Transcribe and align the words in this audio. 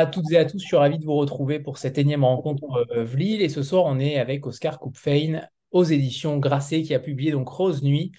à 0.00 0.06
toutes 0.06 0.30
et 0.32 0.38
à 0.38 0.44
tous. 0.44 0.58
Je 0.60 0.66
suis 0.66 0.76
ravi 0.76 0.98
de 0.98 1.04
vous 1.04 1.14
retrouver 1.14 1.60
pour 1.60 1.78
cette 1.78 1.98
énième 1.98 2.24
rencontre 2.24 2.86
euh, 2.96 3.04
VLIL. 3.04 3.42
Et 3.42 3.48
ce 3.48 3.62
soir, 3.62 3.84
on 3.86 3.98
est 3.98 4.18
avec 4.18 4.46
Oscar 4.46 4.78
Kupfein 4.80 5.42
aux 5.70 5.84
éditions 5.84 6.38
Grasset 6.38 6.82
qui 6.82 6.94
a 6.94 6.98
publié 6.98 7.30
donc 7.30 7.48
Rose 7.48 7.82
Nuit, 7.82 8.12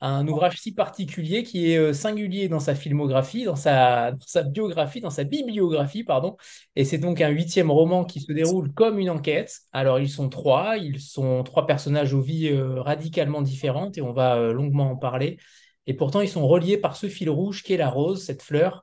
un 0.00 0.26
ouvrage 0.26 0.60
si 0.60 0.74
particulier 0.74 1.44
qui 1.44 1.72
est 1.72 1.78
euh, 1.78 1.92
singulier 1.92 2.48
dans 2.48 2.58
sa 2.58 2.74
filmographie, 2.74 3.44
dans 3.44 3.56
sa, 3.56 4.12
biographie, 4.46 5.00
dans 5.00 5.10
sa 5.10 5.24
bibliographie, 5.24 6.02
pardon. 6.02 6.36
Et 6.74 6.84
c'est 6.84 6.98
donc 6.98 7.20
un 7.20 7.28
huitième 7.28 7.70
roman 7.70 8.04
qui 8.04 8.20
se 8.20 8.32
déroule 8.32 8.72
comme 8.72 8.98
une 8.98 9.10
enquête. 9.10 9.60
Alors, 9.72 10.00
ils 10.00 10.10
sont 10.10 10.28
trois, 10.28 10.76
ils 10.76 11.00
sont 11.00 11.44
trois 11.44 11.66
personnages 11.66 12.14
aux 12.14 12.20
vies 12.20 12.48
euh, 12.48 12.82
radicalement 12.82 13.42
différentes 13.42 13.96
et 13.96 14.02
on 14.02 14.12
va 14.12 14.52
longuement 14.52 14.90
en 14.90 14.96
parler. 14.96 15.38
Et 15.86 15.94
pourtant, 15.94 16.20
ils 16.20 16.28
sont 16.28 16.46
reliés 16.46 16.78
par 16.78 16.96
ce 16.96 17.08
fil 17.08 17.30
rouge 17.30 17.62
qui 17.62 17.72
est 17.72 17.76
la 17.76 17.88
rose, 17.88 18.24
cette 18.24 18.42
fleur 18.42 18.82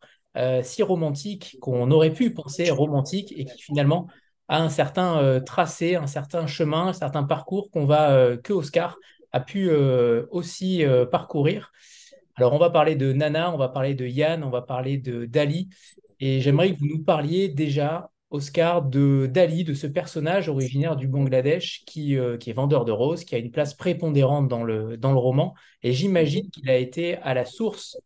si 0.63 0.83
romantique 0.83 1.57
qu'on 1.59 1.91
aurait 1.91 2.13
pu 2.13 2.33
penser 2.33 2.69
romantique 2.69 3.33
et 3.35 3.45
qui 3.45 3.61
finalement 3.61 4.07
a 4.47 4.61
un 4.61 4.69
certain 4.69 5.39
tracé, 5.41 5.95
un 5.95 6.07
certain 6.07 6.47
chemin, 6.47 6.87
un 6.87 6.93
certain 6.93 7.23
parcours 7.23 7.69
qu'on 7.71 7.85
va 7.85 8.37
que 8.37 8.53
Oscar 8.53 8.97
a 9.31 9.39
pu 9.39 9.69
euh, 9.69 10.25
aussi 10.31 10.85
euh, 10.85 11.05
parcourir. 11.05 11.71
Alors, 12.35 12.53
on 12.53 12.57
va 12.57 12.69
parler 12.69 12.95
de 12.95 13.11
Nana, 13.13 13.53
on 13.53 13.57
va 13.57 13.69
parler 13.69 13.93
de 13.93 14.05
Yann, 14.05 14.43
on 14.43 14.49
va 14.49 14.61
parler 14.61 14.97
de 14.97 15.25
Dali. 15.25 15.69
Et 16.19 16.41
j'aimerais 16.41 16.73
que 16.73 16.79
vous 16.79 16.87
nous 16.87 17.03
parliez 17.03 17.49
déjà, 17.49 18.09
Oscar, 18.29 18.83
de 18.83 19.27
Dali, 19.31 19.63
de 19.63 19.73
ce 19.73 19.87
personnage 19.87 20.49
originaire 20.49 20.95
du 20.95 21.07
Bangladesh 21.07 21.83
qui, 21.85 22.17
euh, 22.17 22.37
qui 22.37 22.49
est 22.49 22.53
vendeur 22.53 22.85
de 22.85 22.91
roses, 22.91 23.23
qui 23.23 23.35
a 23.35 23.37
une 23.37 23.51
place 23.51 23.73
prépondérante 23.73 24.47
dans 24.47 24.63
le, 24.63 24.97
dans 24.97 25.11
le 25.11 25.17
roman. 25.17 25.53
Et 25.83 25.93
j'imagine 25.93 26.49
qu'il 26.51 26.69
a 26.69 26.77
été 26.77 27.17
à 27.17 27.33
la 27.33 27.45
source 27.45 27.97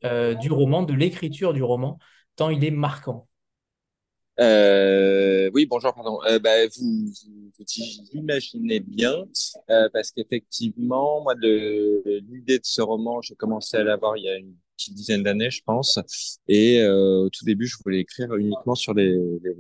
du 0.42 0.52
roman, 0.52 0.84
de 0.84 0.94
l'écriture 0.94 1.54
du 1.54 1.64
roman, 1.64 2.00
tant 2.36 2.50
il 2.50 2.64
est 2.64 2.72
marquant. 2.72 3.28
Euh, 4.40 5.50
oui, 5.54 5.66
bonjour, 5.66 5.94
pardon. 5.94 6.20
Euh, 6.26 6.40
bah, 6.40 6.66
vous, 6.76 7.06
vous, 7.60 7.66
imaginez 8.14 8.80
bien, 8.80 9.26
euh, 9.70 9.90
parce 9.94 10.12
qu'effectivement, 10.12 11.22
moi, 11.22 11.36
l'idée 11.36 12.60
de 12.60 12.66
ce 12.66 12.82
roman, 12.82 13.22
j'ai 13.22 13.36
commencé 13.36 13.78
à 13.78 13.84
l'avoir 13.84 14.18
il 14.18 14.24
y 14.24 14.30
a 14.30 14.38
une 14.38 14.56
petite 14.76 14.94
dizaine 14.96 15.24
d'années, 15.24 15.52
je 15.52 15.62
pense. 15.66 16.00
Et 16.48 16.82
euh, 16.82 17.26
au 17.26 17.30
tout 17.30 17.46
début, 17.46 17.68
je 17.68 17.78
voulais 17.84 18.00
écrire 18.00 18.34
uniquement 18.36 18.76
sur 18.76 18.94
les, 18.94 19.18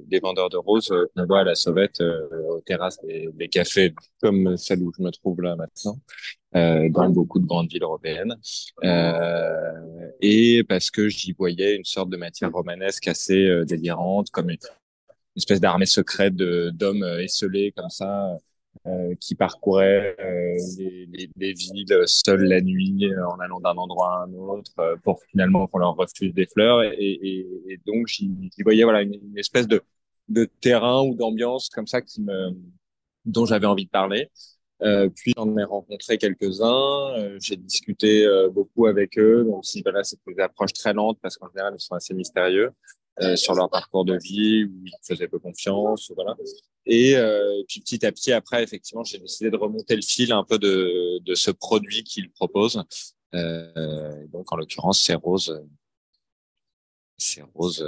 les, 0.09 0.19
vendeurs 0.19 0.49
de 0.49 0.57
roses 0.57 0.93
qu'on 1.15 1.25
voit 1.25 1.41
à 1.41 1.43
la 1.43 1.55
sauvette, 1.55 2.01
euh, 2.01 2.27
aux 2.49 2.61
terrasses 2.61 2.99
des, 3.01 3.29
des, 3.33 3.47
cafés, 3.47 3.93
comme 4.21 4.57
celle 4.57 4.81
où 4.83 4.91
je 4.97 5.03
me 5.03 5.11
trouve 5.11 5.41
là 5.41 5.55
maintenant. 5.55 5.97
Euh, 6.55 6.87
dans 6.89 7.09
beaucoup 7.09 7.39
de 7.39 7.47
grandes 7.47 7.71
villes 7.71 7.81
européennes, 7.81 8.35
euh, 8.83 10.11
et 10.21 10.63
parce 10.63 10.91
que 10.91 11.09
j'y 11.09 11.31
voyais 11.33 11.75
une 11.75 11.83
sorte 11.83 12.11
de 12.11 12.17
matière 12.17 12.51
romanesque 12.51 13.07
assez 13.07 13.47
euh, 13.47 13.65
délirante, 13.65 14.29
comme 14.29 14.51
une, 14.51 14.59
espèce 15.35 15.59
d'armée 15.59 15.87
secrète 15.87 16.35
d'hommes 16.35 17.01
euh, 17.01 17.23
esselés 17.23 17.73
comme 17.75 17.89
ça, 17.89 18.37
euh, 18.85 19.15
qui 19.19 19.35
parcouraient 19.35 20.15
les, 20.77 21.07
les, 21.11 21.29
les, 21.37 21.53
villes 21.53 22.03
seuls 22.05 22.43
la 22.43 22.61
nuit 22.61 23.09
en 23.29 23.39
allant 23.39 23.59
d'un 23.59 23.75
endroit 23.75 24.19
à 24.19 24.25
un 24.25 24.33
autre 24.33 24.97
pour 25.03 25.21
finalement 25.31 25.67
qu'on 25.67 25.79
leur 25.79 25.95
refuse 25.95 26.33
des 26.33 26.47
fleurs. 26.47 26.83
Et, 26.83 26.93
et, 26.97 27.47
et 27.69 27.79
donc 27.85 28.07
j'y 28.07 28.29
voyais 28.63 28.83
voilà 28.83 29.01
une, 29.01 29.13
une, 29.13 29.37
espèce 29.37 29.67
de, 29.67 29.81
de 30.29 30.45
terrain 30.59 31.01
ou 31.01 31.15
d'ambiance 31.15 31.69
comme 31.69 31.87
ça 31.87 32.01
qui 32.01 32.21
me 32.21 32.51
dont 33.25 33.45
j'avais 33.45 33.67
envie 33.67 33.85
de 33.85 33.89
parler. 33.89 34.29
Euh, 34.81 35.07
puis 35.09 35.33
j'en 35.37 35.55
ai 35.57 35.63
rencontré 35.63 36.17
quelques-uns, 36.17 37.17
euh, 37.17 37.37
j'ai 37.39 37.55
discuté 37.55 38.25
euh, 38.25 38.49
beaucoup 38.49 38.87
avec 38.87 39.17
eux, 39.17 39.45
donc 39.45 39.63
si 39.65 39.81
voilà, 39.81 40.03
c'est 40.03 40.17
des 40.27 40.39
approches 40.41 40.73
très 40.73 40.93
lentes 40.93 41.19
parce 41.21 41.37
qu'en 41.37 41.47
général 41.49 41.73
ils 41.77 41.81
sont 41.81 41.95
assez 41.95 42.13
mystérieux 42.13 42.71
euh, 43.21 43.35
sur 43.35 43.53
leur 43.53 43.69
parcours 43.69 44.05
de 44.05 44.17
vie 44.17 44.65
où 44.65 44.85
ils 44.85 44.93
faisaient 45.03 45.27
peu 45.27 45.39
confiance, 45.39 46.11
voilà. 46.15 46.35
Et 46.85 47.15
puis 47.67 47.79
petit 47.79 48.05
à 48.05 48.11
petit 48.11 48.31
après, 48.33 48.63
effectivement, 48.63 49.03
j'ai 49.03 49.19
décidé 49.19 49.51
de 49.51 49.57
remonter 49.57 49.95
le 49.95 50.01
fil 50.01 50.31
un 50.31 50.43
peu 50.43 50.59
de, 50.59 51.19
de 51.19 51.35
ce 51.35 51.51
produit 51.51 52.03
qu'ils 52.03 52.31
proposent. 52.31 52.83
donc 53.33 54.51
en 54.51 54.55
l'occurrence, 54.55 55.01
c'est 55.01 55.15
rose, 55.15 55.63
c'est 57.17 57.43
rose 57.53 57.85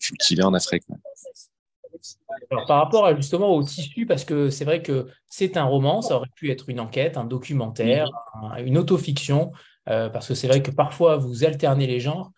cultivée 0.00 0.44
en 0.44 0.54
Afrique. 0.54 0.84
Alors, 2.50 2.66
par 2.66 2.78
rapport 2.78 3.14
justement 3.16 3.54
au 3.54 3.62
tissu, 3.62 4.06
parce 4.06 4.24
que 4.24 4.50
c'est 4.50 4.64
vrai 4.64 4.82
que 4.82 5.06
c'est 5.28 5.56
un 5.56 5.64
roman, 5.64 6.02
ça 6.02 6.16
aurait 6.16 6.28
pu 6.34 6.50
être 6.50 6.68
une 6.68 6.80
enquête, 6.80 7.16
un 7.16 7.24
documentaire, 7.24 8.08
mhm. 8.42 8.66
une 8.66 8.78
autofiction, 8.78 9.52
euh, 9.88 10.08
parce 10.08 10.28
que 10.28 10.34
c'est 10.34 10.48
vrai 10.48 10.62
que 10.62 10.70
parfois 10.70 11.16
vous 11.16 11.44
alternez 11.44 11.86
les 11.86 12.00
genres. 12.00 12.32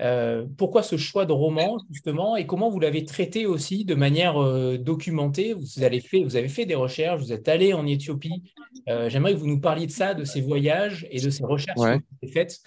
Euh, 0.00 0.46
pourquoi 0.56 0.82
ce 0.82 0.96
choix 0.96 1.26
de 1.26 1.32
roman 1.32 1.78
justement 1.90 2.34
et 2.36 2.46
comment 2.46 2.70
vous 2.70 2.80
l'avez 2.80 3.04
traité 3.04 3.46
aussi 3.46 3.84
de 3.84 3.94
manière 3.94 4.42
euh, 4.42 4.78
documentée? 4.78 5.52
Vous 5.52 5.82
avez, 5.82 6.00
fait, 6.00 6.24
vous 6.24 6.36
avez 6.36 6.48
fait 6.48 6.66
des 6.66 6.74
recherches, 6.74 7.20
vous 7.20 7.32
êtes 7.32 7.48
allé 7.48 7.72
en 7.72 7.86
Éthiopie. 7.86 8.42
Euh, 8.88 9.08
j'aimerais 9.08 9.34
que 9.34 9.38
vous 9.38 9.46
nous 9.46 9.60
parliez 9.60 9.86
de 9.86 9.92
ça, 9.92 10.14
de 10.14 10.24
ces 10.24 10.40
voyages 10.40 11.06
et 11.10 11.20
de 11.20 11.30
ces 11.30 11.44
recherches 11.44 11.78
ouais. 11.78 11.98
que 11.98 12.04
vous 12.04 12.18
avez 12.22 12.32
faites. 12.32 12.60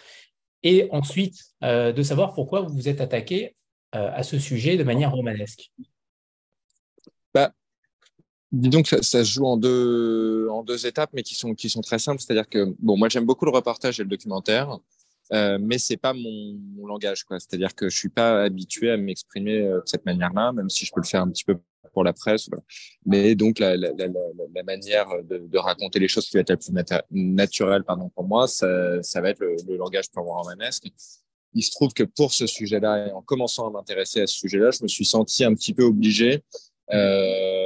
Et 0.63 0.88
ensuite, 0.91 1.38
de 1.62 2.02
savoir 2.02 2.34
pourquoi 2.34 2.62
vous 2.62 2.74
vous 2.74 2.90
êtes 2.90 3.00
attaqué 3.00 3.56
à 3.92 4.24
ce 4.24 4.40
sujet 4.40 4.78
de 4.78 4.84
manière 4.84 5.12
romanesque. 5.12 5.72
Bah, 7.36 7.53
disons 8.52 8.81
que 8.81 8.90
ça, 8.90 9.03
ça, 9.03 9.24
se 9.24 9.31
joue 9.31 9.46
en 9.46 9.57
deux, 9.57 10.47
en 10.50 10.63
deux 10.63 10.88
étapes, 10.88 11.12
mais 11.13 11.22
qui 11.22 11.36
sont, 11.36 11.53
qui 11.53 11.69
sont 11.69 11.81
très 11.81 12.00
simples. 12.00 12.19
C'est-à-dire 12.19 12.50
que, 12.50 12.74
bon, 12.80 12.97
moi, 12.97 13.09
j'aime 13.09 13.25
beaucoup 13.25 13.46
le 13.46 13.52
reportage 13.52 14.00
et 14.00 14.03
le 14.03 14.09
documentaire, 14.09 14.80
euh, 15.34 15.58
mais 15.59 15.78
c'est 15.78 15.97
pas 15.97 16.13
mon, 16.13 16.86
langage, 16.86 17.24
quoi. 17.24 17.40
C'est-à-dire 17.40 17.74
que 17.74 17.90
je 17.90 17.97
suis 17.97 18.09
pas 18.09 18.44
habitué 18.44 18.91
à 18.91 18.97
m'exprimer 18.97 19.62
euh, 19.62 19.81
de 19.81 19.88
cette 19.88 20.06
manière-là, 20.06 20.52
même 20.53 20.69
si 20.69 20.86
je 20.86 20.91
peux 20.94 21.02
le 21.02 21.08
faire 21.08 21.22
un 21.22 21.30
petit 21.30 21.44
peu 21.44 21.58
pour 21.94 22.03
la 22.03 22.13
presse. 22.13 22.50
Mais 23.06 23.36
donc, 23.36 23.59
la, 23.59 23.75
manière 24.66 25.08
de, 25.24 25.58
raconter 25.58 26.00
les 26.00 26.08
choses 26.08 26.28
qui 26.28 26.38
va 26.38 26.41
être 26.41 26.50
la 26.50 26.58
plus 26.58 26.72
nat 26.72 27.03
naturelle, 27.12 27.84
pardon, 27.84 28.09
pour 28.09 28.25
moi, 28.25 28.47
ça, 28.47 29.02
ça 29.02 29.22
va 29.22 29.30
être 29.30 29.40
le, 29.40 29.56
le 29.68 29.78
langage 29.78 30.12
purement 30.12 30.41
romanesque. 30.41 30.84
Il 31.53 31.63
se 31.63 31.72
trouve 31.72 31.94
que 31.94 32.03
pour 32.03 32.34
ce 32.34 32.47
sujet-là, 32.47 33.07
et 33.07 33.12
en 33.12 33.22
commençant 33.22 33.68
à 33.68 33.72
m'intéresser 33.72 34.22
à 34.22 34.28
ce 34.28 34.36
sujet-là, 34.36 34.72
je 34.72 34.84
me 34.84 34.88
suis 34.90 35.06
senti 35.06 35.44
un 35.46 35.53
petit 35.53 35.74
peu 35.74 35.84
obligé 35.84 36.44
euh, 36.94 37.65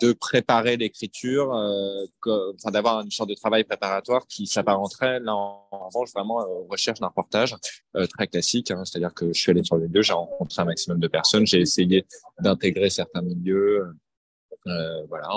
de 0.00 0.12
préparer 0.12 0.76
l'écriture, 0.76 1.54
euh, 1.54 2.06
enfin 2.54 2.70
d'avoir 2.70 3.00
une 3.00 3.10
sorte 3.10 3.28
de 3.28 3.34
travail 3.34 3.64
préparatoire 3.64 4.26
qui 4.26 4.46
s'apparenterait 4.46 5.20
là 5.20 5.34
en, 5.34 5.68
revanche 5.70 6.12
vraiment 6.12 6.38
aux 6.38 6.66
recherches 6.70 7.00
d'un 7.00 7.08
reportage 7.08 7.56
euh, 7.96 8.06
très 8.06 8.26
classique. 8.26 8.70
Hein, 8.70 8.84
C'est-à-dire 8.84 9.14
que 9.14 9.32
je 9.32 9.40
suis 9.40 9.50
allé 9.50 9.64
sur 9.64 9.76
les 9.76 9.88
deux, 9.88 10.02
j'ai 10.02 10.12
rencontré 10.12 10.62
un 10.62 10.66
maximum 10.66 10.98
de 10.98 11.08
personnes, 11.08 11.46
j'ai 11.46 11.60
essayé 11.60 12.06
d'intégrer 12.40 12.90
certains 12.90 13.22
milieux. 13.22 13.94
Euh, 14.66 15.06
voilà, 15.08 15.28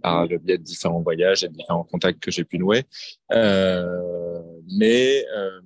par 0.00 0.26
le 0.26 0.38
biais 0.38 0.56
de 0.56 0.62
différents 0.62 1.00
voyages 1.00 1.44
et 1.44 1.48
de 1.48 1.54
différents 1.54 1.84
contacts 1.84 2.20
que 2.20 2.30
j'ai 2.30 2.44
pu 2.44 2.58
nouer. 2.58 2.84
Euh, 3.32 4.40
mais 4.78 5.26
euh, 5.36 5.60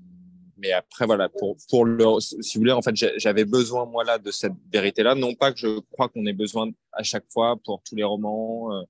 mais 0.64 0.72
après 0.72 1.04
voilà 1.04 1.28
pour 1.28 1.56
pour 1.68 1.84
le 1.84 2.04
si 2.20 2.56
vous 2.56 2.62
voulez 2.62 2.72
en 2.72 2.80
fait 2.80 2.94
j'avais 2.96 3.44
besoin 3.44 3.84
moi 3.84 4.02
là 4.02 4.18
de 4.18 4.30
cette 4.30 4.54
vérité 4.72 5.02
là 5.02 5.14
non 5.14 5.34
pas 5.34 5.52
que 5.52 5.58
je 5.58 5.80
crois 5.92 6.08
qu'on 6.08 6.24
ait 6.24 6.32
besoin 6.32 6.70
à 6.92 7.02
chaque 7.02 7.26
fois 7.30 7.56
pour 7.64 7.82
tous 7.82 7.96
les 7.96 8.04
romans 8.04 8.72
euh, 8.72 8.82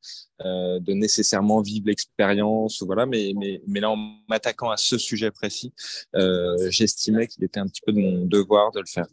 euh 0.45 0.81
de 0.81 0.93
nécessairement 0.93 1.61
vivre 1.61 1.87
l'expérience 1.87 2.83
voilà 2.83 3.07
mais 3.07 3.33
mais 3.37 3.61
mais 3.67 3.81
là 3.81 3.91
en 3.91 3.99
m'attaquant 4.29 4.71
à 4.71 4.77
ce 4.77 4.97
sujet 4.99 5.31
précis 5.31 5.73
euh, 6.15 6.71
j'estimais 6.71 7.27
qu'il 7.27 7.43
était 7.45 7.61
un 7.61 7.67
petit 7.67 7.83
peu 7.85 7.93
de 7.93 7.99
mon 7.99 8.25
devoir 8.27 8.71
de 8.73 8.81
le 8.81 8.87
faire. 8.87 9.07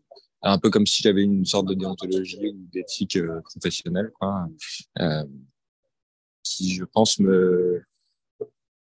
Un 0.44 0.58
peu 0.58 0.70
comme 0.70 0.88
si 0.88 1.04
j'avais 1.04 1.24
une 1.24 1.46
sorte 1.46 1.68
de 1.68 1.76
déontologie 1.76 2.50
ou 2.50 2.68
d'éthique 2.74 3.18
euh, 3.18 3.42
professionnelle 3.42 4.10
quoi 4.20 4.48
euh, 5.00 5.24
qui 6.44 6.74
je 6.74 6.84
pense 6.84 7.20
me 7.20 7.84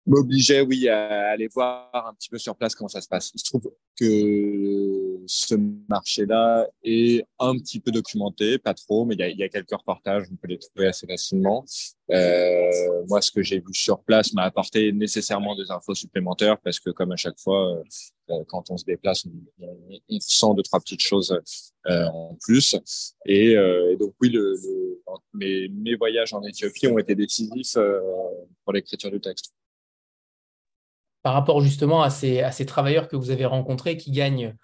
m'obligeait, 0.07 0.61
oui, 0.61 0.87
à 0.87 1.29
aller 1.29 1.47
voir 1.47 1.89
un 1.93 2.13
petit 2.13 2.29
peu 2.29 2.37
sur 2.37 2.55
place 2.55 2.73
comment 2.73 2.87
ça 2.87 3.01
se 3.01 3.07
passe. 3.07 3.31
Il 3.35 3.39
se 3.39 3.45
trouve 3.45 3.71
que 3.99 5.19
ce 5.25 5.55
marché-là 5.89 6.67
est 6.83 7.25
un 7.39 7.57
petit 7.57 7.79
peu 7.79 7.91
documenté, 7.91 8.57
pas 8.57 8.73
trop, 8.73 9.05
mais 9.05 9.15
il 9.15 9.37
y 9.37 9.43
a, 9.43 9.49
quelques 9.49 9.71
reportages, 9.71 10.27
on 10.31 10.35
peut 10.35 10.47
les 10.47 10.59
trouver 10.59 10.87
assez 10.87 11.05
facilement. 11.05 11.65
Euh, 12.11 12.71
moi, 13.07 13.21
ce 13.21 13.31
que 13.31 13.43
j'ai 13.43 13.59
vu 13.59 13.73
sur 13.73 14.01
place 14.01 14.33
m'a 14.33 14.43
apporté 14.43 14.91
nécessairement 14.93 15.55
des 15.55 15.69
infos 15.71 15.95
supplémentaires 15.95 16.57
parce 16.59 16.79
que, 16.79 16.89
comme 16.91 17.11
à 17.11 17.17
chaque 17.17 17.39
fois, 17.39 17.81
euh, 18.29 18.43
quand 18.47 18.69
on 18.71 18.77
se 18.77 18.85
déplace, 18.85 19.25
on, 19.59 20.19
sent 20.19 20.47
deux 20.55 20.63
trois 20.63 20.79
petites 20.79 21.01
choses 21.01 21.39
euh, 21.87 22.05
en 22.05 22.37
plus. 22.41 22.75
Et, 23.25 23.55
euh, 23.55 23.93
et 23.93 23.97
donc 23.97 24.13
oui, 24.21 24.29
le, 24.29 24.53
le, 24.53 25.01
mes, 25.33 25.69
mes 25.69 25.95
voyages 25.95 26.33
en 26.33 26.43
Éthiopie 26.43 26.87
ont 26.87 26.97
été 26.97 27.15
décisifs 27.15 27.77
euh, 27.77 27.99
pour 28.63 28.73
l'écriture 28.73 29.11
du 29.11 29.19
texte 29.19 29.53
par 31.27 31.33
rapport 31.33 31.59
justement 31.59 32.03
à 32.03 32.09
ces, 32.09 32.39
à 32.39 32.53
ces 32.53 32.65
travailleurs 32.65 33.09
que 33.09 33.17
vous 33.17 33.31
avez 33.31 33.43
rencontrés 33.43 33.97
qui 33.97 34.11
gagnent 34.11 34.55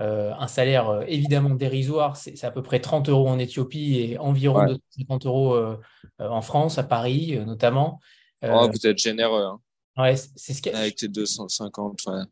euh, 0.00 0.32
un 0.36 0.48
salaire 0.48 0.88
euh, 0.88 1.04
évidemment 1.06 1.50
dérisoire, 1.50 2.16
c'est 2.16 2.42
à 2.42 2.50
peu 2.50 2.60
près 2.60 2.80
30 2.80 3.08
euros 3.08 3.28
en 3.28 3.38
Éthiopie 3.38 3.98
et 3.98 4.18
environ 4.18 4.58
ouais. 4.58 4.78
250 4.96 5.26
euros 5.26 5.54
euh, 5.54 5.76
en 6.18 6.42
France, 6.42 6.76
à 6.76 6.82
Paris 6.82 7.36
euh, 7.36 7.44
notamment. 7.44 8.00
Oh, 8.42 8.68
vous 8.68 8.84
êtes 8.84 8.98
généreux. 8.98 9.44
Hein. 9.44 9.60
Ouais, 9.96 10.16
c'est 10.16 10.54
ce 10.54 10.68
Avec 10.74 10.96
tes 10.96 11.06
250, 11.06 12.00
ouais. 12.08 12.22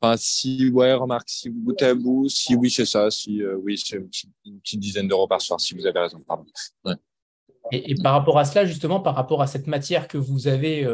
Enfin, 0.00 0.16
si, 0.16 0.68
ouais, 0.70 0.92
remarque, 0.94 1.28
si 1.28 1.50
vous 1.50 1.60
goûtez 1.60 1.84
à 1.84 1.94
bout, 1.94 2.28
si 2.28 2.56
oui, 2.56 2.68
c'est 2.68 2.84
ça, 2.84 3.12
si 3.12 3.44
oui, 3.62 3.78
c'est 3.78 3.94
une, 3.94 4.58
petite 4.58 4.80
dizaine 4.80 5.06
d'euros 5.06 5.28
par 5.28 5.40
soir, 5.40 5.60
si 5.60 5.76
vous 5.76 5.86
avez 5.86 6.00
raison, 6.00 6.18
pardon. 6.26 6.46
Et, 7.70 7.94
par 8.02 8.14
rapport 8.14 8.40
à 8.40 8.44
cela, 8.44 8.66
justement, 8.66 8.98
par 8.98 9.14
rapport 9.14 9.40
à 9.40 9.46
cette 9.46 9.68
matière 9.68 10.08
que 10.08 10.18
vous 10.18 10.48
avez 10.48 10.84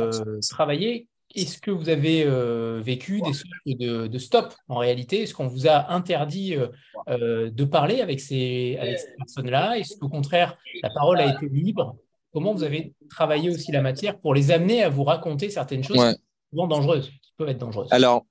travaillée, 0.50 1.08
est-ce 1.36 1.58
que 1.58 1.70
vous 1.70 1.88
avez 1.88 2.24
euh, 2.24 2.80
vécu 2.82 3.20
des 3.20 3.32
sortes 3.32 3.50
de, 3.66 4.18
stop 4.18 4.54
en 4.68 4.78
réalité? 4.78 5.22
Est-ce 5.22 5.34
qu'on 5.34 5.46
vous 5.46 5.68
a 5.68 5.92
interdit 5.92 6.56
euh, 6.56 7.50
de 7.50 7.64
parler 7.64 8.00
avec 8.00 8.20
ces, 8.20 8.78
personnes-là? 9.18 9.78
Est-ce 9.78 9.98
qu'au 9.98 10.08
contraire, 10.08 10.56
la 10.82 10.90
parole 10.90 11.20
a 11.20 11.34
été 11.34 11.48
libre? 11.48 11.96
Comment 12.32 12.54
vous 12.54 12.64
avez 12.64 12.94
travaillé 13.10 13.50
aussi 13.50 13.70
la 13.70 13.82
matière 13.82 14.18
pour 14.18 14.34
les 14.34 14.50
amener 14.50 14.82
à 14.82 14.88
vous 14.88 15.04
raconter 15.04 15.50
certaines 15.50 15.84
choses 15.84 16.16
souvent 16.50 16.66
dangereuses, 16.66 17.10
qui 17.10 17.32
peuvent 17.36 17.48
être 17.48 17.58
dangereuses? 17.58 17.92
Alors, 17.92 18.24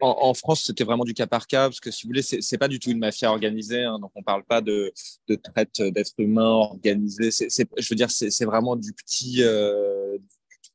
en, 0.00 0.34
France, 0.34 0.64
c'était 0.64 0.84
vraiment 0.84 1.04
du 1.04 1.14
cas 1.14 1.26
par 1.26 1.46
cas, 1.46 1.68
parce 1.68 1.80
que 1.80 1.90
si 1.90 2.04
vous 2.04 2.10
voulez, 2.10 2.22
c'est 2.22 2.58
pas 2.58 2.68
du 2.68 2.78
tout 2.78 2.90
une 2.90 2.98
mafia 2.98 3.30
organisée, 3.30 3.84
hein, 3.84 3.98
donc 3.98 4.10
on 4.14 4.22
parle 4.22 4.44
pas 4.44 4.60
de, 4.60 4.92
de 5.28 5.34
traite 5.34 5.80
d'êtres 5.80 6.14
humains 6.18 6.44
organisés. 6.44 7.30
je 7.30 7.88
veux 7.88 7.96
dire, 7.96 8.10
c'est 8.10 8.44
vraiment 8.44 8.76
du 8.76 8.92
petit, 8.92 9.42
euh, 9.42 10.18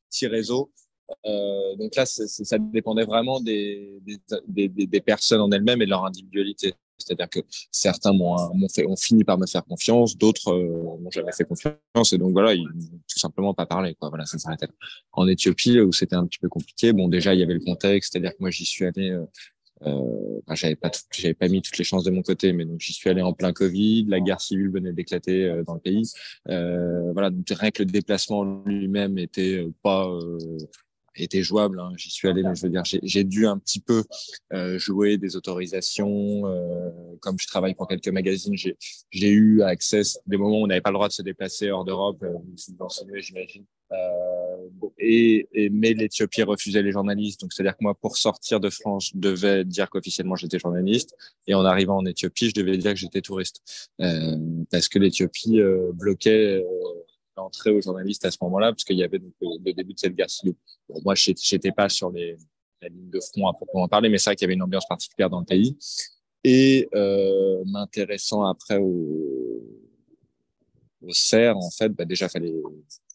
petit 0.10 0.28
réseau. 0.28 0.72
Euh, 1.26 1.76
donc 1.76 1.96
là, 1.96 2.06
ça 2.06 2.58
dépendait 2.60 3.06
vraiment 3.06 3.40
des, 3.40 4.00
des, 4.48 4.68
des, 4.68 4.88
des 4.88 5.02
personnes 5.02 5.42
en 5.42 5.52
elles-mêmes 5.52 5.82
et 5.82 5.86
de 5.86 5.90
leur 5.90 6.06
individualité. 6.06 6.74
C'est-à-dire 6.98 7.30
que 7.30 7.40
certains 7.72 8.12
m'ont 8.12 8.38
fait, 8.74 8.86
ont 8.86 8.98
fini 8.98 9.24
par 9.24 9.38
me 9.38 9.48
faire 9.48 9.64
confiance, 9.64 10.18
d'autres 10.18 10.52
euh, 10.52 10.98
m'ont 11.02 11.12
jamais 11.12 11.32
fait 11.32 11.46
confiance, 11.46 12.12
et 12.12 12.18
donc 12.18 12.34
voilà, 12.34 12.54
ils 12.54 12.64
n'ont 12.64 13.00
tout 13.08 13.20
simplement 13.20 13.54
pas 13.54 13.66
parlé. 13.66 13.96
Quoi. 13.96 14.10
Voilà, 14.10 14.26
ça 14.26 14.38
s'arrêtait. 14.38 14.68
En 15.14 15.28
Éthiopie, 15.28 15.80
où 15.80 15.94
c'était 15.94 16.16
un 16.16 16.26
petit 16.26 16.40
peu 16.40 16.50
compliqué, 16.50 16.92
bon, 16.92 17.08
déjà 17.08 17.34
il 17.34 17.40
y 17.40 17.44
avait 17.44 17.54
le 17.54 17.62
contexte, 17.62 18.12
c'est-à-dire 18.12 18.32
que 18.32 18.42
moi 18.42 18.50
j'y 18.50 18.66
suis 18.66 18.86
allé. 18.86 19.12
Euh, 19.12 19.26
euh, 19.86 20.42
j'avais 20.56 20.76
pas 20.76 20.92
j'avais 21.12 21.34
pas 21.34 21.48
mis 21.48 21.62
toutes 21.62 21.78
les 21.78 21.86
chances 21.86 22.04
de 22.04 22.12
mon 22.12 22.22
côté 22.22 22.52
mais 22.52 22.66
donc 22.66 22.82
j'y 22.82 22.92
suis 22.92 23.10
allé 23.10 23.22
en 23.22 23.32
plein 23.32 23.54
Covid 23.54 24.04
la 24.10 24.20
guerre 24.20 24.42
civile 24.42 24.70
venait 24.70 24.92
d'éclater 24.92 25.46
euh, 25.46 25.64
dans 25.64 25.76
le 25.76 25.80
pays 25.80 26.12
euh, 26.50 27.14
voilà 27.14 27.30
donc 27.30 27.46
rien 27.50 27.72
que 27.72 27.84
le 27.84 27.90
déplacement 27.90 28.44
lui-même 28.66 29.18
était 29.18 29.66
pas 29.82 30.06
était 31.16 31.44
jouable. 31.44 31.80
Hein. 31.80 31.92
J'y 31.98 32.10
suis 32.10 32.28
allé, 32.28 32.44
mais 32.44 32.56
je 32.56 32.64
veux 32.64 32.70
dire, 32.70 32.84
j'ai 32.86 33.24
dû 33.24 33.48
un 33.48 33.58
petit 33.58 33.80
peu 33.80 34.04
euh, 34.54 34.78
jouer 34.80 35.18
des 35.18 35.36
autorisations. 35.36 36.46
Euh, 36.46 36.90
comme 37.22 37.38
je 37.40 37.48
travaille 37.48 37.76
pour 37.76 37.88
quelques 37.88 38.10
magazines, 38.10 38.56
j'ai 38.56 39.30
eu 39.30 39.62
accès 39.62 40.02
des 40.26 40.38
moments 40.38 40.62
où 40.62 40.64
on 40.64 40.68
n'avait 40.68 40.82
pas 40.82 40.92
le 40.92 40.96
droit 40.96 41.08
de 41.08 41.14
se 41.14 41.22
déplacer 41.22 41.72
hors 41.72 41.86
d'Europe. 41.86 42.24
Euh, 42.24 42.38
j'imagine. 43.20 43.66
Euh, 43.92 44.68
et, 45.00 45.48
et, 45.54 45.70
mais 45.70 45.94
l'Éthiopie 45.94 46.44
refusait 46.44 46.84
les 46.84 46.92
journalistes. 46.92 47.42
Donc, 47.42 47.54
c'est-à-dire 47.54 47.74
que 47.74 47.84
moi, 47.84 47.96
pour 47.96 48.18
sortir 48.18 48.60
de 48.60 48.70
France, 48.70 49.12
je 49.14 49.20
devais 49.20 49.66
dire 49.66 49.90
qu'officiellement 49.90 50.36
j'étais 50.36 50.60
journaliste. 50.60 51.16
Et 51.48 51.54
en 51.54 51.66
arrivant 51.66 51.98
en 51.98 52.06
Éthiopie, 52.06 52.50
je 52.50 52.62
devais 52.62 52.78
dire 52.78 52.94
que 52.94 53.00
j'étais 53.00 53.22
touriste. 53.22 53.62
Euh, 54.02 54.38
parce 54.72 54.88
que 54.90 55.00
l'Éthiopie 55.00 55.60
euh, 55.60 55.92
bloquait 55.94 56.64
l'entrée 57.40 57.72
aux 57.72 57.82
journalistes 57.82 58.26
à 58.26 58.32
ce 58.32 58.38
moment-là, 58.42 58.72
parce 58.72 58.84
qu'il 58.84 58.98
y 58.98 59.04
avait 59.04 59.20
donc, 59.20 59.34
le 59.42 59.74
début 59.74 59.94
de 59.94 60.00
cette 60.00 60.16
guerre 60.16 60.30
civile. 60.30 60.56
Bon, 60.88 61.00
moi, 61.04 61.16
j'étais 61.16 61.72
pas 61.72 61.90
sur 61.90 62.12
les, 62.12 62.38
la 62.82 62.90
ligne 62.90 63.10
de 63.10 63.20
front 63.20 63.48
à 63.48 63.54
proprement 63.54 63.88
parler, 63.88 64.10
mais 64.10 64.18
c'est 64.18 64.30
vrai 64.30 64.36
qu'il 64.36 64.46
y 64.46 64.48
avait 64.48 64.56
une 64.56 64.64
ambiance 64.64 64.88
particulière 64.88 65.30
dans 65.30 65.40
le 65.40 65.46
pays. 65.46 65.78
Et 66.44 66.88
euh, 66.96 67.64
m'intéressant 67.66 68.44
après 68.44 68.78
au, 68.78 69.62
au 71.02 71.10
en 71.10 71.70
fait, 71.72 71.90
bah, 71.90 72.06
déjà, 72.06 72.30
fallait 72.30 72.54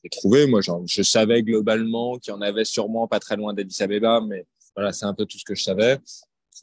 les 0.03 0.11
trouver. 0.11 0.47
Moi, 0.47 0.61
je 0.87 1.03
savais 1.03 1.43
globalement 1.43 2.19
qu'il 2.19 2.32
y 2.32 2.37
en 2.37 2.41
avait 2.41 2.65
sûrement 2.65 3.09
pas 3.09 3.21
très 3.21 3.37
loin 3.37 3.55
d'Addis 3.55 3.82
Abeba, 3.82 4.21
mais 4.21 4.47
voilà, 4.76 4.93
c'est 4.93 5.06
un 5.06 5.15
peu 5.15 5.25
tout 5.25 5.38
ce 5.38 5.44
que 5.44 5.55
je 5.55 5.62
savais. 5.62 5.99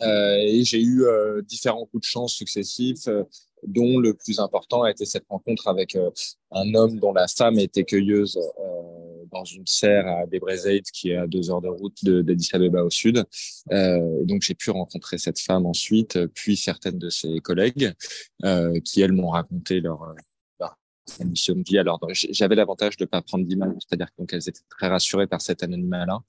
Euh, 0.01 0.37
et 0.37 0.63
j'ai 0.63 0.81
eu 0.81 1.03
euh, 1.03 1.41
différents 1.41 1.85
coups 1.85 2.01
de 2.01 2.07
chance 2.07 2.33
successifs. 2.33 3.07
Dont 3.67 3.99
le 3.99 4.13
plus 4.13 4.39
important 4.39 4.83
a 4.83 4.91
été 4.91 5.05
cette 5.05 5.25
rencontre 5.29 5.67
avec 5.67 5.95
euh, 5.95 6.09
un 6.51 6.73
homme 6.73 6.99
dont 6.99 7.13
la 7.13 7.27
femme 7.27 7.59
était 7.59 7.83
cueilleuse 7.83 8.37
euh, 8.37 9.25
dans 9.31 9.45
une 9.45 9.65
serre 9.65 10.07
à 10.07 10.25
Debrecen, 10.25 10.81
qui 10.93 11.11
est 11.11 11.15
à 11.15 11.27
deux 11.27 11.49
heures 11.49 11.61
de 11.61 11.69
route 11.69 12.03
d'Addis 12.03 12.49
Abeba 12.53 12.83
au 12.83 12.89
sud. 12.89 13.23
Euh, 13.71 14.23
donc 14.25 14.41
j'ai 14.41 14.55
pu 14.55 14.71
rencontrer 14.71 15.17
cette 15.17 15.39
femme 15.39 15.65
ensuite, 15.65 16.25
puis 16.27 16.57
certaines 16.57 16.99
de 16.99 17.09
ses 17.09 17.39
collègues, 17.39 17.93
euh, 18.43 18.79
qui 18.81 19.01
elles 19.01 19.13
m'ont 19.13 19.29
raconté 19.29 19.79
leur, 19.79 20.13
leur 20.59 20.77
mission 21.23 21.55
de 21.55 21.63
vie. 21.63 21.77
Alors 21.77 21.99
j'avais 22.13 22.55
l'avantage 22.55 22.97
de 22.97 23.05
pas 23.05 23.21
prendre 23.21 23.45
d'image, 23.45 23.75
c'est-à-dire 23.79 24.07
qu'elles 24.27 24.49
étaient 24.49 24.59
très 24.69 24.87
rassurées 24.87 25.27
par 25.27 25.41
cet 25.41 25.63
anonymat-là. 25.63 26.19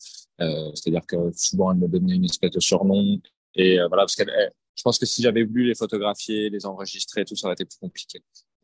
C'est-à-dire 0.75 1.07
que 1.07 1.17
souvent 1.35 1.73
elles 1.73 1.79
me 1.79 1.89
donnaient 1.89 2.17
une 2.17 2.25
espèce 2.25 2.51
de 2.51 2.61
surnom. 2.61 3.21
Et 3.55 3.77
voilà, 3.89 4.03
parce 4.03 4.17
qu'elle 4.17 4.31
je 4.77 4.83
pense 4.83 4.99
que 4.99 5.07
si 5.07 5.23
j'avais 5.23 5.45
voulu 5.45 5.67
les 5.67 5.75
photographier, 5.75 6.51
les 6.51 6.67
enregistrer, 6.67 7.25
tout 7.25 7.37
ça 7.37 7.47
aurait 7.47 7.55
été 7.55 7.65
plus 7.65 7.79
compliqué. 7.79 8.21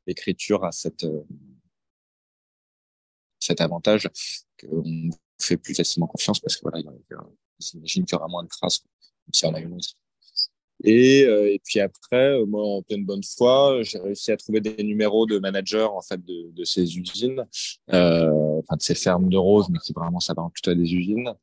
L'écriture 0.07 0.65
a 0.65 0.71
euh, 1.05 1.23
cet 3.39 3.61
avantage 3.61 4.09
qu'on 4.61 5.11
fait 5.41 5.57
plus 5.57 5.75
facilement 5.75 6.07
confiance 6.07 6.41
parce 6.41 6.57
que 6.57 6.63
voilà, 6.63 6.81
j'imagine 7.61 8.05
qu'il 8.05 8.15
y 8.15 8.17
aura 8.17 8.29
moins 8.29 8.43
de 8.43 8.49
traces 8.49 8.83
si 9.33 9.45
on 9.45 9.55
a 9.55 9.61
une 9.61 9.75
aussi. 9.75 9.95
Et, 10.85 11.25
euh, 11.25 11.53
et 11.53 11.61
puis 11.63 11.81
après, 11.81 12.41
euh, 12.41 12.47
moi, 12.47 12.65
en 12.65 12.83
pleine 12.83 13.05
bonne 13.05 13.23
foi, 13.25 13.83
j'ai 13.83 13.99
réussi 13.99 14.31
à 14.31 14.37
trouver 14.37 14.61
des 14.61 14.83
numéros 14.85 15.27
de 15.27 15.39
managers 15.39 15.89
en 15.91 16.01
fait 16.01 16.25
de, 16.25 16.65
ces 16.65 16.97
usines, 16.97 17.45
enfin 17.89 18.77
de 18.77 18.83
ces 18.83 18.95
fermes 18.95 19.29
de 19.29 19.37
roses, 19.37 19.69
mais 19.71 19.79
qui 19.81 19.93
vraiment 19.93 20.21
s'apparentent 20.21 20.55
plutôt 20.55 20.71
à 20.71 20.75
des 20.75 20.95
usines. 20.95 21.35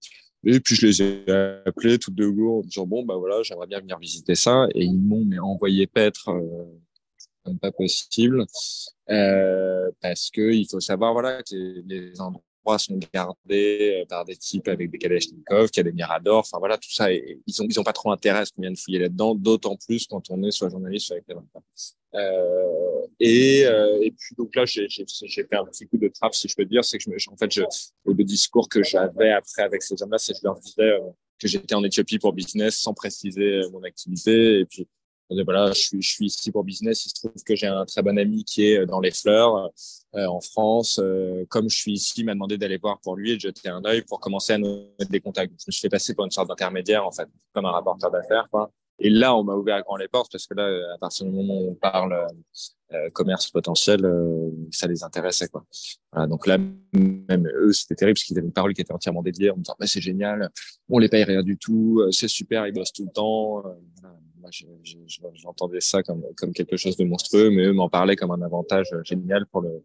Et 0.45 0.59
puis 0.59 0.75
je 0.75 0.85
les 0.85 1.01
ai 1.01 1.31
appelés 1.65 1.97
toutes 1.97 2.15
de 2.15 2.27
go 2.27 2.59
en 2.59 2.61
disant 2.61 2.85
bon 2.85 3.03
bah 3.03 3.15
voilà 3.15 3.41
j'aimerais 3.43 3.67
bien 3.67 3.79
venir 3.79 3.97
visiter 3.97 4.35
ça 4.35 4.67
et 4.75 4.83
ils 4.85 4.99
m'ont 4.99 5.25
envoyé 5.41 5.87
paître 5.87 6.29
euh, 6.29 7.53
pas 7.61 7.71
possible 7.71 8.45
euh, 9.09 9.91
parce 10.01 10.29
que 10.29 10.51
il 10.51 10.67
faut 10.69 10.79
savoir 10.79 11.13
voilà 11.13 11.41
que 11.43 11.83
les 11.87 12.21
endroits 12.21 12.43
sont 12.77 12.99
gardés 13.13 14.01
euh, 14.01 14.05
par 14.07 14.25
des 14.25 14.35
types 14.35 14.67
avec 14.67 14.89
des 14.89 14.97
Kalachnikov, 14.97 15.69
qui 15.69 15.79
a 15.79 15.83
des 15.83 15.91
Miradors, 15.91 16.39
enfin 16.39 16.57
voilà, 16.59 16.77
tout 16.77 16.91
ça. 16.91 17.11
Ils 17.11 17.61
ont, 17.61 17.65
ils 17.69 17.79
ont 17.79 17.83
pas 17.83 17.93
trop 17.93 18.11
intérêt 18.11 18.39
à 18.39 18.45
ce 18.45 18.51
qu'on 18.51 18.61
vienne 18.61 18.75
fouiller 18.75 18.99
là-dedans, 18.99 19.35
d'autant 19.35 19.77
plus 19.77 20.07
quand 20.07 20.29
on 20.29 20.43
est 20.43 20.51
soit 20.51 20.69
journaliste, 20.69 21.07
soit 21.07 21.17
avec 21.17 21.27
les 21.27 21.35
euh, 22.15 23.07
et, 23.19 23.65
euh, 23.65 23.99
et 24.01 24.11
puis 24.11 24.35
donc 24.37 24.55
là, 24.55 24.65
j'ai 24.65 24.87
fait 24.89 25.55
un 25.55 25.65
petit 25.65 25.87
coup 25.87 25.97
de 25.97 26.07
trappe, 26.07 26.33
si 26.33 26.47
je 26.47 26.55
peux 26.55 26.65
dire, 26.65 26.83
c'est 26.83 26.97
que 26.97 27.03
je 27.17 27.29
en 27.29 27.37
fait, 27.37 27.51
je, 27.51 27.61
le 28.05 28.23
discours 28.23 28.69
que 28.69 28.83
j'avais 28.83 29.31
après 29.31 29.63
avec 29.63 29.83
ces 29.83 30.01
hommes-là, 30.01 30.17
c'est 30.17 30.33
que 30.33 30.39
je 30.39 30.45
leur 30.45 30.59
disais 30.59 30.81
euh, 30.81 30.99
que 31.39 31.47
j'étais 31.47 31.75
en 31.75 31.83
Éthiopie 31.83 32.19
pour 32.19 32.33
business, 32.33 32.77
sans 32.77 32.93
préciser 32.93 33.61
mon 33.71 33.83
activité, 33.83 34.59
et 34.59 34.65
puis 34.65 34.87
voilà, 35.29 35.71
je 35.71 35.79
suis, 35.79 36.01
je 36.01 36.09
suis 36.09 36.25
ici 36.25 36.51
pour 36.51 36.63
business. 36.63 37.05
Il 37.05 37.09
se 37.09 37.15
trouve 37.15 37.43
que 37.43 37.55
j'ai 37.55 37.67
un 37.67 37.85
très 37.85 38.03
bon 38.03 38.17
ami 38.17 38.43
qui 38.43 38.65
est 38.67 38.85
dans 38.85 38.99
les 38.99 39.11
fleurs 39.11 39.71
euh, 40.15 40.25
en 40.27 40.39
France. 40.39 40.99
Euh, 41.01 41.45
comme 41.49 41.69
je 41.69 41.77
suis 41.77 41.93
ici, 41.93 42.21
il 42.21 42.25
m'a 42.25 42.33
demandé 42.33 42.57
d'aller 42.57 42.77
voir 42.77 42.99
pour 43.01 43.15
lui 43.15 43.31
et 43.31 43.35
de 43.35 43.41
jeter 43.41 43.69
un 43.69 43.83
œil 43.85 44.03
pour 44.03 44.19
commencer 44.19 44.53
à 44.53 44.57
nous 44.57 44.87
mettre 44.99 45.11
des 45.11 45.19
contacts. 45.19 45.51
Je 45.59 45.65
me 45.67 45.71
suis 45.71 45.81
fait 45.81 45.89
passer 45.89 46.13
pour 46.13 46.25
une 46.25 46.31
sorte 46.31 46.49
d'intermédiaire, 46.49 47.05
en 47.05 47.11
fait, 47.11 47.27
comme 47.53 47.65
un 47.65 47.71
rapporteur 47.71 48.11
d'affaires. 48.11 48.47
Quoi. 48.51 48.71
Et 48.99 49.09
là, 49.09 49.35
on 49.35 49.43
m'a 49.43 49.53
ouvert 49.53 49.81
grand 49.83 49.97
les 49.97 50.07
portes 50.07 50.31
parce 50.31 50.47
que 50.47 50.53
là, 50.53 50.69
à 50.93 50.97
partir 50.97 51.25
du 51.25 51.31
moment 51.31 51.59
où 51.59 51.71
on 51.71 51.75
parle 51.75 52.27
euh, 52.93 53.09
commerce 53.11 53.51
potentiel, 53.51 54.05
euh, 54.05 54.49
ça 54.71 54.87
les 54.87 55.03
intéressait. 55.03 55.49
Quoi. 55.49 55.65
Donc 56.27 56.47
là, 56.47 56.57
même 56.93 57.47
eux, 57.55 57.73
c'était 57.73 57.95
terrible 57.95 58.15
parce 58.15 58.23
qu'ils 58.23 58.37
avaient 58.37 58.47
une 58.47 58.53
parole 58.53 58.73
qui 58.73 58.81
était 58.81 58.93
entièrement 58.93 59.21
dédiée 59.21 59.51
en 59.51 59.57
me 59.57 59.63
disant, 59.63 59.75
mais 59.79 59.87
c'est 59.87 60.01
génial, 60.01 60.49
on 60.87 60.99
les 60.99 61.09
paye 61.09 61.23
rien 61.25 61.43
du 61.43 61.57
tout, 61.57 62.01
c'est 62.11 62.29
super, 62.29 62.65
ils 62.67 62.73
bossent 62.73 62.93
tout 62.93 63.05
le 63.05 63.11
temps. 63.11 63.63
Voilà 63.99 64.15
j'entendais 65.33 65.81
ça 65.81 66.03
comme, 66.03 66.23
comme 66.37 66.53
quelque 66.53 66.77
chose 66.77 66.97
de 66.97 67.03
monstrueux, 67.03 67.49
mais 67.49 67.65
eux 67.65 67.73
m'en 67.73 67.89
parlaient 67.89 68.15
comme 68.15 68.31
un 68.31 68.41
avantage 68.41 68.89
génial 69.03 69.45
pour 69.47 69.61
le, 69.61 69.83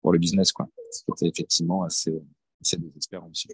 pour 0.00 0.12
le 0.12 0.18
business, 0.18 0.52
quoi. 0.52 0.68
C'était 0.90 1.26
effectivement 1.26 1.82
assez, 1.82 2.14
assez 2.60 2.76
désespérant 2.76 3.28
aussi. 3.30 3.48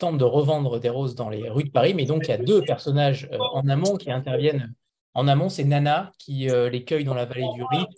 Tente 0.00 0.18
de 0.18 0.24
revendre 0.24 0.80
des 0.80 0.88
roses 0.88 1.14
dans 1.14 1.30
les 1.30 1.48
rues 1.48 1.64
de 1.64 1.70
Paris, 1.70 1.94
mais 1.94 2.04
donc 2.04 2.26
il 2.26 2.30
y 2.30 2.34
a 2.34 2.38
deux 2.38 2.62
personnages 2.62 3.28
euh, 3.32 3.38
en 3.52 3.68
amont 3.68 3.96
qui 3.96 4.10
interviennent. 4.10 4.74
En 5.14 5.28
amont, 5.28 5.48
c'est 5.48 5.64
Nana 5.64 6.12
qui 6.18 6.50
euh, 6.50 6.68
les 6.68 6.84
cueille 6.84 7.04
dans 7.04 7.14
la 7.14 7.26
vallée 7.26 7.48
du 7.54 7.62
Rift 7.62 7.88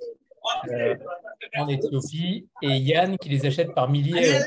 euh, 0.70 0.94
en 1.56 1.68
Éthiopie 1.68 2.48
et 2.62 2.76
Yann 2.76 3.16
qui 3.18 3.28
les 3.28 3.46
achète 3.46 3.74
par 3.74 3.88
milliers 3.88 4.38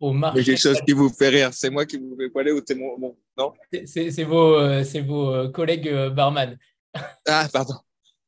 au 0.00 0.12
marché. 0.12 0.44
quelque 0.44 0.60
chose 0.60 0.80
qui 0.86 0.92
vous 0.92 1.08
fait 1.08 1.28
rire. 1.28 1.50
C'est 1.52 1.70
moi 1.70 1.86
qui 1.86 1.96
vous 1.96 2.16
fais 2.18 2.28
poiler 2.28 2.52
ou 2.52 2.60
c'est 2.66 2.74
mon, 2.74 3.16
Non? 3.36 3.52
C'est 3.86 4.24
vos, 4.24 4.58
euh, 4.58 4.84
vos 5.06 5.30
euh, 5.30 5.48
collègues 5.50 5.88
euh, 5.88 6.10
barman. 6.10 6.58
ah, 7.26 7.48
pardon. 7.52 7.74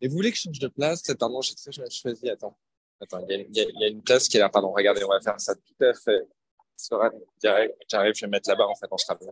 Et 0.00 0.08
vous 0.08 0.14
voulez 0.14 0.30
que 0.30 0.36
je 0.36 0.42
change 0.42 0.58
de 0.58 0.68
place? 0.68 1.02
Pardon, 1.18 1.40
j'ai 1.40 1.54
très 1.54 1.72
choisi. 1.90 2.30
Attends. 2.30 2.56
Attends, 3.00 3.24
il 3.28 3.46
y, 3.50 3.60
y, 3.60 3.84
a 3.84 3.88
une 3.88 4.02
place 4.02 4.28
qui 4.28 4.36
est 4.36 4.40
là. 4.40 4.48
Pardon, 4.48 4.72
regardez, 4.72 5.04
on 5.04 5.08
va 5.08 5.20
faire 5.20 5.40
ça 5.40 5.54
tout 5.54 5.84
à 5.84 5.94
fait. 5.94 6.26
J'arrive, 7.42 8.14
je 8.14 8.20
vais 8.20 8.30
mettre 8.30 8.48
là-bas, 8.48 8.66
en 8.66 8.74
fait, 8.74 8.86
on 8.90 8.98
sera 8.98 9.16
bien. 9.16 9.30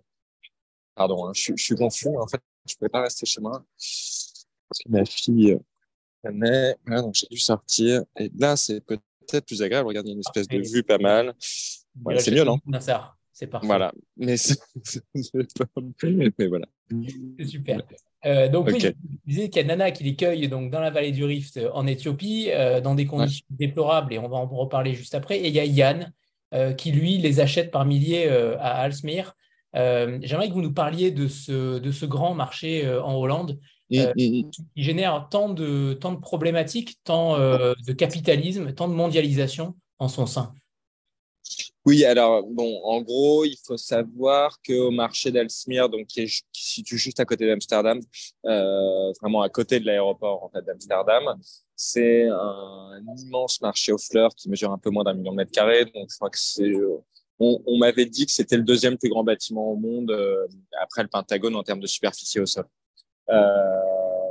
Pardon, 0.95 1.27
hein, 1.27 1.33
je, 1.35 1.53
je, 1.55 1.63
suis 1.63 1.77
confus. 1.77 2.09
En 2.17 2.27
fait, 2.27 2.41
je 2.67 2.75
ne 2.75 2.79
pouvais 2.79 2.89
pas 2.89 3.03
rester 3.03 3.27
chez 3.27 3.41
moi. 3.41 3.65
Parce 3.77 4.83
que 4.85 4.91
ma 4.91 5.05
fille 5.05 5.59
mais 6.33 6.77
donc 6.87 7.15
j'ai 7.15 7.27
dû 7.31 7.39
sortir. 7.39 8.03
Et 8.19 8.31
là, 8.37 8.57
c'est 8.57 8.81
peut-être 8.81 9.47
plus 9.47 9.63
agréable. 9.63 9.89
Regardez, 9.89 10.13
une 10.13 10.21
espèce 10.21 10.49
de 10.49 10.59
vue 10.59 10.83
pas 10.83 10.99
mal. 10.99 11.35
c'est 11.39 12.31
mieux, 12.31 12.45
non 12.45 12.59
C'est 13.33 13.47
parfait. 13.47 13.67
Voilà. 13.67 13.93
Mais, 14.17 14.37
Mais 16.39 16.47
voilà. 16.47 16.67
C'est 17.39 17.47
super. 17.47 17.83
Euh, 18.25 18.49
donc, 18.49 18.69
oui, 18.69 18.81
je 18.81 18.89
disais 19.27 19.49
qu'il 19.51 19.63
y 19.63 19.65
a 19.65 19.69
Nana 19.69 19.91
qui 19.93 20.03
les 20.03 20.17
cueille 20.17 20.49
donc, 20.49 20.71
dans 20.71 20.81
la 20.81 20.91
vallée 20.91 21.13
du 21.13 21.25
Rift 21.25 21.61
en 21.73 21.87
Éthiopie, 21.87 22.51
euh, 22.51 22.81
dans 22.81 22.95
des 22.95 23.07
conditions 23.07 23.47
déplorables, 23.51 24.15
et 24.15 24.19
on 24.19 24.29
va 24.29 24.39
en 24.39 24.47
reparler 24.47 24.95
juste 24.95 25.15
après. 25.15 25.39
Et 25.39 25.49
il 25.49 25.55
y 25.55 25.61
a 25.61 25.65
Yann 25.65 26.03
euh, 26.03 26.07
qui, 26.77 26.93
lui, 26.93 27.19
les 27.19 27.41
achète 27.41 27.71
par 27.71 27.85
milliers 27.85 28.29
à 28.29 28.81
Alsmere. 28.81 29.35
J'aimerais 29.75 30.49
que 30.49 30.55
vous 30.55 30.63
nous 30.63 30.73
parliez 30.73 31.11
de 31.11 31.29
ce, 31.29 31.79
de 31.79 31.93
ce 31.93 32.07
grand 32.07 32.35
marché 32.35 32.89
en 32.89 33.15
Hollande 33.15 33.59
qui 33.91 34.47
génère 34.75 35.29
tant 35.31 35.49
de, 35.49 35.93
tant 35.95 36.13
de 36.13 36.21
problématiques, 36.21 36.99
tant 37.05 37.39
de 37.39 37.93
capitalisme, 37.93 38.73
tant 38.73 38.89
de 38.89 38.95
mondialisation 38.95 39.75
en 39.99 40.09
son 40.09 40.27
sein. 40.27 40.53
Oui, 41.85 42.05
alors 42.05 42.43
bon, 42.43 42.81
en 42.83 43.01
gros, 43.01 43.45
il 43.45 43.57
faut 43.65 43.77
savoir 43.77 44.59
qu'au 44.67 44.91
marché 44.91 45.31
d'Alsmere, 45.31 45.89
donc 45.89 46.09
qui, 46.09 46.23
est, 46.23 46.45
qui 46.53 46.65
se 46.65 46.73
situe 46.75 46.99
juste 46.99 47.21
à 47.21 47.25
côté 47.25 47.47
d'Amsterdam, 47.47 48.01
euh, 48.45 49.13
vraiment 49.21 49.43
à 49.43 49.49
côté 49.49 49.79
de 49.79 49.87
l'aéroport 49.87 50.43
en 50.43 50.51
fait 50.51 50.65
d'Amsterdam, 50.65 51.37
c'est 51.77 52.29
un, 52.29 53.03
immense 53.19 53.61
marché 53.61 53.93
aux 53.93 53.99
fleurs 53.99 54.35
qui 54.35 54.49
mesure 54.49 54.73
un 54.73 54.79
peu 54.79 54.91
moins 54.91 55.05
d'un 55.05 55.15
million 55.15 55.33
de 55.33 55.37
mètres 55.37 55.53
carrés. 55.53 55.85
Donc 55.85 56.09
je 56.11 56.17
crois 56.17 56.31
que 56.31 56.39
c'est, 56.39 56.73
on, 57.39 57.63
on 57.67 57.79
m'avait 57.79 58.07
dit 58.07 58.27
que 58.27 58.33
c'était 58.33 58.57
le 58.57 58.63
deuxième 58.63 58.97
plus 58.99 59.11
grand 59.11 59.25
bâtiment 59.25 59.71
au 59.71 59.77
monde 59.77 60.11
euh, 60.11 60.47
après 60.81 61.03
le 61.03 61.09
Pentagone 61.09 61.55
en 61.55 61.63
termes 61.63 61.81
de 61.81 61.87
superficie 61.87 62.41
au 62.41 62.47
sol. 62.47 62.65
Euh, 63.29 63.45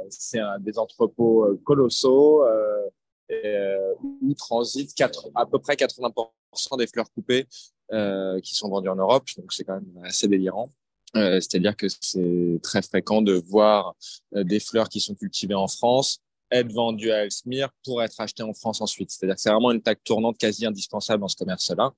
c'est 0.09 0.39
un 0.39 0.59
des 0.59 0.77
entrepôts 0.77 1.45
euh, 1.45 1.61
colossaux. 1.63 2.43
Euh, 2.43 2.89
euh, 3.31 3.93
où 4.21 4.33
transitent 4.35 4.93
à 5.33 5.45
peu 5.45 5.59
près 5.59 5.73
80% 5.73 6.77
des 6.77 6.87
fleurs 6.87 7.11
coupées 7.11 7.47
euh, 7.91 8.39
qui 8.41 8.55
sont 8.55 8.69
vendues 8.69 8.89
en 8.89 8.95
Europe. 8.95 9.27
Donc 9.37 9.51
c'est 9.51 9.63
quand 9.63 9.73
même 9.73 10.03
assez 10.03 10.27
délirant. 10.27 10.69
Euh, 11.15 11.39
C'est-à-dire 11.39 11.75
que 11.75 11.87
c'est 11.89 12.59
très 12.61 12.81
fréquent 12.81 13.21
de 13.21 13.33
voir 13.33 13.95
euh, 14.35 14.43
des 14.43 14.59
fleurs 14.59 14.89
qui 14.89 14.99
sont 14.99 15.15
cultivées 15.15 15.55
en 15.55 15.67
France 15.67 16.19
être 16.51 16.71
vendues 16.71 17.11
à 17.11 17.23
Elsmire 17.23 17.69
pour 17.83 18.01
être 18.03 18.19
achetées 18.19 18.43
en 18.43 18.53
France 18.53 18.81
ensuite. 18.81 19.11
C'est-à-dire 19.11 19.35
que 19.35 19.41
c'est 19.41 19.51
vraiment 19.51 19.71
une 19.71 19.81
taque 19.81 20.03
tournante 20.03 20.37
quasi 20.37 20.65
indispensable 20.65 21.21
dans 21.21 21.27
ce 21.27 21.35
commerce-là. 21.35 21.91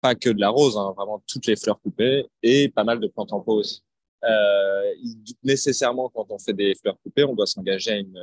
Pas 0.00 0.14
que 0.14 0.30
de 0.30 0.40
la 0.40 0.50
rose, 0.50 0.76
hein, 0.76 0.92
vraiment 0.96 1.22
toutes 1.26 1.46
les 1.46 1.56
fleurs 1.56 1.80
coupées 1.80 2.26
et 2.42 2.68
pas 2.68 2.84
mal 2.84 3.00
de 3.00 3.08
plantes 3.08 3.32
en 3.32 3.40
pot 3.40 3.60
aussi. 3.60 3.82
Euh, 4.24 4.94
nécessairement, 5.42 6.08
quand 6.08 6.26
on 6.30 6.38
fait 6.38 6.52
des 6.52 6.74
fleurs 6.74 6.98
coupées, 7.02 7.24
on 7.24 7.34
doit 7.34 7.46
s'engager 7.46 7.92
à 7.92 7.96
une, 7.96 8.18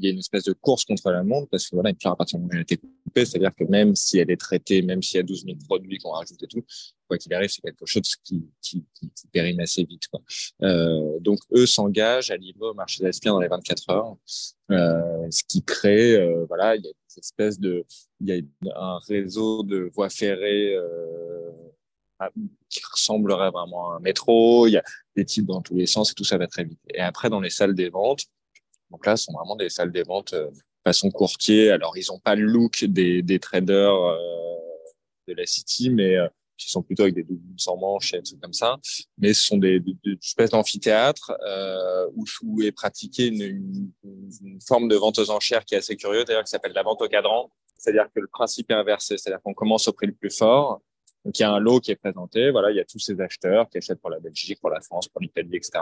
il 0.00 0.06
y 0.06 0.08
a 0.08 0.12
une 0.12 0.18
espèce 0.18 0.44
de 0.44 0.52
course 0.52 0.84
contre 0.84 1.10
la 1.10 1.22
montre 1.22 1.48
parce 1.50 1.68
que 1.68 1.76
voilà, 1.76 1.90
une 1.90 1.96
fleur 2.00 2.14
à 2.14 2.16
partir 2.16 2.38
du 2.38 2.42
moment 2.42 2.50
où 2.50 2.54
elle 2.54 2.60
a 2.60 2.62
été 2.62 2.76
coupée, 2.76 3.26
c'est-à-dire 3.26 3.54
que 3.54 3.64
même 3.64 3.94
si 3.94 4.18
elle 4.18 4.30
est 4.30 4.40
traitée, 4.40 4.80
même 4.82 5.02
s'il 5.02 5.18
y 5.18 5.20
a 5.20 5.22
12 5.22 5.44
000 5.44 5.58
produits 5.68 5.98
qu'on 5.98 6.10
rajoute 6.10 6.42
et 6.42 6.46
tout, 6.46 6.64
quoi 7.06 7.18
qu'il 7.18 7.32
arrive, 7.34 7.50
c'est 7.50 7.60
quelque 7.60 7.84
chose 7.84 8.16
qui, 8.24 8.48
qui, 8.62 8.84
périme 9.32 9.60
assez 9.60 9.84
vite. 9.84 10.04
Euh, 10.62 11.18
donc 11.20 11.40
eux 11.52 11.66
s'engagent 11.66 12.30
à 12.30 12.36
livrer 12.36 12.68
au 12.68 12.74
marché 12.74 13.02
d'Espire 13.04 13.34
dans 13.34 13.40
les 13.40 13.48
24 13.48 13.90
heures, 13.90 14.16
euh, 14.70 15.26
ce 15.30 15.42
qui 15.46 15.62
crée, 15.62 16.16
euh, 16.16 16.46
voilà, 16.48 16.76
il 16.76 16.84
y 16.84 16.88
a 16.88 16.90
des 16.90 17.18
espèces 17.18 17.60
de, 17.60 17.84
il 18.20 18.28
y 18.28 18.32
a 18.32 18.80
un 18.80 18.98
réseau 19.06 19.62
de 19.62 19.90
voies 19.94 20.10
ferrées. 20.10 20.76
Qui 22.68 22.82
ressemblerait 22.92 23.50
vraiment 23.50 23.92
à 23.92 23.96
un 23.96 24.00
métro, 24.00 24.66
il 24.66 24.72
y 24.72 24.76
a 24.76 24.82
des 25.16 25.24
types 25.24 25.46
dans 25.46 25.62
tous 25.62 25.74
les 25.74 25.86
sens 25.86 26.10
et 26.10 26.14
tout 26.14 26.22
ça 26.22 26.36
va 26.36 26.46
très 26.46 26.64
vite. 26.64 26.78
Et 26.92 27.00
après, 27.00 27.30
dans 27.30 27.40
les 27.40 27.48
salles 27.48 27.74
des 27.74 27.88
ventes, 27.88 28.26
donc 28.90 29.06
là, 29.06 29.16
ce 29.16 29.24
sont 29.24 29.32
vraiment 29.32 29.56
des 29.56 29.68
salles 29.68 29.92
des 29.92 30.02
ventes 30.02 30.34
euh, 30.34 30.50
façon 30.84 31.10
courtier. 31.10 31.70
Alors, 31.70 31.96
ils 31.96 32.06
n'ont 32.08 32.18
pas 32.18 32.34
le 32.34 32.44
look 32.44 32.84
des, 32.84 33.22
des 33.22 33.38
traders 33.38 33.94
euh, 33.94 34.16
de 35.28 35.34
la 35.34 35.46
City, 35.46 35.90
mais 35.90 36.16
euh, 36.16 36.28
qui 36.56 36.70
sont 36.70 36.82
plutôt 36.82 37.04
avec 37.04 37.14
des 37.14 37.22
doubles 37.22 37.42
sans 37.56 37.76
manches 37.76 38.12
et 38.14 38.18
des 38.18 38.22
trucs 38.22 38.40
comme 38.40 38.52
ça. 38.52 38.78
Mais 39.18 39.32
ce 39.32 39.42
sont 39.42 39.56
des, 39.56 39.80
des, 39.80 39.96
des 40.04 40.18
espèces 40.22 40.50
d'amphithéâtres 40.50 41.32
euh, 41.46 42.06
où, 42.14 42.24
où, 42.42 42.62
est 42.62 42.72
pratiquée 42.72 43.28
une, 43.28 43.42
une, 43.42 43.90
une, 44.42 44.60
forme 44.60 44.88
de 44.88 44.96
vente 44.96 45.18
aux 45.18 45.30
enchères 45.30 45.64
qui 45.64 45.74
est 45.74 45.78
assez 45.78 45.96
curieuse, 45.96 46.26
d'ailleurs, 46.26 46.44
qui 46.44 46.50
s'appelle 46.50 46.72
la 46.74 46.82
vente 46.82 47.00
au 47.00 47.08
cadran. 47.08 47.50
C'est-à-dire 47.78 48.08
que 48.14 48.20
le 48.20 48.26
principe 48.26 48.70
est 48.70 48.74
inversé, 48.74 49.16
c'est-à-dire 49.16 49.40
qu'on 49.42 49.54
commence 49.54 49.88
au 49.88 49.92
prix 49.92 50.06
le 50.06 50.12
plus 50.12 50.36
fort. 50.36 50.82
Donc, 51.24 51.38
il 51.38 51.42
y 51.42 51.44
a 51.44 51.50
un 51.50 51.58
lot 51.58 51.80
qui 51.80 51.90
est 51.90 51.96
présenté. 51.96 52.50
Voilà, 52.50 52.70
il 52.70 52.76
y 52.76 52.80
a 52.80 52.84
tous 52.84 52.98
ces 52.98 53.18
acheteurs 53.20 53.68
qui 53.68 53.78
achètent 53.78 54.00
pour 54.00 54.10
la 54.10 54.20
Belgique, 54.20 54.60
pour 54.60 54.70
la 54.70 54.80
France, 54.80 55.08
pour 55.08 55.20
l'Italie, 55.20 55.56
etc. 55.56 55.80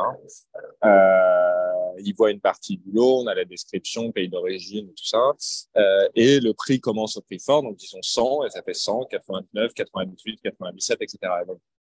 Euh, 0.84 1.67
ils 2.04 2.14
voient 2.14 2.30
une 2.30 2.40
partie 2.40 2.76
du 2.76 2.90
lot, 2.92 3.22
on 3.22 3.26
a 3.26 3.34
la 3.34 3.44
description, 3.44 4.12
pays 4.12 4.28
d'origine, 4.28 4.88
tout 4.88 5.06
ça. 5.06 5.32
Euh, 5.76 6.08
et 6.14 6.40
le 6.40 6.52
prix 6.54 6.80
commence 6.80 7.16
au 7.16 7.20
prix 7.20 7.38
fort, 7.38 7.62
donc 7.62 7.76
disons 7.76 8.02
100, 8.02 8.44
et 8.46 8.50
ça 8.50 8.62
fait 8.62 8.74
100, 8.74 9.06
89, 9.06 9.74
98, 9.74 10.40
97, 10.42 11.02
etc. 11.02 11.18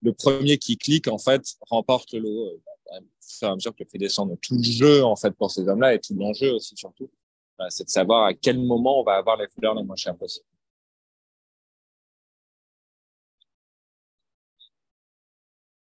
Le 0.02 0.12
premier 0.12 0.58
qui 0.58 0.76
clique, 0.76 1.08
en 1.08 1.18
fait, 1.18 1.42
remporte 1.68 2.12
le 2.12 2.20
lot 2.20 2.46
euh, 2.46 2.98
au 2.98 3.02
fur 3.20 3.48
et 3.48 3.50
à 3.50 3.54
mesure 3.54 3.72
que 3.72 3.80
le 3.80 3.86
prix 3.86 3.98
descend. 3.98 4.28
Donc, 4.28 4.40
tout 4.40 4.56
le 4.56 4.62
jeu, 4.62 5.04
en 5.04 5.16
fait, 5.16 5.30
pour 5.32 5.50
ces 5.50 5.68
hommes-là, 5.68 5.94
et 5.94 6.00
tout 6.00 6.14
l'enjeu 6.14 6.52
aussi, 6.52 6.74
surtout, 6.76 7.10
euh, 7.62 7.66
c'est 7.70 7.84
de 7.84 7.90
savoir 7.90 8.24
à 8.24 8.34
quel 8.34 8.58
moment 8.58 9.00
on 9.00 9.04
va 9.04 9.14
avoir 9.14 9.36
les 9.36 9.48
fleurs 9.48 9.74
les 9.74 9.82
moins 9.84 9.96
chères 9.96 10.16
possibles. 10.16 10.46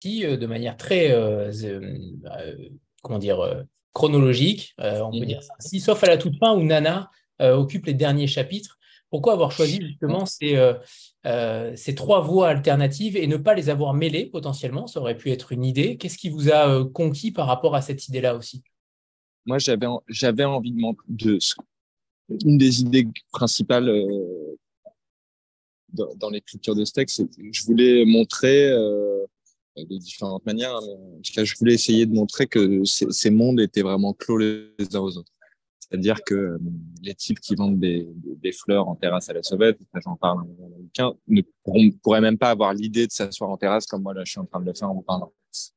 Qui, 0.00 0.23
de 0.25 0.47
manière 0.47 0.77
très, 0.77 1.11
euh, 1.12 1.50
euh, 1.65 2.69
comment 3.03 3.19
dire, 3.19 3.65
chronologique, 3.92 4.75
euh, 4.80 5.00
on 5.00 5.11
peut 5.18 5.26
dire 5.26 5.42
ça 5.42 5.54
ainsi, 5.59 5.80
sauf 5.80 6.02
à 6.04 6.07
la 6.07 6.16
toute 6.16 6.38
fin 6.38 6.54
où 6.54 6.62
Nana 6.62 7.11
euh, 7.40 7.57
occupe 7.57 7.87
les 7.87 7.95
derniers 7.95 8.26
chapitres. 8.26 8.78
Pourquoi 9.11 9.33
avoir 9.33 9.52
choisi 9.52 9.80
justement 9.80 10.26
ces, 10.26 10.57
euh, 11.25 11.76
ces 11.76 11.95
trois 11.95 12.21
voies 12.21 12.49
alternatives 12.49 13.16
et 13.16 13.26
ne 13.26 13.38
pas 13.38 13.54
les 13.54 13.71
avoir 13.71 13.95
mêlées 13.95 14.26
potentiellement? 14.26 14.87
Ça 14.87 15.00
aurait 15.00 15.16
pu 15.16 15.30
être 15.30 15.52
une 15.52 15.64
idée. 15.64 15.97
Qu'est-ce 15.97 16.18
qui 16.18 16.28
vous 16.28 16.50
a 16.50 16.85
conquis 16.92 17.33
par 17.33 17.47
rapport 17.47 17.75
à 17.75 17.80
cette 17.80 18.07
idée-là 18.09 18.37
aussi? 18.37 18.62
Moi, 19.47 19.59
j'avais, 19.59 19.87
j'avais 20.09 20.45
envie 20.45 20.73
de, 20.73 20.83
de. 21.09 21.38
Une 22.45 22.59
des 22.59 22.83
idées 22.83 23.09
principales 23.33 23.90
dans, 25.95 26.14
dans 26.16 26.28
l'écriture 26.28 26.75
de 26.75 26.85
ce 26.85 26.92
texte, 26.92 27.16
c'est 27.16 27.26
que 27.26 27.49
je 27.50 27.64
voulais 27.64 28.04
montrer 28.04 28.71
de 29.85 29.97
différentes 29.99 30.45
manières. 30.47 30.75
En 30.75 31.21
tout 31.23 31.33
cas, 31.35 31.45
je 31.45 31.55
voulais 31.59 31.75
essayer 31.75 32.07
de 32.07 32.15
montrer 32.15 32.47
que 32.47 32.85
ces, 32.85 33.31
mondes 33.31 33.61
étaient 33.61 33.83
vraiment 33.83 34.13
clos 34.13 34.39
les 34.39 34.73
uns 34.95 35.01
aux 35.01 35.17
autres. 35.17 35.33
C'est-à-dire 35.89 36.23
que 36.23 36.35
euh, 36.35 36.59
les 37.03 37.15
types 37.15 37.41
qui 37.41 37.55
vendent 37.55 37.79
des, 37.79 38.07
fleurs 38.53 38.89
en 38.89 38.95
terrasse 38.95 39.29
à 39.31 39.33
la 39.33 39.43
sauvette, 39.43 39.79
j'en 40.05 40.17
parle 40.17 40.47
dans 40.59 40.69
le 40.69 40.83
bouquin, 40.83 41.15
ne 41.29 41.91
pourraient 42.03 42.21
même 42.21 42.39
pas 42.39 42.51
avoir 42.51 42.75
l'idée 42.75 43.07
de 43.07 43.13
s'asseoir 43.13 43.51
en 43.51 43.57
terrasse 43.57 43.87
comme 43.87 44.03
moi 44.03 44.15
là 44.15 44.23
je 44.25 44.31
suis 44.31 44.41
en 44.41 44.47
train 44.47 44.61
de 44.61 44.67
le 44.67 44.75
faire 44.75 44.91
en 44.91 44.95
vous 44.95 45.03
parlant. 45.03 45.33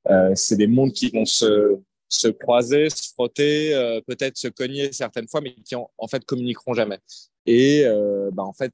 Euh, 0.10 0.32
c'est 0.36 0.58
des 0.58 0.68
mondes 0.68 0.92
qui 0.92 1.10
vont 1.10 1.26
se, 1.26 1.78
se 2.12 2.28
croiser, 2.28 2.90
se 2.90 3.10
frotter, 3.14 3.74
euh, 3.74 4.02
peut-être 4.06 4.38
se 4.38 4.50
cogner 4.50 4.92
certaines 4.92 5.28
fois, 5.30 5.40
mais 5.42 5.54
qui 5.54 5.76
en, 5.76 6.08
fait 6.10 6.24
communiqueront 6.26 6.74
jamais. 6.74 7.00
Et 7.46 7.84
euh, 7.86 8.30
bah, 8.34 8.44
en 8.44 8.54
fait, 8.54 8.74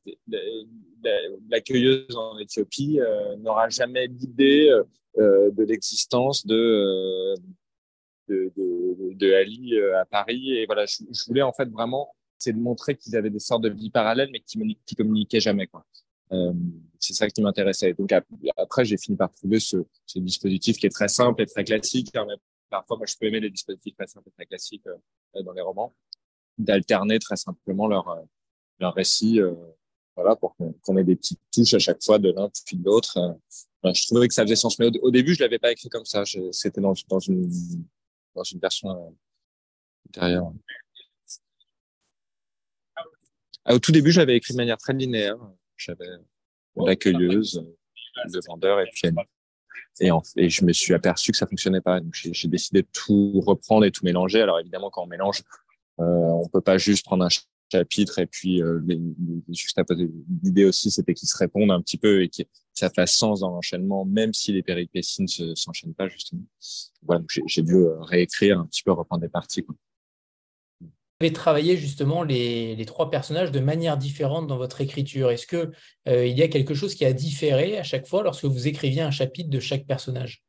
l'accueilleuse 1.49 2.15
en 2.15 2.37
Éthiopie 2.39 2.99
euh, 2.99 3.35
n'aura 3.37 3.69
jamais 3.69 4.07
l'idée 4.07 4.75
de 5.15 5.63
l'existence 5.63 6.45
de, 6.45 7.35
de, 8.27 9.33
Ali 9.33 9.79
à 9.95 10.05
Paris. 10.05 10.53
Et 10.53 10.65
voilà, 10.65 10.85
je, 10.85 11.03
voulais 11.27 11.43
en 11.43 11.53
fait 11.53 11.69
vraiment, 11.69 12.13
c'est 12.39 12.53
de 12.53 12.59
montrer 12.59 12.95
qu'ils 12.95 13.15
avaient 13.15 13.29
des 13.29 13.39
sortes 13.39 13.63
de 13.63 13.69
vies 13.69 13.91
parallèles, 13.91 14.29
mais 14.31 14.39
qui, 14.39 14.59
qui 14.85 14.95
communiquaient 14.95 15.39
jamais. 15.39 15.69
C'est 16.99 17.13
ça 17.13 17.29
qui 17.29 17.41
m'intéressait. 17.43 17.93
Donc 17.93 18.11
après, 18.57 18.83
j'ai 18.83 18.97
fini 18.97 19.15
par 19.15 19.31
trouver 19.31 19.59
ce, 19.59 19.77
ce, 20.07 20.17
dispositif 20.17 20.77
qui 20.77 20.87
est 20.87 20.91
très 20.91 21.07
simple 21.07 21.43
et 21.43 21.45
très 21.45 21.63
classique. 21.63 22.11
Parfois, 22.69 22.97
moi, 22.97 23.05
je 23.05 23.15
peux 23.19 23.25
aimer 23.27 23.39
les 23.39 23.49
dispositifs 23.49 23.95
très 23.95 24.07
simples 24.07 24.29
et 24.29 24.31
très 24.31 24.45
classiques 24.45 24.87
euh, 24.87 25.43
dans 25.43 25.53
les 25.53 25.61
romans, 25.61 25.95
d'alterner 26.57 27.19
très 27.19 27.35
simplement 27.35 27.87
leur 27.87 28.23
leur 28.79 28.93
récit, 28.93 29.39
euh, 29.39 29.53
voilà, 30.15 30.35
pour 30.35 30.55
qu'on 30.55 30.97
ait 30.97 31.03
des 31.03 31.15
petites 31.15 31.41
touches 31.51 31.73
à 31.73 31.79
chaque 31.79 32.03
fois 32.03 32.19
de 32.19 32.31
l'un 32.31 32.49
puis 32.65 32.77
de 32.77 32.83
l'autre 32.83 33.39
je 33.93 34.07
trouvais 34.07 34.27
que 34.27 34.33
ça 34.33 34.43
faisait 34.43 34.55
sens. 34.55 34.79
Mais 34.79 34.89
au, 35.01 35.11
début, 35.11 35.33
je 35.33 35.41
l'avais 35.41 35.59
pas 35.59 35.71
écrit 35.71 35.89
comme 35.89 36.05
ça. 36.05 36.23
C'était 36.51 36.81
dans, 36.81 36.93
dans, 37.09 37.19
une, 37.19 37.49
dans 38.35 38.43
une 38.43 38.59
version 38.59 38.89
euh, 38.89 39.09
intérieure. 40.09 40.51
Ah, 43.65 43.75
au 43.75 43.79
tout 43.79 43.91
début, 43.91 44.11
je 44.11 44.19
l'avais 44.19 44.37
écrit 44.37 44.53
de 44.53 44.57
manière 44.57 44.77
très 44.77 44.93
linéaire. 44.93 45.37
J'avais 45.75 46.07
l'accueilleuse, 46.75 47.65
le 48.25 48.39
vendeur 48.47 48.79
et 48.79 48.87
puis 48.93 49.09
et, 49.99 50.11
en, 50.11 50.21
et 50.35 50.49
je 50.49 50.63
me 50.65 50.73
suis 50.73 50.93
aperçu 50.93 51.31
que 51.31 51.37
ça 51.37 51.47
fonctionnait 51.47 51.81
pas. 51.81 51.99
Donc 51.99 52.13
j'ai 52.13 52.47
décidé 52.47 52.81
de 52.81 52.87
tout 52.93 53.41
reprendre 53.41 53.85
et 53.85 53.91
tout 53.91 54.05
mélanger. 54.05 54.41
Alors 54.41 54.59
évidemment, 54.59 54.89
quand 54.89 55.03
on 55.03 55.07
mélange, 55.07 55.43
euh, 55.99 56.03
on 56.03 56.47
peut 56.47 56.61
pas 56.61 56.77
juste 56.77 57.05
prendre 57.05 57.25
un 57.25 57.29
chapitre 57.71 58.19
et 58.19 58.27
puis 58.27 58.61
euh, 58.61 58.79
juste 59.49 59.79
l'idée 60.43 60.65
aussi 60.65 60.89
c'était 60.91 61.13
qu'ils 61.13 61.27
se 61.27 61.37
répondent 61.37 61.71
un 61.71 61.81
petit 61.81 61.97
peu 61.97 62.21
et 62.21 62.29
que 62.29 62.43
ça 62.73 62.89
fasse 62.89 63.13
sens 63.13 63.41
dans 63.41 63.49
l'enchaînement 63.49 64.05
même 64.05 64.33
si 64.33 64.53
les 64.53 64.63
péripéties 64.63 65.23
ne 65.23 65.55
s'enchaînent 65.55 65.93
pas 65.93 66.07
justement 66.07 66.43
voilà 67.01 67.23
j'ai 67.27 67.61
dû 67.63 67.75
euh, 67.75 67.99
réécrire 67.99 68.59
un 68.59 68.65
petit 68.67 68.83
peu 68.83 68.91
reprendre 68.91 69.21
des 69.21 69.29
parties 69.29 69.63
quoi. 69.63 69.75
Avez 71.19 71.33
travaillé 71.33 71.77
justement 71.77 72.23
les, 72.23 72.83
trois 72.85 73.09
personnages 73.09 73.51
de 73.51 73.59
manière 73.59 73.97
différente 73.97 74.47
dans 74.47 74.57
votre 74.57 74.81
écriture. 74.81 75.31
Est-ce 75.31 75.47
qu'il 75.47 75.71
euh, 76.07 76.27
y 76.27 76.43
a 76.43 76.47
quelque 76.47 76.73
chose 76.73 76.93
qui 76.93 77.05
a 77.05 77.13
différé 77.13 77.77
à 77.77 77.83
chaque 77.83 78.05
fois 78.05 78.23
lorsque 78.23 78.45
vous 78.45 78.67
écriviez 78.67 79.01
un 79.01 79.11
chapitre 79.11 79.49
de 79.49 79.59
chaque 79.59 79.85
personnage? 79.85 80.43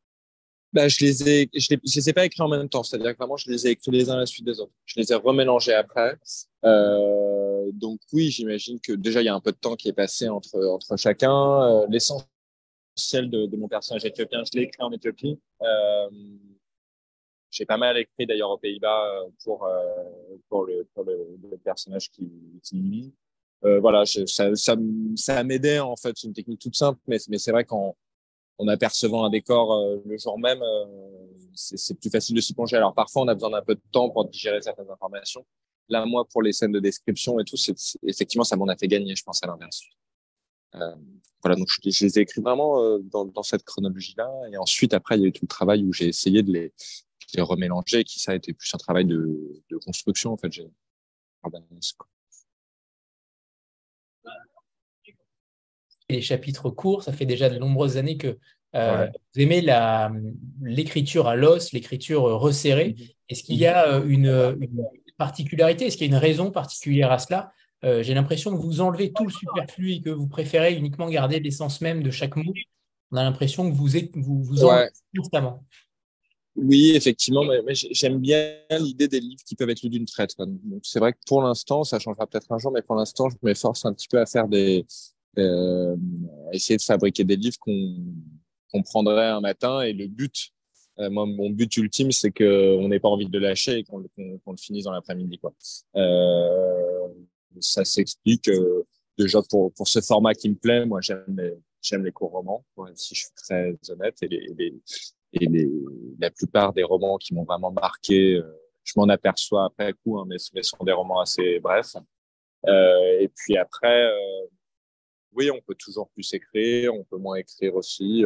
Bah, 0.74 0.86
je 0.88 1.02
les 1.02 1.28
ai, 1.28 1.50
je 1.54 1.68
les, 1.70 1.80
les 1.82 2.10
ai 2.10 2.12
pas 2.12 2.26
écrits 2.26 2.42
en 2.42 2.48
même 2.48 2.68
temps. 2.68 2.82
C'est-à-dire 2.82 3.12
que 3.12 3.16
vraiment, 3.16 3.38
je 3.38 3.50
les 3.50 3.66
ai 3.66 3.70
écrits 3.70 3.90
les 3.90 4.10
uns 4.10 4.14
à 4.14 4.18
la 4.18 4.26
suite 4.26 4.44
des 4.44 4.60
autres. 4.60 4.72
Je 4.84 5.00
les 5.00 5.10
ai 5.10 5.14
remélangés 5.14 5.72
après. 5.72 6.18
Euh, 6.66 7.70
donc 7.72 8.00
oui, 8.12 8.30
j'imagine 8.30 8.78
que 8.78 8.92
déjà 8.92 9.22
il 9.22 9.24
y 9.24 9.28
a 9.28 9.34
un 9.34 9.40
peu 9.40 9.52
de 9.52 9.56
temps 9.56 9.76
qui 9.76 9.88
est 9.88 9.94
passé 9.94 10.28
entre 10.28 10.62
entre 10.66 10.96
chacun. 10.98 11.62
Euh, 11.62 11.86
L'essentiel 11.88 13.30
de, 13.30 13.46
de, 13.46 13.56
mon 13.56 13.68
personnage 13.68 14.04
éthiopien, 14.04 14.42
je 14.44 14.58
l'ai 14.58 14.64
écrit 14.64 14.82
en 14.82 14.92
Éthiopie. 14.92 15.38
J'ai 17.58 17.66
pas 17.66 17.76
mal 17.76 17.98
écrit 17.98 18.24
d'ailleurs 18.24 18.50
aux 18.50 18.58
Pays-Bas 18.58 19.04
euh, 19.04 19.30
pour 19.42 19.64
euh, 19.64 19.82
pour 20.48 20.64
le 20.64 20.86
pour 20.94 21.04
personnage 21.64 22.08
qui 22.08 22.30
qui 22.62 23.12
euh, 23.64 23.80
voilà, 23.80 24.06
ça 24.06 24.54
ça, 24.54 24.76
ça 25.16 25.42
m'aidait 25.42 25.80
en 25.80 25.96
fait. 25.96 26.12
C'est 26.14 26.28
une 26.28 26.32
technique 26.32 26.60
toute 26.60 26.76
simple, 26.76 27.00
mais 27.08 27.16
mais 27.28 27.38
c'est 27.38 27.50
vrai 27.50 27.64
qu'en 27.64 27.96
en 28.58 28.68
apercevant 28.68 29.24
un 29.24 29.30
décor 29.30 29.98
le 30.04 30.18
jour 30.18 30.38
même, 30.38 30.62
c'est 31.52 31.98
plus 31.98 32.10
facile 32.10 32.36
de 32.36 32.40
s'y 32.40 32.54
plonger. 32.54 32.76
Alors 32.76 32.94
parfois, 32.94 33.22
on 33.22 33.28
a 33.28 33.34
besoin 33.34 33.50
d'un 33.50 33.62
peu 33.62 33.74
de 33.74 33.82
temps 33.90 34.08
pour 34.08 34.24
digérer 34.26 34.62
certaines 34.62 34.90
informations. 34.90 35.44
Là, 35.88 36.04
moi, 36.06 36.26
pour 36.28 36.42
les 36.42 36.52
scènes 36.52 36.72
de 36.72 36.80
description 36.80 37.40
et 37.40 37.44
tout, 37.44 37.56
c'est 37.56 37.74
effectivement, 38.02 38.44
ça 38.44 38.56
m'en 38.56 38.66
a 38.66 38.76
fait 38.76 38.88
gagner, 38.88 39.16
je 39.16 39.22
pense, 39.24 39.42
à 39.42 39.46
l'inverse. 39.46 39.82
Voilà, 40.72 41.56
donc 41.56 41.68
je, 41.68 41.88
je, 41.88 42.04
les 42.04 42.18
ai 42.18 42.22
écrits 42.22 42.40
vraiment 42.40 42.98
dans, 42.98 43.42
cette 43.44 43.62
chronologie-là. 43.62 44.28
Et 44.52 44.56
ensuite, 44.56 44.92
après, 44.92 45.16
il 45.16 45.22
y 45.22 45.24
a 45.24 45.28
eu 45.28 45.32
tout 45.32 45.44
le 45.44 45.48
travail 45.48 45.84
où 45.84 45.92
j'ai 45.92 46.08
essayé 46.08 46.42
de 46.42 46.52
les, 46.52 46.72
les 47.36 47.42
remélanger, 47.42 48.04
qui 48.04 48.20
ça 48.20 48.32
a 48.32 48.34
été 48.34 48.52
plus 48.52 48.74
un 48.74 48.78
travail 48.78 49.04
de, 49.04 49.62
de 49.70 49.76
construction, 49.76 50.32
en 50.32 50.36
fait. 50.36 50.52
J'ai 50.52 50.68
les 56.10 56.22
chapitres 56.22 56.70
courts, 56.70 57.02
ça 57.02 57.12
fait 57.12 57.26
déjà 57.26 57.50
de 57.50 57.58
nombreuses 57.58 57.96
années 57.98 58.16
que 58.16 58.38
euh, 58.74 59.06
vous 59.34 59.40
aimez 59.40 59.60
l'écriture 60.62 61.28
à 61.28 61.36
l'os, 61.36 61.72
l'écriture 61.72 62.22
resserrée. 62.22 62.96
Mhm. 62.98 63.06
Est-ce 63.28 63.42
qu'il 63.42 63.56
y 63.56 63.66
a 63.66 63.86
euh, 63.88 64.06
une, 64.06 64.56
une 64.60 64.86
particularité? 65.18 65.86
Est-ce 65.86 65.96
qu'il 65.96 66.06
y 66.06 66.10
a 66.10 66.14
une 66.16 66.20
raison 66.20 66.50
particulière 66.50 67.12
à 67.12 67.18
cela? 67.18 67.52
Euh, 67.84 68.02
J'ai 68.02 68.14
l'impression 68.14 68.50
que 68.56 68.60
vous 68.60 68.80
enlevez 68.80 69.12
tout 69.12 69.24
le 69.24 69.30
superflu 69.30 69.92
et 69.92 70.00
que 70.00 70.10
vous 70.10 70.28
préférez 70.28 70.74
uniquement 70.74 71.08
garder 71.08 71.40
l'essence 71.40 71.80
même 71.80 72.02
de 72.02 72.10
chaque 72.10 72.36
mot. 72.36 72.52
On 73.10 73.16
a 73.16 73.22
l'impression 73.22 73.70
que 73.70 73.76
vous 73.76 73.88
vous, 74.14 74.42
vous 74.42 74.64
ouais. 74.64 74.90
constamment. 75.16 75.64
Oui, 76.60 76.92
effectivement, 76.94 77.44
mais, 77.44 77.74
j'aime 77.74 78.18
bien 78.18 78.56
l'idée 78.80 79.06
des 79.06 79.20
livres 79.20 79.42
qui 79.46 79.54
peuvent 79.54 79.70
être 79.70 79.82
lus 79.82 79.90
d'une 79.90 80.06
traite. 80.06 80.36
Donc 80.38 80.80
c'est 80.82 80.98
vrai 80.98 81.12
que 81.12 81.18
pour 81.26 81.42
l'instant, 81.42 81.84
ça 81.84 81.98
changera 82.00 82.26
peut-être 82.26 82.50
un 82.50 82.58
jour, 82.58 82.72
mais 82.72 82.82
pour 82.82 82.96
l'instant, 82.96 83.28
je 83.30 83.36
m'efforce 83.42 83.84
un 83.84 83.92
petit 83.92 84.08
peu 84.08 84.18
à 84.18 84.26
faire 84.26 84.48
des, 84.48 84.84
euh, 85.38 85.96
essayer 86.52 86.76
de 86.76 86.82
fabriquer 86.82 87.22
des 87.22 87.36
livres 87.36 87.58
qu'on 87.60 87.72
qu 88.72 88.82
prendrait 88.82 89.28
un 89.28 89.40
matin. 89.40 89.82
Et 89.82 89.92
le 89.92 90.08
but, 90.08 90.50
euh, 90.98 91.10
moi, 91.10 91.26
mon 91.26 91.50
but 91.50 91.76
ultime, 91.76 92.10
c'est 92.10 92.32
qu'on 92.32 92.88
n'ait 92.88 92.98
pas 92.98 93.08
envie 93.08 93.26
de 93.26 93.38
lâcher 93.38 93.78
et 93.78 93.84
qu'on 93.84 94.02
qu 94.02 94.08
qu 94.16 94.50
le 94.50 94.56
finisse 94.56 94.84
dans 94.84 94.92
l'après-midi. 94.92 95.38
Euh, 95.96 97.08
ça 97.60 97.84
s'explique 97.84 98.48
euh, 98.48 98.84
déjà 99.16 99.40
pour, 99.48 99.72
pour 99.74 99.86
ce 99.86 100.00
format 100.00 100.34
qui 100.34 100.48
me 100.48 100.56
plaît. 100.56 100.86
Moi, 100.86 101.00
j'aime 101.02 101.24
les, 101.28 101.54
j'aime 101.82 102.04
les 102.04 102.12
courts 102.12 102.32
romans, 102.32 102.64
si 102.96 103.14
je 103.14 103.20
suis 103.20 103.34
très 103.36 103.76
honnête. 103.90 104.16
Et, 104.22 104.28
les, 104.28 104.48
les, 104.58 104.74
et 105.32 105.48
la 106.18 106.30
plupart 106.30 106.72
des 106.72 106.82
romans 106.82 107.18
qui 107.18 107.34
m'ont 107.34 107.44
vraiment 107.44 107.70
marqué, 107.70 108.36
euh, 108.36 108.58
je 108.84 108.92
m'en 108.96 109.08
aperçois 109.08 109.66
après 109.66 109.92
coup, 109.92 110.18
hein, 110.18 110.24
mais 110.26 110.38
ce 110.38 110.50
sont 110.62 110.84
des 110.84 110.92
romans 110.92 111.20
assez 111.20 111.60
brefs. 111.60 111.96
Euh, 112.66 113.20
et 113.20 113.28
puis 113.28 113.56
après, 113.56 114.04
euh, 114.04 114.46
oui, 115.32 115.50
on 115.50 115.60
peut 115.60 115.74
toujours 115.74 116.08
plus 116.10 116.32
écrire, 116.32 116.94
on 116.94 117.04
peut 117.04 117.18
moins 117.18 117.36
écrire 117.36 117.74
aussi. 117.74 118.24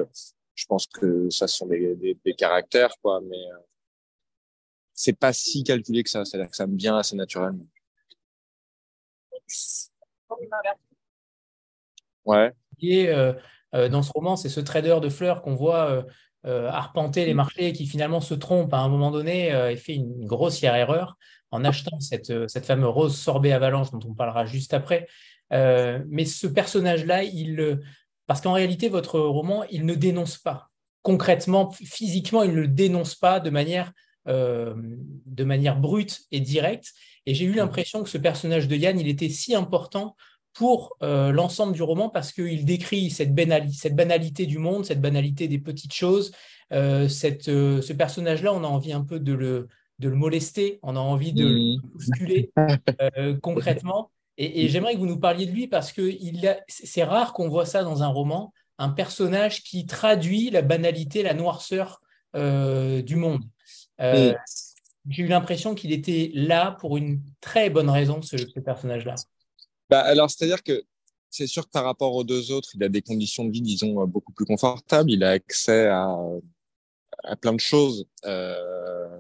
Je 0.54 0.66
pense 0.66 0.86
que 0.86 1.28
ça 1.30 1.48
sont 1.48 1.66
des, 1.66 2.16
des, 2.24 2.34
caractères, 2.34 2.94
quoi, 3.02 3.20
mais 3.20 3.36
euh, 3.36 3.58
c'est 4.94 5.18
pas 5.18 5.32
si 5.32 5.64
calculé 5.64 6.02
que 6.02 6.10
ça. 6.10 6.24
C'est-à-dire 6.24 6.50
que 6.50 6.56
ça 6.56 6.66
me 6.66 6.76
vient 6.76 6.96
assez 6.96 7.16
naturellement. 7.16 7.66
Ouais. 12.24 12.52
Et 12.80 13.08
dans 13.72 14.02
ce 14.02 14.12
roman, 14.12 14.36
c'est 14.36 14.48
ce 14.48 14.60
trader 14.60 14.98
de 15.02 15.08
fleurs 15.08 15.42
qu'on 15.42 15.54
voit 15.54 16.06
euh, 16.44 16.50
euh, 16.50 16.68
arpenter 16.70 17.24
les 17.24 17.34
marchés 17.34 17.68
et 17.68 17.72
qui 17.72 17.86
finalement 17.86 18.20
se 18.20 18.34
trompe 18.34 18.74
à 18.74 18.78
un 18.78 18.88
moment 18.88 19.10
donné 19.10 19.52
euh, 19.52 19.70
et 19.70 19.76
fait 19.76 19.94
une 19.94 20.26
grossière 20.26 20.74
erreur 20.74 21.16
en 21.50 21.64
achetant 21.64 22.00
cette, 22.00 22.48
cette 22.48 22.64
fameuse 22.64 22.88
rose 22.88 23.16
sorbet 23.16 23.52
avalanche 23.52 23.90
dont 23.90 24.00
on 24.08 24.14
parlera 24.14 24.46
juste 24.46 24.74
après. 24.74 25.06
Euh, 25.52 26.02
mais 26.08 26.24
ce 26.24 26.46
personnage-là, 26.46 27.24
il, 27.24 27.80
parce 28.26 28.40
qu'en 28.40 28.52
réalité, 28.52 28.88
votre 28.88 29.20
roman, 29.20 29.64
il 29.70 29.84
ne 29.84 29.94
dénonce 29.94 30.38
pas. 30.38 30.70
Concrètement, 31.02 31.70
physiquement, 31.70 32.42
il 32.42 32.52
ne 32.52 32.60
le 32.60 32.68
dénonce 32.68 33.14
pas 33.14 33.40
de 33.40 33.50
manière, 33.50 33.92
euh, 34.28 34.74
de 35.26 35.44
manière 35.44 35.78
brute 35.78 36.20
et 36.30 36.40
directe. 36.40 36.92
Et 37.26 37.34
j'ai 37.34 37.44
eu 37.44 37.52
l'impression 37.52 38.02
que 38.02 38.08
ce 38.08 38.18
personnage 38.18 38.68
de 38.68 38.76
Yann, 38.76 38.98
il 38.98 39.08
était 39.08 39.28
si 39.28 39.54
important 39.54 40.16
pour 40.54 40.96
euh, 41.02 41.32
l'ensemble 41.32 41.72
du 41.72 41.82
roman 41.82 42.08
parce 42.08 42.32
qu'il 42.32 42.64
décrit 42.64 43.10
cette, 43.10 43.34
banali 43.34 43.72
cette, 43.72 43.96
banalité 43.96 44.46
du 44.46 44.58
monde, 44.58 44.84
cette 44.84 45.00
banalité 45.00 45.48
des 45.48 45.58
petites 45.58 45.94
choses. 45.94 46.32
Euh, 46.72 47.08
cette, 47.08 47.48
euh, 47.48 47.80
ce 47.82 47.92
personnage-là, 47.92 48.52
on 48.52 48.64
a 48.64 48.66
envie 48.66 48.92
un 48.92 49.02
peu 49.02 49.18
de 49.18 49.32
le, 49.32 49.68
de 49.98 50.08
le 50.08 50.16
molester, 50.16 50.78
on 50.82 50.96
a 50.96 51.00
envie 51.00 51.32
de 51.32 51.44
mmh. 51.44 51.48
le 51.48 51.88
bousculer 51.88 52.52
concrètement. 53.42 54.10
Et, 54.38 54.64
et 54.64 54.68
j'aimerais 54.68 54.94
que 54.94 54.98
vous 54.98 55.06
nous 55.06 55.20
parliez 55.20 55.46
de 55.46 55.52
lui 55.52 55.68
parce 55.68 55.92
que 55.92 56.10
c'est 56.68 57.04
rare 57.04 57.32
qu'on 57.32 57.48
voit 57.48 57.66
ça 57.66 57.82
dans 57.82 58.02
un 58.02 58.08
roman, 58.08 58.52
un 58.78 58.88
personnage 58.88 59.62
qui 59.62 59.86
traduit 59.86 60.50
la 60.50 60.62
banalité, 60.62 61.22
la 61.22 61.34
noirceur 61.34 62.00
du 62.34 63.16
monde. 63.16 63.42
J'ai 65.08 65.24
eu 65.24 65.26
l'impression 65.26 65.74
qu'il 65.74 65.92
était 65.92 66.30
là 66.34 66.76
pour 66.80 66.96
une 66.96 67.20
très 67.40 67.70
bonne 67.70 67.90
raison, 67.90 68.22
ce, 68.22 68.36
ce 68.36 68.60
personnage-là. 68.60 69.16
Bah, 69.90 70.00
alors, 70.00 70.30
c'est-à-dire 70.30 70.62
que 70.62 70.84
c'est 71.30 71.46
sûr 71.46 71.64
que 71.64 71.70
par 71.70 71.84
rapport 71.84 72.14
aux 72.14 72.24
deux 72.24 72.52
autres, 72.52 72.70
il 72.74 72.84
a 72.84 72.88
des 72.88 73.02
conditions 73.02 73.44
de 73.44 73.50
vie, 73.50 73.62
disons, 73.62 74.06
beaucoup 74.06 74.32
plus 74.32 74.44
confortables. 74.44 75.10
Il 75.10 75.24
a 75.24 75.30
accès 75.30 75.86
à, 75.88 76.16
plein 77.40 77.54
de 77.54 77.60
choses, 77.60 78.06
euh, 78.26 79.18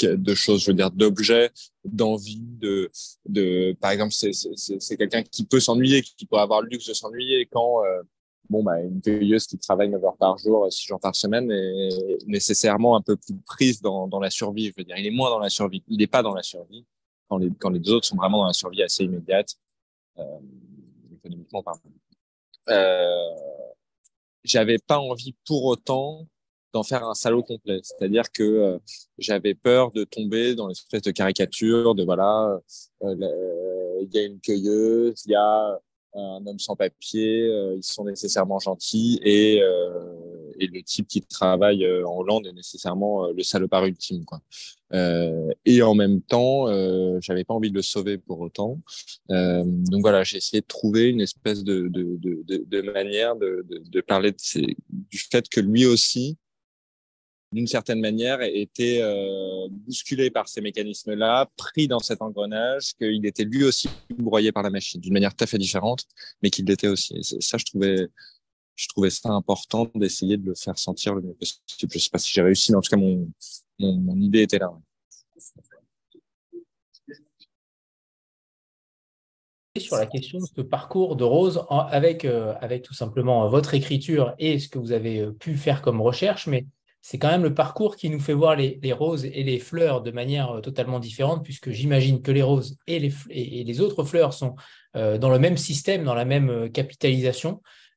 de 0.00 0.34
choses, 0.34 0.62
je 0.62 0.70
veux 0.70 0.76
dire, 0.76 0.90
d'objets, 0.90 1.50
d'envie, 1.84 2.40
de, 2.40 2.90
de, 3.26 3.76
par 3.80 3.90
exemple, 3.90 4.12
c'est 4.12 4.96
quelqu'un 4.96 5.22
qui 5.22 5.44
peut 5.44 5.60
s'ennuyer, 5.60 6.02
qui 6.02 6.26
peut 6.26 6.36
avoir 6.36 6.62
le 6.62 6.68
luxe 6.68 6.86
de 6.86 6.94
s'ennuyer 6.94 7.46
quand, 7.46 7.84
euh, 7.84 8.02
bon, 8.48 8.62
bah, 8.62 8.80
une 8.80 9.00
cueilleuse 9.00 9.46
qui 9.46 9.58
travaille 9.58 9.90
9 9.90 10.04
heures 10.04 10.16
par 10.16 10.38
jour, 10.38 10.70
6 10.72 10.86
jours 10.86 11.00
par 11.00 11.14
semaine 11.14 11.50
est 11.50 12.26
nécessairement 12.26 12.96
un 12.96 13.02
peu 13.02 13.16
plus 13.16 13.36
prise 13.46 13.80
dans, 13.80 14.06
dans 14.06 14.20
la 14.20 14.30
survie. 14.30 14.66
Je 14.68 14.72
veux 14.78 14.84
dire, 14.84 14.96
il 14.96 15.06
est 15.06 15.10
moins 15.10 15.30
dans 15.30 15.38
la 15.38 15.50
survie. 15.50 15.82
Il 15.88 15.98
n'est 15.98 16.06
pas 16.06 16.22
dans 16.22 16.34
la 16.34 16.42
survie 16.42 16.86
quand 17.28 17.38
les, 17.38 17.50
quand 17.58 17.70
les 17.70 17.78
deux 17.78 17.92
autres 17.92 18.06
sont 18.06 18.16
vraiment 18.16 18.38
dans 18.38 18.46
la 18.46 18.52
survie 18.52 18.82
assez 18.82 19.04
immédiate, 19.04 19.54
euh, 19.54 19.69
économiquement 21.12 21.62
parlant. 21.62 21.80
Euh, 22.68 23.34
J'avais 24.44 24.78
pas 24.78 24.98
envie 24.98 25.34
pour 25.46 25.64
autant 25.64 26.26
d'en 26.72 26.82
faire 26.82 27.04
un 27.04 27.14
salaud 27.14 27.42
complet. 27.42 27.80
C'est-à-dire 27.82 28.30
que 28.30 28.42
euh, 28.42 28.78
j'avais 29.18 29.54
peur 29.54 29.90
de 29.90 30.04
tomber 30.04 30.54
dans 30.54 30.68
l'espèce 30.68 31.02
de 31.02 31.10
caricature 31.10 31.94
de 31.94 32.04
voilà, 32.04 32.60
euh, 33.02 33.98
il 34.02 34.08
y 34.12 34.18
a 34.18 34.22
une 34.22 34.40
cueilleuse, 34.40 35.22
il 35.26 35.32
y 35.32 35.34
a 35.34 35.80
un 36.14 36.46
homme 36.46 36.58
sans 36.58 36.76
papier, 36.76 37.42
euh, 37.48 37.74
ils 37.76 37.82
sont 37.82 38.04
nécessairement 38.04 38.58
gentils 38.58 39.20
et, 39.22 39.60
euh, 39.62 40.14
et 40.60 40.66
le 40.66 40.82
type 40.82 41.08
qui 41.08 41.22
travaille 41.22 41.86
en 42.04 42.18
Hollande 42.18 42.46
est 42.46 42.52
nécessairement 42.52 43.28
le 43.30 43.42
salopard 43.42 43.86
ultime 43.86 44.24
quoi. 44.24 44.40
et 45.64 45.82
en 45.82 45.94
même 45.94 46.20
temps, 46.20 46.66
j'avais 47.20 47.44
pas 47.44 47.54
envie 47.54 47.70
de 47.70 47.76
le 47.76 47.82
sauver 47.82 48.18
pour 48.18 48.40
autant. 48.40 48.80
donc 49.28 50.00
voilà, 50.02 50.22
j'ai 50.22 50.36
essayé 50.36 50.60
de 50.60 50.66
trouver 50.66 51.08
une 51.08 51.20
espèce 51.20 51.64
de 51.64 51.88
de 51.88 52.18
de, 52.20 52.80
manière 52.82 53.36
de, 53.36 53.64
de, 53.68 54.00
parler 54.00 54.32
du 54.32 55.18
fait 55.18 55.48
que 55.48 55.60
lui 55.60 55.86
aussi 55.86 56.36
d'une 57.52 57.66
certaine 57.66 58.00
manière, 58.00 58.40
était 58.42 59.00
euh, 59.02 59.68
bousculé 59.70 60.30
par 60.30 60.48
ces 60.48 60.60
mécanismes-là, 60.60 61.50
pris 61.56 61.88
dans 61.88 61.98
cet 61.98 62.22
engrenage, 62.22 62.94
qu'il 62.94 63.26
était 63.26 63.44
lui 63.44 63.64
aussi 63.64 63.88
broyé 64.16 64.52
par 64.52 64.62
la 64.62 64.70
machine, 64.70 65.00
d'une 65.00 65.12
manière 65.12 65.34
tout 65.34 65.44
à 65.44 65.46
fait 65.46 65.58
différente, 65.58 66.04
mais 66.42 66.50
qu'il 66.50 66.66
l'était 66.66 66.86
aussi. 66.86 67.16
Et 67.16 67.40
ça, 67.40 67.58
je 67.58 67.64
trouvais, 67.64 68.06
je 68.80 68.88
trouvais 68.88 69.10
ça 69.10 69.28
important 69.30 69.86
d'essayer 69.94 70.38
de 70.38 70.46
le 70.46 70.54
faire 70.54 70.78
sentir 70.78 71.14
le 71.14 71.20
mieux 71.20 71.34
possible. 71.34 71.60
Je 71.68 71.98
sais 71.98 72.10
pas 72.10 72.18
si 72.18 72.32
j'ai 72.32 72.40
réussi, 72.40 72.72
mais 72.72 72.78
en 72.78 72.80
tout 72.80 72.90
cas, 72.90 72.96
mon, 72.96 74.16
idée 74.16 74.42
était 74.42 74.58
là. 74.58 74.72
sur 79.78 79.96
la 79.96 80.06
question 80.06 80.38
de 80.38 80.44
ce 80.44 80.60
parcours 80.62 81.16
de 81.16 81.24
Rose 81.24 81.64
avec, 81.70 82.24
euh, 82.24 82.54
avec 82.60 82.82
tout 82.82 82.92
simplement 82.92 83.48
votre 83.48 83.72
écriture 83.72 84.34
et 84.38 84.58
ce 84.58 84.68
que 84.68 84.78
vous 84.78 84.92
avez 84.92 85.26
pu 85.38 85.56
faire 85.56 85.80
comme 85.80 86.02
recherche, 86.02 86.48
mais 86.48 86.66
c'est 87.00 87.18
quand 87.18 87.30
même 87.30 87.44
le 87.44 87.54
parcours 87.54 87.96
qui 87.96 88.10
nous 88.10 88.20
fait 88.20 88.34
voir 88.34 88.56
les, 88.56 88.92
roses 88.92 89.24
et 89.24 89.42
les 89.42 89.58
fleurs 89.58 90.02
de 90.02 90.10
manière 90.10 90.50
euh, 90.50 90.60
totalement 90.60 90.98
différente, 90.98 91.44
puisque 91.44 91.70
j'imagine 91.70 92.20
que 92.20 92.30
les 92.30 92.42
roses 92.42 92.76
et 92.86 92.98
les, 92.98 93.80
autres 93.80 94.04
fleurs 94.04 94.34
sont 94.34 94.54
euh, 94.96 95.16
dans 95.16 95.30
le 95.30 95.38
même 95.38 95.56
système, 95.56 96.04
dans 96.04 96.14
la 96.14 96.24
même 96.24 96.68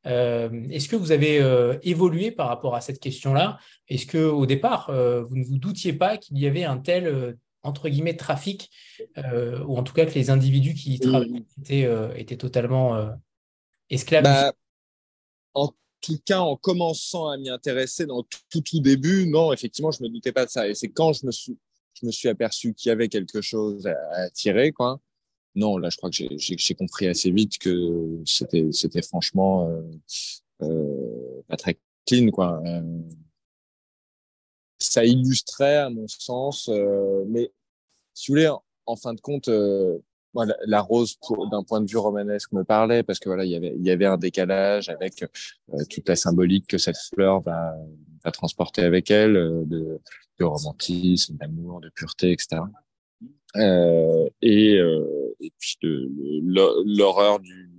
euh. 0.06 0.50
Est-ce 0.70 0.90
que 0.90 0.96
vous 0.96 1.12
avez 1.12 1.42
évolué 1.84 2.32
par 2.32 2.48
rapport 2.48 2.76
à 2.76 2.82
cette 2.82 3.00
question-là? 3.00 3.58
Est-ce 3.88 4.06
que 4.06 4.18
au 4.18 4.46
départ, 4.46 4.88
vous 4.88 5.36
ne 5.36 5.46
vous 5.46 5.58
doutiez 5.58 5.94
pas 5.94 6.18
qu'il 6.18 6.38
y 6.40 6.48
avait 6.48 6.64
un 6.64 6.78
tel 6.78 7.38
entre 7.62 7.88
guillemets 7.88 8.18
trafic, 8.18 8.70
ou 9.18 9.78
en 9.78 9.84
tout 9.84 9.94
cas 9.94 10.06
que 10.06 10.14
les 10.14 10.30
individus 10.30 10.74
qui 10.74 11.00
travaillaient 11.00 11.44
étaient, 11.62 11.90
étaient 12.16 12.38
totalement 12.38 13.10
esclaves? 13.90 14.24
Bah, 14.24 14.54
tout 16.04 16.20
cas, 16.26 16.40
en 16.40 16.56
commençant 16.58 17.30
à 17.30 17.38
m'y 17.38 17.50
intéresser 17.50 18.06
dans 18.06 18.24
tout, 18.24 18.62
tout 18.62 18.80
début, 18.80 19.26
non, 19.26 19.54
effectivement, 19.54 19.92
je 19.92 20.04
me 20.04 20.10
doutais 20.10 20.34
pas 20.34 20.46
de 20.46 20.52
ça. 20.52 20.68
Et 20.68 20.76
c'est 20.76 20.90
quand 20.90 21.14
je 21.14 21.26
me 21.26 21.32
suis, 21.32 21.58
je 22.00 22.06
me 22.06 22.12
suis 22.12 22.28
aperçu 22.28 22.74
qu'il 22.74 22.90
y 22.90 22.92
avait 22.92 23.08
quelque 23.08 23.42
chose 23.42 23.88
à, 23.88 24.30
tirer, 24.32 24.72
quoi. 24.72 25.00
Non, 25.56 25.78
là, 25.78 25.90
je 25.90 25.98
crois 25.98 26.10
que 26.10 26.16
j'ai 26.38 26.76
compris 26.76 27.08
assez 27.08 27.32
vite 27.32 27.60
que 27.60 28.22
c'était, 28.26 28.72
c'était 28.72 29.04
franchement 29.04 29.68
euh, 29.68 29.82
euh, 30.64 31.42
pas 31.48 31.58
très 31.58 31.78
clean, 32.08 32.32
quoi. 32.32 32.62
Euh, 32.66 32.82
ça 34.80 35.06
illustrait, 35.06 35.78
à 35.78 35.90
mon 35.90 36.08
sens, 36.08 36.70
euh, 36.70 37.24
mais 37.28 37.52
si 38.14 38.32
vous 38.32 38.36
voulez, 38.36 38.52
en, 38.86 38.96
fin 38.96 39.14
de 39.14 39.22
compte, 39.22 39.48
euh, 39.48 40.00
la, 40.66 40.82
rose, 40.82 41.18
d'un 41.52 41.64
point 41.64 41.82
de 41.82 41.90
vue 41.90 41.98
romanesque, 41.98 42.52
me 42.52 42.64
parlait 42.64 43.04
parce 43.04 43.20
que 43.20 43.30
voilà, 43.30 43.46
il 43.46 43.52
y 43.52 43.56
avait, 43.56 43.76
il 43.78 43.86
y 43.86 43.92
avait 43.92 44.06
un 44.06 44.18
décalage 44.18 44.90
avec 44.90 45.24
euh, 45.24 45.84
toute 45.90 46.08
la 46.10 46.16
symbolique 46.16 46.68
que 46.68 46.78
cette 46.78 46.98
fleur 46.98 47.42
va, 47.42 47.76
va 48.24 48.32
transporter 48.32 48.82
avec 48.82 49.12
elle, 49.12 49.36
euh, 49.38 49.64
de, 49.66 50.00
de 50.40 50.44
romantisme, 50.44 51.36
d'amour, 51.38 51.82
de 51.82 51.90
pureté, 51.90 52.32
etc. 52.32 52.62
Euh, 53.56 54.30
et, 54.42 54.78
euh, 54.78 55.36
et 55.40 55.52
puis 55.60 55.78
l'horreur 55.82 57.40
du, 57.40 57.70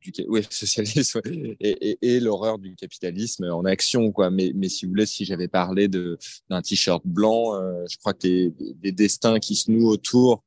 du, 0.00 0.12
socialisme 0.50 1.20
et, 1.60 2.20
l'horreur 2.20 2.58
du 2.58 2.74
capitalisme 2.76 3.44
en 3.44 3.64
action, 3.64 4.12
quoi. 4.12 4.30
Mais, 4.30 4.52
mais 4.54 4.68
si 4.68 4.84
vous 4.84 4.92
voulez, 4.92 5.06
si 5.06 5.24
j'avais 5.24 5.48
parlé 5.48 5.88
de 5.88 6.18
d'un 6.48 6.62
t-shirt 6.62 7.02
blanc, 7.06 7.54
je 7.86 7.96
crois 7.98 8.14
que 8.14 8.26
les, 8.82 8.92
destins 8.92 9.38
qui 9.38 9.54
se 9.54 9.70
nouent 9.70 9.88
autour 9.88 10.44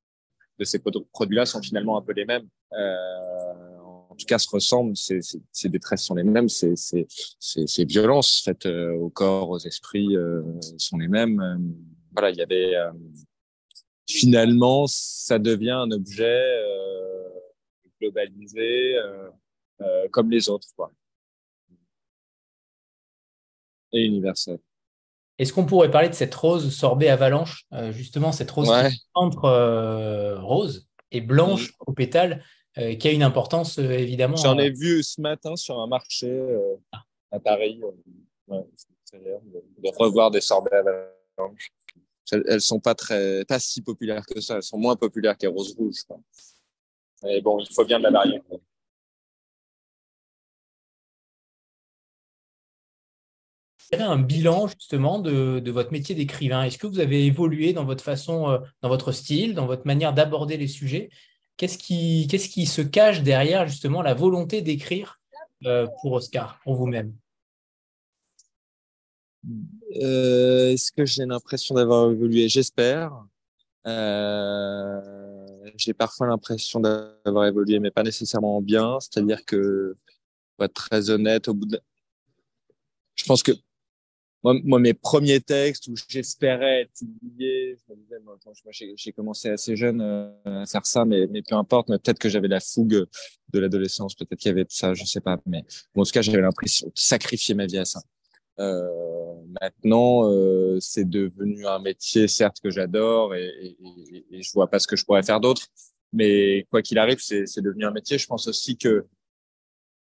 de 0.59 0.65
ces 0.65 0.79
produits-là 0.79 1.45
sont 1.45 1.61
finalement 1.61 1.97
un 1.97 2.01
peu 2.01 2.13
les 2.13 2.25
mêmes. 2.25 2.47
Euh, 2.73 3.77
en 4.09 4.15
tout 4.15 4.25
cas, 4.25 4.37
se 4.37 4.49
ressemblent. 4.49 4.95
Ces 4.95 5.69
détresses 5.69 6.03
sont 6.03 6.15
les 6.15 6.23
mêmes. 6.23 6.49
Ces, 6.49 6.75
ces, 6.75 7.85
violences 7.85 8.41
faites 8.43 8.65
euh, 8.65 8.93
au 8.93 9.09
corps, 9.09 9.49
aux 9.49 9.59
esprits 9.59 10.15
euh, 10.15 10.43
sont 10.77 10.97
les 10.97 11.07
mêmes. 11.07 11.41
voilà, 12.11 12.29
il 12.29 12.37
y 12.37 12.41
avait 12.41 12.75
finalement, 14.11 14.85
ça 14.87 15.39
devient 15.39 15.71
un 15.71 15.91
objet 15.91 16.43
globalisé 17.99 18.95
comme 20.11 20.29
les 20.31 20.49
autres, 20.49 20.67
quoi, 20.75 20.91
et 23.93 24.05
universel. 24.05 24.59
Est-ce 25.37 25.53
qu'on 25.53 25.65
pourrait 25.65 25.91
parler 25.91 26.09
de 26.09 26.13
cette 26.13 26.35
rose 26.35 26.73
sorbet 26.75 27.09
avalanche, 27.09 27.65
euh, 27.73 27.91
justement 27.91 28.31
cette 28.31 28.51
rose 28.51 28.71
entre 29.13 29.45
euh, 29.45 30.39
rose 30.39 30.87
et 31.11 31.21
blanche 31.21 31.73
au 31.79 31.93
pétale, 31.93 32.43
euh, 32.77 32.95
qui 32.95 33.07
a 33.07 33.11
une 33.11 33.23
importance 33.23 33.77
évidemment. 33.77 34.35
J'en 34.37 34.57
ai 34.57 34.69
vu 34.69 35.03
ce 35.03 35.19
matin 35.19 35.55
sur 35.55 35.79
un 35.79 35.87
marché 35.87 36.41
à 37.31 37.39
Paris. 37.39 37.81
de 38.41 39.97
revoir 39.97 40.31
des 40.31 40.41
sorbets 40.41 40.75
avalanche. 40.75 41.71
Elles, 42.31 42.61
sont 42.61 42.79
pas 42.79 42.95
très, 42.95 43.45
pas 43.45 43.59
si 43.59 43.81
populaires 43.81 44.25
que 44.25 44.39
ça. 44.41 44.57
Elles 44.57 44.63
sont 44.63 44.77
moins 44.77 44.95
populaires 44.95 45.37
que 45.37 45.43
les 45.43 45.47
roses 45.47 45.75
rouges. 45.77 46.03
Mais 47.23 47.41
bon, 47.41 47.59
il 47.59 47.73
faut 47.73 47.85
bien 47.85 47.99
de 47.99 48.03
la 48.03 48.11
varier. 48.11 48.41
un 53.99 54.17
bilan 54.17 54.67
justement 54.67 55.19
de, 55.19 55.69
votre 55.69 55.91
métier 55.91 56.15
d'écrivain 56.15 56.63
Est-ce 56.63 56.77
que 56.77 56.87
vous 56.87 56.99
avez 56.99 57.25
évolué 57.25 57.73
dans 57.73 57.83
votre 57.83 58.03
façon, 58.03 58.49
euh, 58.49 58.59
dans 58.81 58.89
votre 58.89 59.11
style, 59.11 59.53
dans 59.53 59.65
votre 59.65 59.85
manière 59.85 60.13
d'aborder 60.13 60.57
les 60.57 60.67
sujets? 60.67 61.09
Qu'est-ce 61.57 61.77
qui, 61.77 62.27
qu'est-ce 62.29 62.49
qui 62.49 62.65
se 62.65 62.81
cache 62.81 63.21
derrière 63.21 63.67
justement 63.67 64.01
la 64.01 64.13
volonté 64.13 64.61
d'écrire 64.61 65.19
euh, 65.65 65.87
pour 66.01 66.13
Oscar, 66.13 66.59
pour 66.63 66.75
vous-même? 66.75 67.13
Euh, 70.01 70.71
Est-ce 70.71 70.91
que 70.91 71.05
j'ai 71.05 71.25
l'impression 71.25 71.75
d'avoir 71.75 72.11
évolué? 72.11 72.49
J'espère. 72.49 73.11
j'ai 75.77 75.93
parfois 75.93 76.27
l'impression 76.27 76.79
d'avoir 76.79 77.45
évolué, 77.45 77.79
mais 77.79 77.91
pas 77.91 78.03
nécessairement 78.03 78.61
bien. 78.61 78.99
C'est-à-dire 78.99 79.43
que, 79.45 79.95
pour 80.55 80.65
être 80.65 80.73
très 80.73 81.09
honnête, 81.09 81.47
au 81.47 81.53
bout 81.53 81.65
de... 81.65 81.79
Je 83.15 83.25
pense 83.25 83.43
que 83.43 83.51
moi, 84.43 84.79
mes 84.79 84.93
premiers 84.93 85.39
textes 85.39 85.87
où 85.87 85.93
j'espérais 86.07 86.81
être 86.81 86.91
publié, 86.97 87.77
j'ai 88.95 89.11
commencé 89.11 89.49
assez 89.49 89.75
jeune 89.75 90.01
euh, 90.01 90.31
à 90.45 90.65
faire 90.65 90.85
ça, 90.85 91.05
mais, 91.05 91.27
peu 91.27 91.55
importe, 91.55 91.89
peut-être 91.89 92.17
que 92.17 92.29
j'avais 92.29 92.47
la 92.47 92.59
fougue 92.59 93.05
de 93.53 93.59
l'adolescence, 93.59 94.15
peut-être 94.15 94.39
qu'il 94.39 94.49
y 94.49 94.51
avait 94.51 94.65
ça, 94.67 94.93
je 94.95 95.05
sais 95.05 95.21
pas, 95.21 95.37
mais 95.45 95.63
en 95.95 96.03
tout 96.03 96.11
cas, 96.11 96.23
j'avais 96.23 96.41
l'impression 96.41 96.87
de 96.87 96.93
sacrifier 96.95 97.53
ma 97.53 97.67
vie 97.67 97.77
à 97.77 97.85
ça. 97.85 98.01
Euh, 98.59 99.35
maintenant, 99.61 100.29
euh, 100.29 100.77
c'est 100.79 101.09
devenu 101.09 101.65
un 101.65 101.79
métier, 101.79 102.27
certes, 102.27 102.57
que 102.61 102.69
j'adore 102.69 103.33
et, 103.35 103.77
je 104.31 104.51
vois 104.53 104.69
pas 104.69 104.79
ce 104.79 104.87
que 104.87 104.95
je 104.95 105.05
pourrais 105.05 105.23
faire 105.23 105.39
d'autre, 105.39 105.67
mais 106.13 106.65
quoi 106.69 106.81
qu'il 106.81 106.97
arrive, 106.97 107.19
c'est 107.19 107.61
devenu 107.61 107.85
un 107.85 107.91
métier. 107.91 108.17
Je 108.17 108.27
pense 108.27 108.47
aussi 108.47 108.77
que 108.77 109.05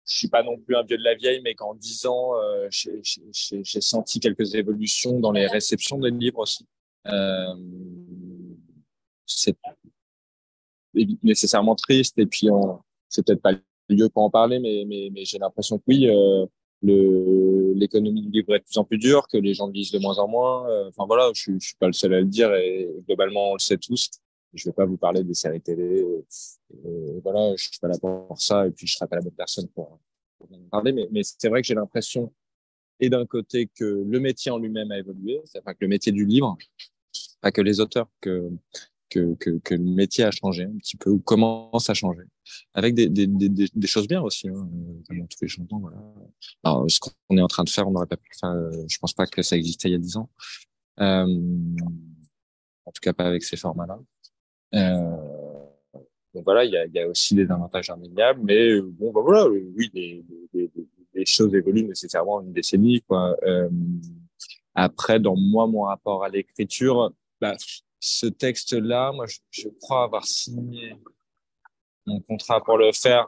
je 0.06 0.17
suis 0.17 0.27
pas 0.27 0.43
non 0.43 0.58
plus 0.58 0.75
un 0.75 0.84
vieux 0.84 0.97
de 0.97 1.04
la 1.04 1.15
vieille, 1.15 1.41
mais 1.43 1.54
qu'en 1.54 1.75
dix 1.75 2.06
ans, 2.06 2.36
euh, 2.36 2.67
j'ai 2.71 3.82
senti 3.82 4.19
quelques 4.19 4.56
évolutions 4.56 5.19
dans 5.19 5.32
les 5.32 5.47
réceptions 5.47 5.99
des 5.99 6.12
livres 6.12 6.39
aussi. 6.39 6.65
Euh, 7.08 7.56
c'est 9.25 9.56
nécessairement 11.23 11.75
triste 11.75 12.17
et 12.19 12.25
puis 12.25 12.47
c'est 13.08 13.25
peut-être 13.25 13.41
pas 13.41 13.54
le 13.54 13.62
lieu 13.89 14.10
pour 14.10 14.23
en 14.23 14.30
parler, 14.30 14.60
mais, 14.60 14.84
mais, 14.86 15.23
j'ai 15.23 15.38
l'impression 15.38 15.77
que 15.77 15.84
oui, 15.88 16.10
l'économie 16.84 18.24
du 18.24 18.32
livre 18.32 18.56
est 18.56 18.60
de 18.60 18.63
plus 18.63 18.78
en 18.78 18.84
plus 18.84 18.98
dure, 18.98 19.28
que 19.28 19.38
les 19.38 19.54
gens 19.54 19.67
lisent 19.67 19.91
de 19.91 20.00
moins 20.00 20.17
en 20.17 20.28
moins. 20.28 20.70
Euh, 20.70 20.89
enfin 20.89 21.06
voilà, 21.06 21.32
je, 21.34 21.52
je 21.60 21.65
suis 21.67 21.76
pas 21.76 21.88
le 21.88 21.94
seul 21.94 22.13
à 22.13 22.20
le 22.20 22.26
dire 22.26 22.54
et 22.56 22.89
globalement 23.08 23.52
on 23.52 23.54
le 23.54 23.60
sait 23.60 23.78
tous. 23.78 24.10
Je 24.54 24.67
vais 24.67 24.74
pas 24.74 24.86
vous 24.86 24.98
parler 24.98 25.24
des 25.24 25.34
séries 25.34 25.62
télé. 25.62 26.04
voilà, 27.24 27.56
je 27.56 27.70
suis 27.70 27.80
pas 27.80 27.88
là 27.88 27.98
pour 28.00 28.41
ça 28.41 28.67
et 28.67 28.72
puis 28.72 28.86
je 28.86 28.96
serai 28.96 29.08
pas 29.08 29.15
la 29.15 29.22
bonne 29.22 29.32
personne 29.32 29.67
pour, 29.70 30.00
pour 30.38 30.52
en 30.52 30.70
parler. 30.70 30.91
Mais, 30.91 31.08
mais 31.12 31.22
c'est 31.24 31.48
vrai 31.48 31.62
que 31.62 31.67
j'ai 31.67 31.76
l'impression, 31.76 32.34
et 33.00 33.10
d'un 33.10 33.26
côté, 33.26 33.67
que 33.67 33.84
le 33.84 34.20
métier 34.20 34.52
en 34.52 34.60
lui-même 34.60 34.91
a 34.91 35.00
évolué, 35.00 35.41
enfin 35.58 35.74
que 35.74 35.80
le 35.82 35.88
métier 35.88 36.12
du 36.12 36.26
livre, 36.26 36.58
pas 37.41 37.52
que 37.52 37.62
les 37.62 37.80
auteurs, 37.80 38.08
que, 38.22 38.50
que, 39.12 39.74
le 39.76 39.78
métier 39.78 40.24
a 40.24 40.32
changé 40.32 40.63
un 40.63 40.78
petit 40.78 40.97
peu 40.97 41.10
ou 41.10 41.19
commence 41.19 41.89
à 41.89 41.93
changer, 41.93 42.24
avec 42.74 42.95
des, 42.95 43.88
choses 43.88 44.08
bien 44.08 44.21
aussi, 44.21 44.47
hein, 44.47 44.67
comme 45.08 45.28
tous 45.28 45.41
les 45.41 45.47
chantants. 45.47 45.82
Alors, 46.63 46.89
ce 46.89 47.00
qu'on 47.00 47.38
est 47.38 47.41
en 47.41 47.47
train 47.47 47.63
de 47.63 47.69
faire, 47.69 47.88
on 47.88 47.91
n'aurait 47.91 48.08
pas 48.08 48.17
pu 48.17 48.30
faire. 48.39 48.50
Euh, 48.50 48.71
je 48.88 48.97
pense 48.97 49.13
pas 49.13 49.28
que 49.28 49.41
ça 49.41 49.56
existait 49.56 49.89
il 49.89 49.93
y 49.93 49.95
a 49.95 50.00
dix 50.00 50.17
ans. 50.17 50.30
Euh, 51.00 51.26
en 52.86 52.91
tout 52.91 53.00
cas, 53.02 53.13
pas 53.13 53.26
avec 53.26 53.43
ces 53.43 53.58
formats-là. 53.58 54.00
Euh, 54.76 55.17
donc 56.34 56.45
voilà, 56.45 56.63
il 56.63 56.71
y 56.71 57.00
a, 57.00 57.08
aussi 57.08 57.36
des 57.36 57.50
avantages 57.52 57.89
indéniables, 57.89 58.41
mais 58.43 58.80
bon, 58.82 59.12
bah 59.12 59.21
voilà, 59.21 59.50
oui, 59.50 59.91
les, 59.93 61.26
choses 61.26 61.54
évoluent 61.54 61.88
nécessairement 61.88 62.36
en 62.36 62.41
une 62.41 62.54
décennie. 62.54 63.04
Euh, 63.12 63.69
après, 64.74 65.19
dans 65.19 65.36
moi, 65.36 65.67
mon 65.67 65.82
rapport 65.82 66.24
à 66.24 66.30
l'écriture, 66.30 67.12
bah, 67.41 67.56
ce 68.02 68.26
texte-là, 68.26 69.12
moi, 69.12 69.28
je, 69.28 69.38
je, 69.52 69.70
crois 69.70 70.04
avoir 70.04 70.26
signé 70.26 70.96
mon 72.06 72.20
contrat 72.20 72.62
pour 72.62 72.78
le 72.78 72.92
faire. 72.92 73.28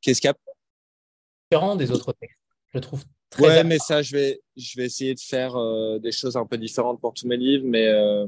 Qu'est-ce 0.00 0.20
qu'il 0.20 0.28
y 0.28 0.30
a? 0.30 0.36
Différent 1.50 1.76
des 1.76 1.90
autres 1.90 2.12
textes, 2.12 2.38
je 2.72 2.78
trouve. 2.78 3.04
Très 3.28 3.42
ouais, 3.42 3.64
mais 3.64 3.78
ça, 3.78 4.02
je 4.02 4.16
vais, 4.16 4.40
je 4.56 4.76
vais 4.76 4.86
essayer 4.86 5.14
de 5.14 5.20
faire 5.20 5.56
euh, 5.56 5.98
des 5.98 6.12
choses 6.12 6.36
un 6.36 6.46
peu 6.46 6.56
différentes 6.56 7.00
pour 7.00 7.12
tous 7.12 7.26
mes 7.26 7.36
livres, 7.36 7.64
mais 7.66 7.88
euh, 7.88 8.26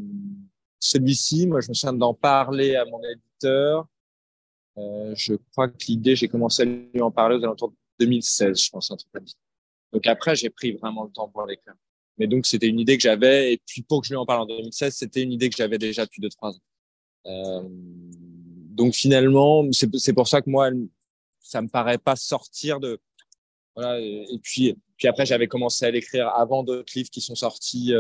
celui-ci, 0.81 1.47
moi, 1.47 1.61
je 1.61 1.69
me 1.69 1.75
souviens 1.75 1.93
d'en 1.93 2.15
parler 2.15 2.75
à 2.75 2.85
mon 2.85 3.01
éditeur. 3.05 3.87
Euh, 4.77 5.15
je 5.15 5.35
crois 5.53 5.69
que 5.69 5.77
l'idée, 5.87 6.17
j'ai 6.17 6.29
commencé 6.29 6.63
à 6.63 6.65
lui 6.65 7.01
en 7.01 7.13
parler 7.13 7.37
aux 7.37 7.45
alentours 7.45 7.71
de 7.71 7.77
2016, 8.01 8.61
je 8.61 8.71
pense, 8.71 8.91
un 8.91 8.97
truc 8.97 9.13
comme 9.13 9.27
ça. 9.27 9.37
Donc 9.93 10.07
après, 10.09 10.35
j'ai 10.35 10.51
pris 10.51 10.73
vraiment 10.73 11.05
le 11.05 11.11
temps 11.11 11.29
pour 11.29 11.47
l'écrire. 11.47 11.75
Mais 12.19 12.27
donc, 12.27 12.47
c'était 12.47 12.67
une 12.67 12.81
idée 12.81 12.97
que 12.97 13.03
j'avais. 13.03 13.53
Et 13.55 13.63
puis, 13.65 13.83
pour 13.83 14.01
que 14.01 14.07
je 14.07 14.13
lui 14.13 14.17
en 14.17 14.27
parle 14.27 14.43
en 14.43 14.47
2016, 14.47 14.95
c'était 14.95 15.23
une 15.23 15.33
idée 15.33 15.49
que 15.49 15.57
j'avais 15.57 15.79
déjà 15.79 16.05
depuis 16.05 16.21
deux, 16.21 16.29
trois 16.29 16.51
ans. 16.51 16.61
Euh, 17.27 17.63
donc, 17.69 18.95
finalement, 18.95 19.65
c'est 19.73 20.13
pour 20.13 20.29
ça 20.29 20.43
que 20.43 20.51
moi, 20.51 20.71
ça 21.41 21.63
me 21.63 21.69
paraît 21.69 21.99
pas 21.99 22.17
sortir 22.17 22.81
de... 22.81 22.99
Voilà. 23.77 24.01
Et, 24.01 24.41
puis, 24.43 24.77
puis 24.97 25.07
après, 25.07 25.27
j'avais 25.27 25.47
commencé 25.47 25.85
à 25.85 25.91
l'écrire 25.91 26.29
avant 26.29 26.65
d'autres 26.65 26.93
livres 26.97 27.11
qui 27.11 27.21
sont 27.21 27.37
sortis 27.37 27.93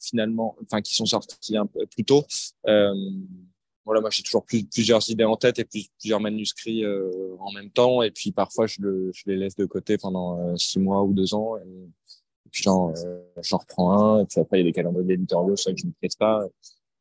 finalement, 0.00 0.56
enfin 0.62 0.80
qui 0.80 0.94
sont 0.94 1.04
sortis 1.04 1.58
un 1.58 1.66
peu 1.66 1.84
plus 1.84 2.04
tôt. 2.04 2.24
voilà, 2.64 4.00
moi 4.00 4.08
j'ai 4.10 4.22
toujours 4.22 4.44
plus, 4.46 4.64
plusieurs 4.64 5.06
idées 5.10 5.24
en 5.24 5.36
tête 5.36 5.58
et 5.58 5.64
plus, 5.64 5.88
plusieurs 5.98 6.20
manuscrits 6.20 6.84
en 7.38 7.52
même 7.52 7.70
temps. 7.70 8.00
Et 8.00 8.10
puis 8.10 8.32
parfois, 8.32 8.66
je, 8.66 8.80
le, 8.80 9.10
je 9.14 9.24
les 9.26 9.36
laisse 9.36 9.56
de 9.56 9.66
côté 9.66 9.98
pendant 9.98 10.56
six 10.56 10.78
mois 10.78 11.02
ou 11.02 11.12
deux 11.12 11.34
ans. 11.34 11.56
Puis 12.50 12.62
j'en 12.62 12.92
j'en 13.42 13.58
reprends 13.58 13.92
un. 13.92 14.22
Et 14.22 14.26
puis 14.26 14.40
après, 14.40 14.58
il 14.58 14.60
y 14.60 14.68
a 14.68 14.70
des 14.70 14.72
calendriers 14.72 15.14
éditoriaux, 15.14 15.56
ça 15.56 15.72
que 15.72 15.78
je 15.78 15.86
ne 15.86 15.90
maîtrise 15.90 16.16
pas. 16.16 16.44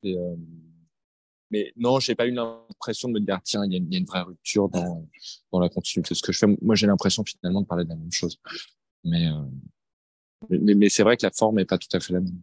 Et, 0.03 0.17
mais 1.49 1.71
non, 1.77 1.99
j'ai 1.99 2.15
pas 2.15 2.27
eu 2.27 2.31
l'impression 2.31 3.07
de 3.07 3.13
me 3.13 3.19
dire 3.19 3.39
tiens, 3.43 3.63
il 3.65 3.73
y, 3.73 3.75
a, 3.75 3.97
une 3.97 4.05
vraie 4.05 4.21
rupture 4.21 4.69
dans, 4.69 5.07
dans 5.51 5.59
la 5.59 5.69
continuité 5.69 6.09
de 6.09 6.15
ce 6.15 6.21
que 6.21 6.31
je 6.31 6.39
fais. 6.39 6.47
Moi, 6.61 6.75
j'ai 6.75 6.87
l'impression 6.87 7.23
finalement 7.23 7.61
de 7.61 7.67
parler 7.67 7.85
de 7.85 7.89
la 7.89 7.95
même 7.95 8.11
chose. 8.11 8.37
Mais, 9.03 9.27
euh, 9.27 9.43
mais, 10.49 10.75
mais 10.75 10.89
c'est 10.89 11.03
vrai 11.03 11.15
que 11.15 11.25
la 11.25 11.31
forme 11.31 11.59
est 11.59 11.65
pas 11.65 11.77
tout 11.77 11.87
à 11.93 11.99
fait 11.99 12.13
la 12.13 12.19
même. 12.19 12.41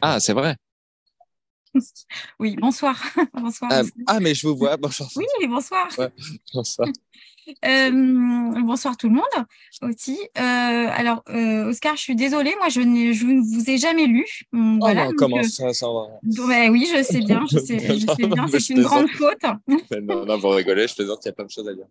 Ah, 0.00 0.20
c'est 0.20 0.32
vrai. 0.32 0.56
Oui, 2.40 2.56
bonsoir. 2.56 3.00
bonsoir. 3.32 3.70
Ah, 3.72 3.82
ah, 4.08 4.18
mais 4.18 4.34
je 4.34 4.46
vous 4.46 4.56
vois. 4.56 4.76
Bonsoir. 4.76 5.08
Oui, 5.14 5.46
bonsoir. 5.46 5.88
Ouais, 5.98 6.10
bonsoir. 6.52 6.88
Euh, 7.64 7.90
bonsoir 8.62 8.96
tout 8.96 9.08
le 9.08 9.14
monde 9.14 9.46
aussi. 9.82 10.18
Euh, 10.38 10.40
alors, 10.90 11.22
euh, 11.30 11.68
Oscar, 11.68 11.96
je 11.96 12.02
suis 12.02 12.16
désolée, 12.16 12.54
moi 12.58 12.68
je, 12.68 12.80
je 12.80 13.26
ne 13.26 13.40
vous 13.40 13.70
ai 13.70 13.78
jamais 13.78 14.06
lu. 14.06 14.26
Oh 14.52 14.76
voilà, 14.80 15.06
non, 15.06 15.12
comment 15.16 15.42
ça, 15.42 15.72
ça 15.72 15.86
va? 15.86 16.70
Oui, 16.70 16.88
je 16.94 17.02
sais 17.02 17.20
bien, 17.20 17.44
je 17.50 17.58
sais, 17.58 17.78
je 17.78 18.06
sais 18.06 18.26
bien, 18.26 18.46
c'est 18.58 18.70
une 18.70 18.82
grande 18.82 19.08
faute. 19.10 19.42
non, 20.02 20.24
non, 20.24 20.38
vous 20.38 20.48
rigolez, 20.50 20.86
je 20.88 20.94
plaisante, 20.94 21.20
il 21.24 21.28
y 21.28 21.30
a 21.30 21.32
plein 21.32 21.44
de 21.44 21.50
choses 21.50 21.68
à 21.68 21.74
dire. 21.74 21.86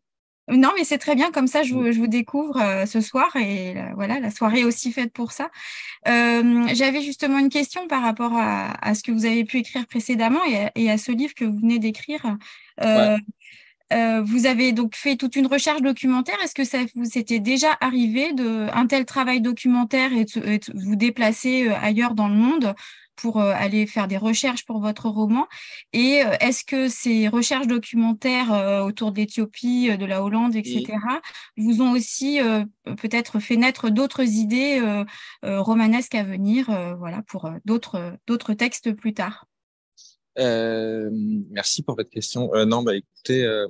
Non, 0.52 0.70
mais 0.76 0.84
c'est 0.84 0.98
très 0.98 1.14
bien, 1.14 1.32
comme 1.32 1.46
ça 1.46 1.62
je 1.62 1.76
vous, 1.76 1.92
je 1.92 2.00
vous 2.00 2.08
découvre 2.08 2.60
ce 2.88 3.02
soir 3.02 3.36
et 3.36 3.76
voilà, 3.94 4.20
la 4.20 4.32
soirée 4.32 4.62
est 4.62 4.64
aussi 4.64 4.92
faite 4.92 5.14
pour 5.14 5.32
ça. 5.32 5.52
J'avais 6.06 7.02
justement 7.02 7.38
une 7.38 7.50
question 7.50 7.88
par 7.88 8.02
rapport 8.02 8.34
à, 8.34 8.72
à, 8.84 8.96
ce 8.96 9.04
que 9.04 9.12
vous 9.12 9.26
avez 9.26 9.46
pu 9.46 9.60
écrire 9.60 9.86
précédemment 9.86 10.44
et 10.46 10.58
à, 10.58 10.72
et 10.74 10.90
à 10.90 10.98
ce 10.98 11.12
livre 11.12 11.36
que 11.36 11.46
vous 11.46 11.60
venez 11.60 11.78
d'écrire. 11.78 12.38
Ouais. 12.82 13.18
Euh, 13.92 14.22
vous 14.22 14.46
avez 14.46 14.72
donc 14.72 14.96
fait 14.96 15.16
toute 15.16 15.36
une 15.36 15.48
recherche 15.48 15.82
documentaire. 15.82 16.38
Est-ce 16.44 16.54
que 16.54 16.64
ça 16.64 16.80
vous 16.96 17.18
était 17.18 17.40
déjà 17.40 17.76
arrivé 17.82 18.34
de 18.34 18.68
un 18.74 18.86
tel 18.86 19.06
travail 19.06 19.42
documentaire 19.42 20.14
et 20.14 20.26
de, 20.26 20.60
vous 20.76 20.96
déplacer 20.96 21.68
euh, 21.68 21.76
ailleurs 21.82 22.14
dans 22.14 22.28
le 22.28 22.36
monde 22.36 22.76
pour 23.16 23.42
euh, 23.42 23.52
aller 23.56 23.88
faire 23.88 24.08
des 24.08 24.18
recherches 24.18 24.64
pour 24.66 24.80
votre 24.80 25.10
roman? 25.10 25.48
Et 25.92 26.22
est-ce 26.40 26.64
que 26.64 26.88
ces 26.88 27.28
recherches 27.28 27.68
documentaires 27.68 28.84
autour 28.86 29.12
de 29.12 29.18
l'Éthiopie, 29.18 29.98
de 29.98 30.06
la 30.06 30.24
Hollande, 30.24 30.56
etc., 30.56 30.98
vous 31.58 31.82
ont 31.82 31.92
aussi 31.92 32.40
peut-être 32.98 33.40
fait 33.40 33.58
naître 33.58 33.90
d'autres 33.90 34.24
idées 34.24 34.82
romanesques 35.44 36.16
à 36.16 36.24
venir, 36.24 36.68
voilà, 36.98 37.22
pour 37.24 37.50
d'autres 37.66 38.14
d'autres 38.28 38.54
textes 38.54 38.94
plus 38.94 39.14
tard? 39.14 39.49
Euh, 40.40 41.10
merci 41.50 41.84
pour 41.84 41.96
votre 41.96 42.10
question. 42.10 42.54
Euh, 42.56 42.66
non, 42.66 42.84
bah 42.84 42.96
écoutez, 42.96 43.44
euh, 43.44 43.68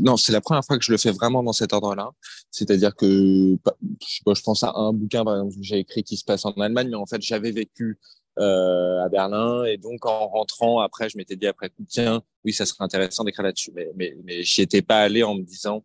non, 0.00 0.16
c'est 0.16 0.32
la 0.32 0.40
première 0.40 0.64
fois 0.64 0.78
que 0.78 0.84
je 0.84 0.92
le 0.92 0.98
fais 0.98 1.10
vraiment 1.10 1.42
dans 1.42 1.52
cet 1.52 1.72
ordre-là. 1.72 2.10
C'est-à-dire 2.50 2.94
que 2.94 3.06
je, 3.06 4.42
pense 4.42 4.62
à 4.62 4.72
un 4.74 4.92
bouquin 4.92 5.24
par 5.24 5.36
exemple 5.36 5.56
que 5.56 5.62
j'ai 5.62 5.78
écrit 5.78 6.02
qui 6.02 6.16
se 6.16 6.24
passe 6.24 6.44
en 6.44 6.52
Allemagne, 6.52 6.88
mais 6.88 6.96
en 6.96 7.06
fait 7.06 7.20
j'avais 7.20 7.50
vécu 7.50 7.98
à 8.38 9.08
Berlin 9.10 9.64
et 9.64 9.76
donc 9.76 10.06
en 10.06 10.26
rentrant 10.28 10.80
après, 10.80 11.10
je 11.10 11.18
m'étais 11.18 11.36
dit 11.36 11.46
après 11.46 11.70
tiens, 11.86 12.22
oui, 12.44 12.54
ça 12.54 12.64
serait 12.64 12.82
intéressant 12.82 13.24
d'écrire 13.24 13.44
là-dessus, 13.44 13.72
mais 13.74 13.90
mais, 13.94 14.16
mais 14.24 14.42
étais 14.58 14.80
pas 14.80 15.00
allé 15.02 15.22
en 15.22 15.34
me 15.34 15.42
disant 15.42 15.84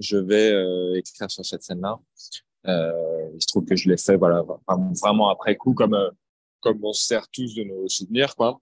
je 0.00 0.16
vais 0.16 0.98
écrire 0.98 1.30
sur 1.30 1.46
cette 1.46 1.62
scène-là. 1.62 1.98
Il 2.66 3.40
se 3.40 3.46
trouve 3.46 3.64
que 3.64 3.76
je 3.76 3.88
l'ai 3.88 3.96
fait 3.96 4.16
voilà 4.16 4.44
vraiment 5.00 5.28
après 5.28 5.56
coup 5.56 5.74
comme 5.74 5.96
comme 6.64 6.82
on 6.82 6.92
se 6.92 7.06
sert 7.06 7.28
tous 7.28 7.54
de 7.54 7.62
nos 7.62 7.88
souvenirs, 7.88 8.34
quoi. 8.34 8.58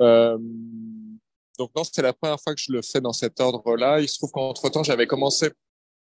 Euh, 0.00 0.38
donc 1.58 1.70
non, 1.74 1.82
c'était 1.84 2.02
la 2.02 2.12
première 2.12 2.40
fois 2.40 2.54
que 2.54 2.60
je 2.60 2.70
le 2.72 2.82
fais 2.82 3.00
dans 3.00 3.12
cet 3.12 3.40
ordre-là. 3.40 4.00
Il 4.00 4.08
se 4.08 4.18
trouve 4.18 4.30
qu'entre 4.30 4.68
temps, 4.68 4.82
j'avais 4.82 5.06
commencé 5.06 5.50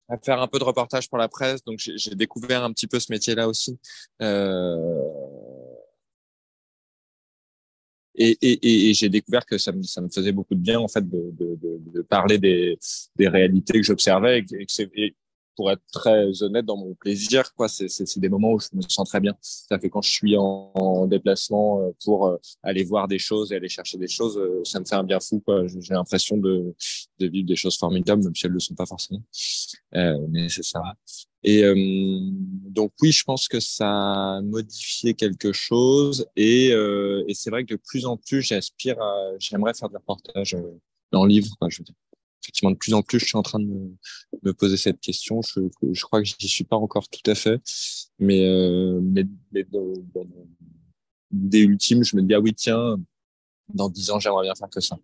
à 0.10 0.18
faire 0.18 0.42
un 0.42 0.48
peu 0.48 0.60
de 0.60 0.64
reportage 0.64 1.10
pour 1.10 1.18
la 1.18 1.30
presse, 1.30 1.64
donc 1.64 1.80
j'ai 1.80 2.16
découvert 2.16 2.64
un 2.64 2.74
petit 2.74 2.88
peu 2.88 3.00
ce 3.00 3.12
métier-là 3.12 3.48
aussi. 3.48 3.80
Euh... 4.22 5.02
Et, 8.16 8.38
et, 8.42 8.90
et 8.90 8.94
j'ai 8.94 9.10
découvert 9.10 9.44
que 9.44 9.58
ça 9.58 9.72
me, 9.72 9.82
faisait 10.14 10.32
beaucoup 10.32 10.54
de 10.54 10.60
bien 10.60 10.80
en 10.80 10.88
fait 10.88 11.04
de, 11.10 12.02
parler 12.04 12.38
des, 12.38 12.78
réalités 13.18 13.74
que 13.74 13.84
j'observais 13.84 14.40
et, 14.40 14.46
que, 14.46 15.14
pour 15.56 15.72
être 15.72 15.82
très 15.92 16.42
honnête 16.44 16.66
dans 16.66 16.78
mon 16.78 16.94
plaisir 16.96 17.54
quoi. 17.54 17.68
C'est 17.68 18.20
des 18.20 18.30
moments 18.30 18.54
où 18.54 18.60
je 18.60 18.68
me 18.74 18.82
sens 18.88 19.08
très 19.08 19.20
bien. 19.20 19.36
Ça 19.42 19.80
fait 19.80 19.90
quand 19.90 20.02
je 20.02 20.12
suis 20.12 20.38
en, 20.38 20.72
en 20.76 21.08
déplacement 21.08 21.82
euh, 21.82 21.92
pour 22.04 22.28
euh, 22.28 22.38
aller 22.62 22.84
voir 22.84 23.08
des 23.08 23.20
choses 23.20 23.52
et 23.52 23.56
aller 23.56 23.70
chercher 23.70 23.98
des 23.98 24.08
choses 24.08 24.38
euh, 24.38 24.62
ça 24.64 24.80
me 24.80 24.86
fait 24.86 24.96
un 24.96 25.04
bien 25.04 25.20
fou 25.20 25.44
j'ai 25.80 25.94
l'impression 25.94 26.38
de 26.38 26.76
vivre 27.20 27.48
des 27.48 27.56
choses 27.56 27.78
formidables 27.78 28.24
même 28.24 28.36
si 28.36 28.46
elles 28.46 28.52
le 28.52 28.60
sont 28.60 28.76
pas 28.76 28.86
forcément. 28.86 29.24
Mais 29.94 30.50
c'est 30.50 30.64
ça. 30.64 30.82
Et 31.44 31.64
donc 32.70 32.92
oui 33.02 33.12
je 33.12 33.24
pense 33.24 33.48
que 33.48 33.60
ça 33.60 33.90
a 33.90 34.42
modifié 34.42 35.14
quelque 35.14 35.52
chose 35.52 36.26
et 36.36 36.74
c'est 37.34 37.50
vrai 37.50 37.66
que 37.66 37.74
de 37.76 37.80
plus 37.86 38.06
en 38.06 38.18
plus 38.18 38.42
j'aspire 38.42 38.98
j'aimerais 39.40 39.74
faire 39.74 39.90
des 39.90 39.98
reportages 39.98 40.58
dans 41.12 41.26
le 41.26 41.30
livre 41.30 41.56
je 41.70 41.80
veux 41.80 41.84
dire 41.84 41.96
effectivement, 42.44 42.72
de 42.72 42.78
plus 42.78 42.94
en 42.94 43.02
plus, 43.02 43.20
je 43.20 43.26
suis 43.26 43.38
en 43.38 43.42
train 43.42 43.60
de 43.60 43.66
me, 43.66 43.96
me 44.44 44.54
poser 44.54 44.78
cette 44.78 45.00
question. 45.00 45.42
Je, 45.42 45.62
je 45.92 46.02
crois 46.04 46.22
que 46.22 46.28
j'y 46.28 46.48
suis 46.48 46.66
pas 46.66 46.76
encore 46.76 47.08
tout 47.08 47.32
à 47.32 47.36
fait, 47.36 47.62
mais, 48.20 48.46
euh, 48.46 49.00
mais, 49.02 49.24
mais 49.52 49.64
dans, 49.64 49.94
dans 50.14 50.26
mon 50.26 50.48
idée 51.32 51.62
ultime, 51.62 52.04
je 52.04 52.16
me 52.16 52.22
dis 52.22 52.34
ah 52.34 52.40
oui 52.40 52.54
tiens, 52.54 52.98
dans 53.74 53.90
dix 53.90 54.12
ans, 54.12 54.20
j'aimerais 54.20 54.44
bien 54.44 54.56
faire 54.56 54.70
que 54.70 54.82
ça. 54.82 54.98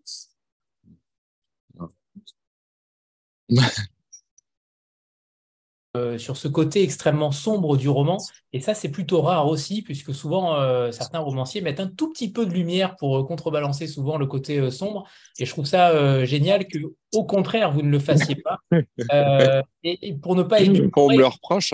Euh, 5.98 6.20
sur 6.20 6.38
ce 6.38 6.48
côté 6.48 6.84
extrêmement 6.84 7.32
sombre 7.32 7.76
du 7.76 7.90
roman. 7.90 8.20
Et 8.54 8.60
ça, 8.60 8.76
c'est 8.76 8.90
plutôt 8.90 9.24
rare 9.24 9.48
aussi, 9.48 9.82
puisque 9.82 10.14
souvent, 10.14 10.56
euh, 10.56 10.92
certains 10.92 11.18
romanciers 11.18 11.62
mettent 11.62 11.80
un 11.80 11.88
tout 11.88 12.12
petit 12.12 12.32
peu 12.32 12.46
de 12.46 12.52
lumière 12.52 12.96
pour 12.96 13.18
euh, 13.18 13.24
contrebalancer 13.24 13.88
souvent 13.88 14.20
le 14.20 14.28
côté 14.28 14.70
sombre. 14.70 15.10
Et 15.40 15.48
je 15.48 15.50
trouve 15.50 15.66
ça 15.66 16.24
génial 16.26 16.68
que, 16.68 16.78
au 17.12 17.24
contraire, 17.24 17.72
vous 17.72 17.82
ne 17.82 17.90
le 17.90 17.98
fassiez 17.98 18.36
pas. 18.36 18.60
Et, 19.84 20.14
pour 20.14 20.36
ne 20.36 20.44
pas 20.44 20.62
édulcorer... 20.62 21.16
On 21.16 21.18
me 21.18 21.24
le 21.24 21.26
reproche. 21.26 21.74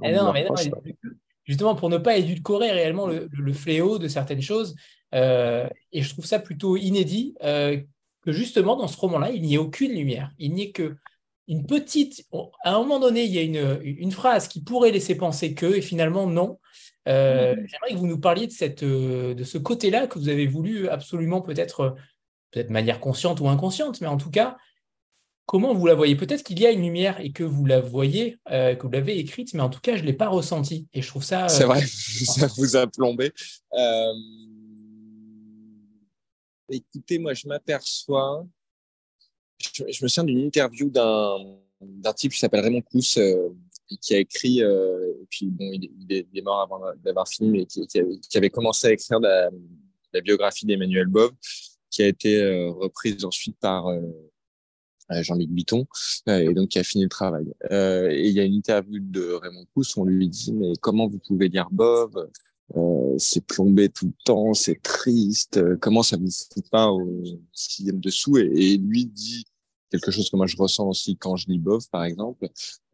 Non, 0.00 0.32
mais 0.32 0.44
non, 0.44 0.54
justement, 1.44 1.76
pour 1.76 1.90
ne 1.90 1.98
pas 1.98 2.16
édulcorer 2.16 2.72
réellement 2.72 3.06
le, 3.06 3.28
le 3.30 3.52
fléau 3.52 4.00
de 4.00 4.08
certaines 4.08 4.42
choses. 4.42 4.74
et 5.12 5.68
je 5.92 6.08
trouve 6.08 6.26
ça 6.26 6.40
plutôt 6.40 6.76
inédit 6.76 7.36
que 7.40 8.32
justement, 8.32 8.74
dans 8.74 8.88
ce 8.88 8.98
roman-là, 8.98 9.30
il 9.30 9.42
n'y 9.42 9.54
ait 9.54 9.58
aucune 9.58 9.92
lumière. 9.92 10.32
Il 10.40 10.54
n'y 10.54 10.62
ait 10.62 10.70
que 10.72 10.96
une 11.48 11.66
petite. 11.66 12.26
À 12.64 12.74
un 12.74 12.78
moment 12.78 13.00
donné, 13.00 13.24
il 13.24 13.32
y 13.32 13.38
a 13.38 13.42
une, 13.42 13.80
une 13.82 14.12
phrase 14.12 14.48
qui 14.48 14.62
pourrait 14.62 14.90
laisser 14.90 15.14
penser 15.14 15.54
que, 15.54 15.66
et 15.66 15.82
finalement, 15.82 16.26
non. 16.26 16.58
Euh, 17.06 17.54
mm-hmm. 17.54 17.68
J'aimerais 17.68 17.90
que 17.90 17.96
vous 17.96 18.06
nous 18.06 18.20
parliez 18.20 18.46
de, 18.46 18.52
cette, 18.52 18.82
euh, 18.82 19.34
de 19.34 19.44
ce 19.44 19.58
côté-là 19.58 20.06
que 20.06 20.18
vous 20.18 20.28
avez 20.28 20.46
voulu 20.46 20.88
absolument, 20.88 21.42
peut-être 21.42 21.96
peut-être 22.50 22.68
de 22.68 22.72
manière 22.72 23.00
consciente 23.00 23.40
ou 23.40 23.48
inconsciente, 23.48 24.00
mais 24.00 24.06
en 24.06 24.16
tout 24.16 24.30
cas, 24.30 24.56
comment 25.44 25.74
vous 25.74 25.86
la 25.86 25.94
voyez? 25.94 26.14
Peut-être 26.14 26.44
qu'il 26.44 26.60
y 26.60 26.66
a 26.66 26.70
une 26.70 26.82
lumière 26.82 27.20
et 27.20 27.32
que 27.32 27.42
vous 27.42 27.66
la 27.66 27.80
voyez, 27.80 28.38
euh, 28.50 28.74
que 28.76 28.86
vous 28.86 28.92
l'avez 28.92 29.18
écrite, 29.18 29.54
mais 29.54 29.60
en 29.60 29.68
tout 29.68 29.80
cas, 29.80 29.96
je 29.96 30.02
ne 30.02 30.06
l'ai 30.06 30.12
pas 30.12 30.28
ressentie. 30.28 30.86
Et 30.94 31.02
je 31.02 31.08
trouve 31.08 31.24
ça. 31.24 31.48
C'est 31.48 31.64
vrai, 31.64 31.80
ça 31.86 32.46
vous 32.56 32.76
a 32.76 32.86
plombé. 32.86 33.32
Écoutez, 36.70 37.18
moi, 37.18 37.34
je 37.34 37.46
m'aperçois 37.46 38.46
je, 39.58 39.84
me 39.84 40.08
souviens 40.08 40.24
d'une 40.24 40.40
interview 40.40 40.90
d'un 40.90 41.36
d'un 41.80 42.12
type 42.14 42.32
qui 42.32 42.38
s'appelle 42.38 42.60
Raymond 42.60 42.80
Cousse, 42.80 43.18
euh, 43.18 43.50
qui 44.00 44.14
a 44.14 44.18
écrit, 44.18 44.62
euh, 44.62 45.12
et 45.22 45.26
puis 45.28 45.46
bon, 45.46 45.70
il, 45.72 45.88
est, 46.10 46.42
mort 46.42 46.60
avant 46.60 46.80
d'avoir 47.02 47.28
fini, 47.28 47.50
mais 47.50 47.66
qui, 47.66 48.38
avait, 48.38 48.50
commencé 48.50 48.88
à 48.88 48.92
écrire 48.92 49.20
la, 49.20 49.50
la 50.12 50.20
biographie 50.20 50.66
d'Emmanuel 50.66 51.06
Bove, 51.06 51.32
qui 51.90 52.02
a 52.02 52.08
été 52.08 52.40
euh, 52.42 52.70
reprise 52.70 53.24
ensuite 53.24 53.56
par 53.58 53.88
euh, 53.88 54.00
Jean-Luc 55.10 55.50
Bitton, 55.50 55.86
et 56.26 56.52
donc 56.54 56.70
qui 56.70 56.78
a 56.78 56.84
fini 56.84 57.04
le 57.04 57.10
travail. 57.10 57.52
et 57.70 58.28
il 58.28 58.32
y 58.32 58.40
a 58.40 58.44
une 58.44 58.54
interview 58.54 58.98
de 59.00 59.32
Raymond 59.32 59.66
Cousse, 59.74 59.96
on 59.96 60.04
lui 60.04 60.28
dit, 60.28 60.52
mais 60.52 60.72
comment 60.80 61.06
vous 61.06 61.18
pouvez 61.18 61.48
lire 61.48 61.68
Bove 61.70 62.30
euh, 62.76 63.14
c'est 63.18 63.46
plombé 63.46 63.88
tout 63.88 64.06
le 64.06 64.24
temps, 64.24 64.54
c'est 64.54 64.80
triste. 64.82 65.60
comment 65.78 66.02
ça 66.02 66.16
vous 66.16 66.30
fout 66.30 66.68
pas 66.70 66.90
au 66.90 67.24
sixième 67.52 68.00
dessous 68.00 68.38
et, 68.38 68.50
et, 68.54 68.76
lui 68.78 69.04
dit 69.06 69.44
quelque 69.90 70.10
chose 70.10 70.28
que 70.28 70.36
moi 70.36 70.46
je 70.46 70.56
ressens 70.56 70.88
aussi 70.88 71.16
quand 71.16 71.36
je 71.36 71.46
lis 71.48 71.58
Bov, 71.58 71.88
par 71.90 72.04
exemple. 72.04 72.48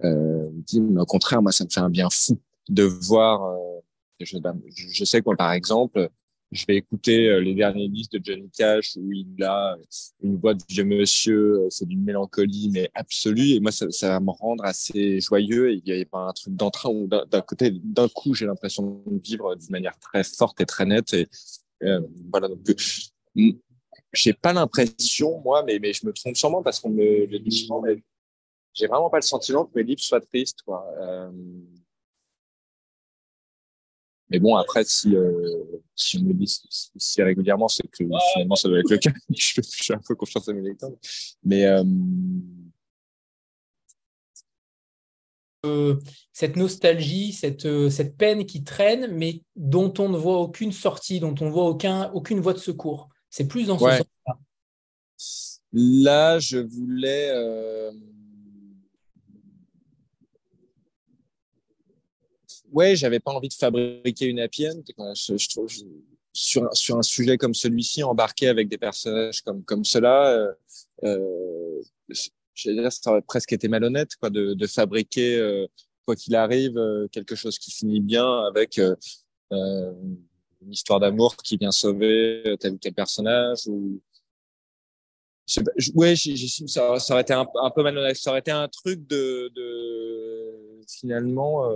Euh, 0.04 0.48
dit, 0.52 0.80
mais 0.80 1.00
au 1.00 1.06
contraire, 1.06 1.42
moi 1.42 1.52
ça 1.52 1.64
me 1.64 1.70
fait 1.70 1.80
un 1.80 1.90
bien 1.90 2.08
fou 2.10 2.38
de 2.68 2.82
voir. 2.82 3.42
Euh, 3.42 3.80
je, 4.20 4.36
je, 4.74 5.04
sais 5.04 5.22
quoi, 5.22 5.34
par 5.34 5.52
exemple, 5.52 6.10
je 6.52 6.66
vais 6.66 6.76
écouter 6.76 7.28
euh, 7.28 7.40
les 7.40 7.54
derniers 7.54 7.88
disques 7.88 8.12
de 8.12 8.20
Johnny 8.24 8.50
Cash 8.50 8.96
où 8.96 9.12
il 9.12 9.42
a 9.44 9.76
une 10.22 10.36
voix 10.36 10.54
de 10.54 10.62
vieux 10.68 10.84
monsieur, 10.84 11.66
c'est 11.70 11.86
d'une 11.86 12.02
mélancolie 12.02 12.70
mais 12.72 12.90
absolue. 12.94 13.50
Et 13.50 13.60
moi, 13.60 13.70
ça, 13.70 13.90
ça, 13.90 14.08
va 14.08 14.20
me 14.20 14.30
rendre 14.30 14.64
assez 14.64 15.20
joyeux. 15.20 15.72
il 15.72 15.82
n'y 15.84 16.00
a 16.00 16.04
pas 16.06 16.28
un 16.28 16.32
truc 16.32 16.54
d'entrain 16.54 16.90
où 16.90 17.06
d'un 17.06 17.40
côté, 17.42 17.70
d'un 17.70 18.08
coup, 18.08 18.34
j'ai 18.34 18.46
l'impression 18.46 19.02
de 19.06 19.20
vivre 19.22 19.54
d'une 19.54 19.70
manière 19.70 19.98
très 19.98 20.24
forte 20.24 20.60
et 20.60 20.66
très 20.66 20.86
nette. 20.86 21.14
Et 21.14 21.28
euh, 21.84 22.00
voilà, 22.32 22.48
donc 22.48 22.76
j'ai 24.12 24.32
pas 24.32 24.52
l'impression, 24.52 25.40
moi, 25.40 25.62
mais, 25.64 25.78
mais 25.78 25.92
je 25.92 26.04
me 26.06 26.12
trompe 26.12 26.36
sûrement 26.36 26.62
parce 26.62 26.80
qu'on 26.80 26.90
me 26.90 27.38
dit 27.38 27.56
souvent, 27.56 27.82
j'ai 28.74 28.86
vraiment 28.86 29.10
pas 29.10 29.18
le 29.18 29.22
sentiment 29.22 29.64
que 29.64 29.72
mes 29.76 29.84
livres 29.84 30.00
soient 30.00 30.20
tristes, 30.20 30.62
quoi. 30.62 30.84
Euh, 31.00 31.30
mais 34.30 34.38
bon, 34.38 34.54
après, 34.54 34.84
si, 34.84 35.16
euh, 35.16 35.64
si 35.96 36.18
on 36.18 36.22
me 36.22 36.32
dit 36.32 36.60
si, 36.96 37.22
régulièrement, 37.22 37.68
c'est 37.68 37.86
que 37.88 38.04
finalement, 38.32 38.54
ça 38.54 38.68
doit 38.68 38.78
être 38.78 38.90
le 38.90 38.98
cas. 38.98 39.10
je, 39.30 39.60
suis 39.60 39.92
un 39.92 40.00
peu 40.06 40.14
confiance 40.14 40.48
à 40.48 40.52
mes 40.52 40.62
lecteurs. 40.62 40.90
Mais 41.42 41.66
euh... 41.66 41.84
Euh, 45.66 45.96
cette 46.32 46.56
nostalgie, 46.56 47.32
cette, 47.32 47.66
euh, 47.66 47.90
cette 47.90 48.16
peine 48.16 48.46
qui 48.46 48.64
traîne, 48.64 49.08
mais 49.08 49.42
dont 49.56 49.92
on 49.98 50.08
ne 50.08 50.16
voit 50.16 50.38
aucune 50.38 50.72
sortie, 50.72 51.20
dont 51.20 51.34
on 51.40 51.46
ne 51.46 51.50
voit 51.50 51.66
aucun, 51.66 52.10
aucune 52.12 52.40
voie 52.40 52.54
de 52.54 52.58
secours. 52.58 53.10
C'est 53.28 53.46
plus 53.46 53.66
dans 53.66 53.78
ce 53.78 53.84
sens-là. 53.84 54.38
Là, 55.72 56.38
je 56.38 56.58
voulais. 56.58 57.30
Euh... 57.34 57.92
Ouais, 62.72 62.96
j'avais 62.96 63.20
pas 63.20 63.32
envie 63.32 63.48
de 63.48 63.54
fabriquer 63.54 64.26
une 64.26 64.40
happy 64.40 64.68
end. 64.68 64.82
Je, 65.14 65.36
je 65.36 65.48
trouve, 65.48 65.68
sur, 66.32 66.68
sur 66.72 66.96
un 66.96 67.02
sujet 67.02 67.36
comme 67.36 67.54
celui-ci, 67.54 68.02
embarqué 68.02 68.48
avec 68.48 68.68
des 68.68 68.78
personnages 68.78 69.42
comme, 69.42 69.64
comme 69.64 69.84
cela, 69.84 70.30
euh, 70.30 70.52
euh 71.04 71.82
dire, 72.68 72.92
ça 72.92 73.10
aurait 73.10 73.22
presque 73.22 73.52
été 73.52 73.68
malhonnête 73.68 74.16
quoi, 74.16 74.30
de, 74.30 74.54
de 74.54 74.66
fabriquer, 74.66 75.36
euh, 75.36 75.66
quoi 76.04 76.16
qu'il 76.16 76.34
arrive, 76.36 76.76
euh, 76.76 77.08
quelque 77.08 77.34
chose 77.34 77.58
qui 77.58 77.70
finit 77.70 78.00
bien 78.00 78.44
avec 78.44 78.78
euh, 78.78 78.94
une 79.50 80.72
histoire 80.72 81.00
d'amour 81.00 81.36
qui 81.36 81.56
vient 81.56 81.72
sauver 81.72 82.56
tel 82.60 82.74
ou 82.74 82.78
tel 82.78 82.92
personnage. 82.92 83.66
Ou... 83.66 84.00
Ouais, 85.94 86.14
ça, 86.16 86.98
ça, 86.98 87.14
aurait 87.14 87.22
été 87.22 87.32
un, 87.32 87.46
un, 87.62 87.70
peu 87.70 87.82
malhonnête. 87.82 88.16
Ça 88.16 88.30
aurait 88.30 88.40
été 88.40 88.50
un 88.50 88.68
truc 88.68 89.06
de, 89.06 89.50
de 89.54 90.80
finalement, 90.86 91.66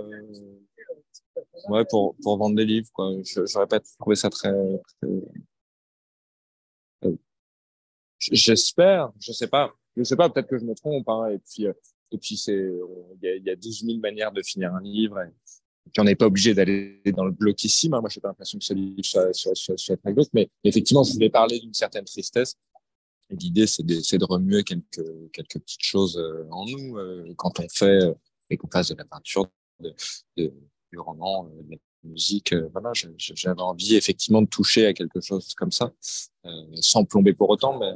ouais, 1.69 1.85
pour, 1.89 2.15
pour 2.23 2.37
vendre 2.37 2.55
des 2.55 2.65
livres. 2.65 2.89
Quoi. 2.93 3.11
J'aurais 3.23 3.67
pas 3.67 3.79
trouvé 3.99 4.15
ça 4.15 4.29
très, 4.29 4.53
très... 5.01 5.09
J'espère, 8.19 9.11
je 9.19 9.31
sais 9.31 9.47
pas 9.47 9.73
je 9.95 10.03
sais 10.03 10.15
pas, 10.15 10.29
peut-être 10.29 10.47
que 10.47 10.57
je 10.57 10.65
me 10.65 10.75
trompe. 10.75 11.07
Hein, 11.09 11.29
et 11.29 11.39
puis, 11.39 11.67
euh, 11.67 11.73
et 12.11 12.17
puis 12.17 12.37
c'est, 12.37 12.53
il 12.53 13.19
y 13.21 13.27
a, 13.27 13.35
y 13.37 13.49
a 13.49 13.55
12 13.55 13.85
000 13.85 13.99
manières 13.99 14.31
de 14.31 14.41
finir 14.41 14.73
un 14.73 14.81
livre. 14.81 15.19
Et, 15.21 15.31
puis 15.91 16.01
on 16.01 16.03
n'est 16.03 16.15
pas 16.15 16.25
obligé 16.25 16.53
d'aller 16.53 17.01
dans 17.15 17.25
le 17.25 17.31
bloc 17.31 17.63
ici. 17.63 17.89
Moi, 17.89 18.01
j'ai 18.09 18.19
pas 18.19 18.29
l'impression 18.29 18.57
que 18.57 18.65
ce 18.65 18.73
livre 18.73 19.05
soit, 19.05 19.33
soit, 19.33 19.55
soit, 19.55 19.77
soit 19.77 19.97
très 19.97 20.13
mais 20.33 20.49
effectivement, 20.63 21.03
je 21.03 21.13
voulais 21.13 21.29
parler 21.29 21.59
d'une 21.59 21.73
certaine 21.73 22.05
tristesse. 22.05 22.55
Et 23.29 23.35
l'idée, 23.35 23.67
c'est 23.67 23.83
de, 23.83 23.95
de, 23.95 24.25
remuer 24.25 24.63
quelques, 24.63 25.31
quelques 25.31 25.59
petites 25.59 25.83
choses 25.83 26.17
euh, 26.17 26.47
en 26.51 26.65
nous 26.65 26.97
euh, 26.97 27.33
quand 27.37 27.59
on 27.59 27.67
fait 27.69 27.99
et 28.49 28.57
qu'on 28.57 28.69
fasse 28.69 28.89
de 28.89 28.95
la 28.95 29.05
peinture, 29.05 29.47
de, 29.79 29.93
du 30.95 30.99
roman, 30.99 31.43
de 31.43 31.71
la 31.71 31.77
musique. 32.03 32.53
voilà, 32.71 32.91
j'avais 33.17 33.61
envie 33.61 33.95
effectivement 33.95 34.41
de 34.41 34.47
toucher 34.47 34.85
à 34.85 34.93
quelque 34.93 35.19
chose 35.21 35.53
comme 35.55 35.71
ça, 35.71 35.91
sans 36.75 37.03
plomber 37.03 37.33
pour 37.33 37.49
autant, 37.49 37.77
mais 37.77 37.91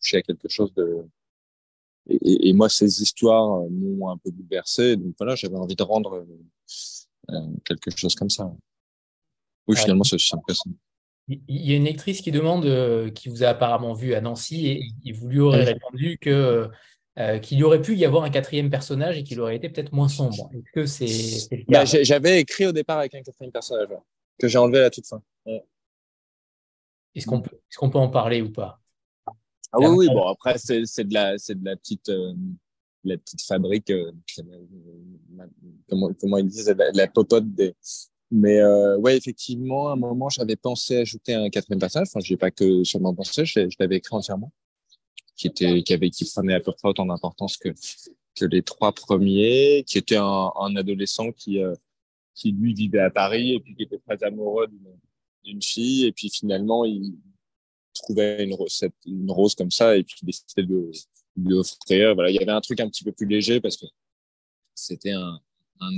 toucher 0.00 0.18
à 0.18 0.22
quelque 0.22 0.48
chose 0.48 0.72
de, 0.74 1.04
et, 2.08 2.48
et, 2.48 2.52
moi, 2.52 2.68
ces 2.68 3.02
histoires 3.02 3.62
m'ont 3.70 4.08
un 4.08 4.16
peu 4.16 4.30
bouleversé. 4.30 4.96
Donc 4.96 5.14
voilà, 5.18 5.34
j'avais 5.34 5.56
envie 5.56 5.76
de 5.76 5.82
rendre 5.82 6.26
euh, 7.30 7.46
quelque 7.64 7.90
chose 7.96 8.14
comme 8.14 8.30
ça. 8.30 8.50
Oui, 9.66 9.76
finalement, 9.76 10.04
c'est 10.04 10.16
aussi 10.16 10.34
impressionnant. 10.34 10.76
Il 11.28 11.40
y 11.48 11.72
a 11.72 11.76
une 11.76 11.84
lectrice 11.84 12.22
qui 12.22 12.32
demande, 12.32 12.66
euh, 12.66 13.10
qui 13.10 13.28
vous 13.28 13.44
a 13.44 13.48
apparemment 13.48 13.92
vu 13.92 14.14
à 14.14 14.20
Nancy, 14.20 14.66
et, 14.66 14.82
et 15.04 15.12
vous 15.12 15.28
lui 15.28 15.38
aurez 15.38 15.62
répondu 15.62 16.18
que 16.20 16.68
euh, 17.18 17.38
qu'il 17.38 17.58
y 17.58 17.64
aurait 17.64 17.82
pu 17.82 17.96
y 17.96 18.04
avoir 18.04 18.24
un 18.24 18.30
quatrième 18.30 18.70
personnage 18.70 19.18
et 19.18 19.24
qu'il 19.24 19.40
aurait 19.40 19.56
été 19.56 19.68
peut-être 19.68 19.92
moins 19.92 20.08
sombre. 20.08 20.50
Est-ce 20.54 20.72
que 20.72 20.86
c'est 20.86 21.64
bah, 21.68 21.84
J'avais 21.84 22.40
écrit 22.40 22.66
au 22.66 22.72
départ 22.72 22.98
avec 22.98 23.14
un 23.14 23.22
quatrième 23.22 23.52
personnage 23.52 23.88
que 24.38 24.48
j'ai 24.48 24.58
enlevé 24.58 24.78
à 24.78 24.82
la 24.82 24.90
toute 24.90 25.06
fin. 25.06 25.22
Est-ce 27.14 27.26
qu'on 27.26 27.40
peut, 27.40 27.56
est 27.56 27.74
qu'on 27.76 27.90
peut 27.90 27.98
en 27.98 28.08
parler 28.08 28.40
ou 28.40 28.50
pas? 28.50 28.80
Ah 29.72 29.78
oui, 29.78 29.88
oui, 29.88 30.06
bon, 30.08 30.26
après, 30.26 30.58
c'est, 30.58 31.04
de 31.04 31.14
la, 31.14 31.36
de 31.36 31.64
la 31.64 31.76
petite, 31.76 32.08
euh, 32.08 32.32
la 33.04 33.16
petite 33.16 33.42
fabrique, 33.42 33.90
euh, 33.90 34.10
comment, 35.88 36.10
comment 36.20 36.38
ils 36.38 36.46
disent, 36.46 36.74
la, 36.76 36.90
la 36.92 37.06
popote 37.06 37.52
des, 37.54 37.74
mais 38.30 38.60
euh, 38.60 38.96
ouais, 38.98 39.16
effectivement, 39.16 39.88
à 39.88 39.92
un 39.92 39.96
moment, 39.96 40.28
j'avais 40.28 40.56
pensé 40.56 40.98
ajouter 40.98 41.34
un 41.34 41.50
quatrième 41.50 41.80
passage. 41.80 42.06
Enfin, 42.08 42.20
j'ai 42.20 42.36
pas 42.36 42.50
que 42.50 42.84
seulement 42.84 43.14
pensé, 43.14 43.44
je, 43.44 43.68
je 43.68 43.76
l'avais 43.80 43.96
écrit 43.96 44.14
entièrement, 44.14 44.52
qui 45.40 45.46
était, 45.46 45.82
qui 45.82 45.94
avait, 45.94 46.10
qui 46.10 46.26
prenait 46.26 46.54
à 46.54 46.60
peu 46.60 46.72
près 46.72 46.88
autant 46.88 47.06
d'importance 47.06 47.56
que 47.56 47.70
que 48.36 48.44
les 48.44 48.62
trois 48.62 48.92
premiers, 48.92 49.84
qui 49.86 49.98
était 49.98 50.16
un, 50.16 50.76
adolescent 50.76 51.32
qui 51.32 51.58
euh, 51.62 51.74
qui 52.34 52.52
lui 52.52 52.74
vivait 52.74 53.00
à 53.00 53.10
Paris 53.10 53.54
et 53.54 53.60
puis 53.60 53.74
qui 53.74 53.82
était 53.84 53.98
très 53.98 54.22
amoureux 54.22 54.68
d'une, 55.44 55.62
fille 55.62 56.04
et 56.06 56.12
puis 56.12 56.30
finalement 56.30 56.84
il, 56.84 57.16
trouvait 57.94 58.44
une, 58.44 59.30
rose 59.30 59.54
comme 59.54 59.70
ça 59.70 59.96
et 59.96 60.04
puis 60.04 60.20
décidait 60.22 60.62
de 60.62 60.90
lui 61.36 61.54
offrir. 61.54 62.14
Voilà, 62.14 62.30
il 62.30 62.36
y 62.36 62.38
avait 62.38 62.52
un 62.52 62.60
truc 62.60 62.78
un 62.80 62.88
petit 62.88 63.02
peu 63.02 63.12
plus 63.12 63.26
léger 63.26 63.60
parce 63.60 63.76
que 63.76 63.86
c'était 64.74 65.12
un, 65.12 65.40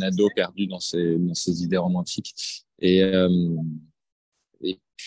ado 0.00 0.28
perdu 0.35 0.66
dans 0.66 0.81
ses, 0.81 1.16
dans 1.18 1.35
ses 1.35 1.62
idées 1.62 1.76
romantiques. 1.76 2.35
Et, 2.78 3.02
euh, 3.02 3.28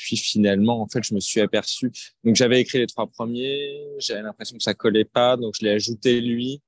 puis 0.04 0.18
finalement, 0.18 0.82
en 0.82 0.88
fait, 0.88 1.04
je 1.04 1.14
me 1.14 1.20
suis 1.20 1.42
aperçu. 1.42 1.92
Donc 2.24 2.36
j'avais 2.36 2.62
écrit 2.62 2.80
les 2.80 2.88
trois 2.88 3.08
premiers, 3.08 3.86
j'avais 4.00 4.22
l'impression 4.22 4.58
que 4.58 4.64
ça 4.64 4.74
collait 4.74 5.06
pas, 5.06 5.38
donc 5.38 5.56
je 5.60 5.66
l'ai 5.66 5.72
ajouté 5.72 6.22
lui. 6.22 6.62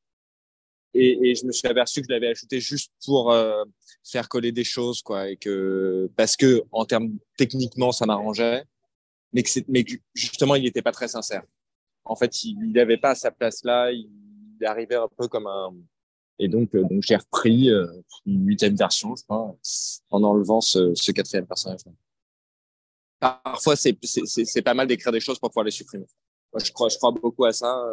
Et, 0.94 1.36
je 1.36 1.46
me 1.46 1.52
suis 1.52 1.68
aperçu 1.68 2.02
que 2.02 2.08
je 2.10 2.14
l'avais 2.14 2.30
ajouté 2.30 2.60
juste 2.60 2.92
pour 3.06 3.32
euh, 3.32 3.64
faire 4.04 4.28
coller 4.28 4.52
des 4.52 4.64
choses, 4.64 5.02
quoi, 5.04 5.30
et 5.30 5.38
que 5.38 6.10
parce 6.16 6.36
que 6.36 6.64
en 6.72 6.86
termes 6.86 7.18
techniquement, 7.38 7.92
ça 7.92 8.08
m'arrangeait 8.08 8.64
mais 9.34 9.44
que, 9.84 9.94
justement, 10.14 10.56
il 10.56 10.64
n'était 10.64 10.82
pas 10.82 10.92
très 10.92 11.08
sincère. 11.08 11.44
En 12.06 12.16
fait, 12.16 12.44
il 12.44 12.72
n'avait 12.72 12.98
pas 12.98 13.16
sa 13.16 13.32
place 13.32 13.64
là, 13.64 13.92
il, 13.92 14.10
arrivait 14.64 14.96
un 14.96 15.10
peu 15.16 15.28
comme 15.28 15.46
un... 15.46 15.76
Et 16.40 16.48
donc, 16.48 16.74
euh, 16.74 16.84
j'ai 17.02 17.16
repris 17.16 17.70
euh, 17.70 17.86
une 18.26 18.48
huitième 18.48 18.76
version, 18.76 19.16
je 19.16 19.24
crois, 19.24 19.56
en 20.10 20.24
enlevant 20.24 20.62
ce 20.62 21.12
quatrième 21.12 21.46
personnage. 21.46 21.82
Parfois, 23.20 23.76
c'est, 23.76 23.98
c'est, 24.04 24.46
c'est 24.46 24.62
pas 24.62 24.74
mal 24.74 24.88
d'écrire 24.88 25.12
des 25.12 25.20
choses 25.20 25.40
pour 25.40 25.50
pouvoir 25.50 25.66
les 25.66 25.72
supprimer. 25.72 26.06
Moi, 26.54 26.62
je 26.64 26.72
crois, 26.72 26.90
je 26.90 26.98
crois 26.98 27.12
beaucoup 27.12 27.46
à 27.46 27.52
ça 27.52 27.84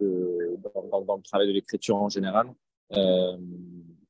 euh, 0.00 0.56
dans, 0.58 1.00
dans, 1.02 1.16
le 1.16 1.22
travail 1.22 1.48
de 1.48 1.52
l'écriture 1.52 1.96
en 1.96 2.08
général. 2.08 2.52
Euh, 2.92 3.36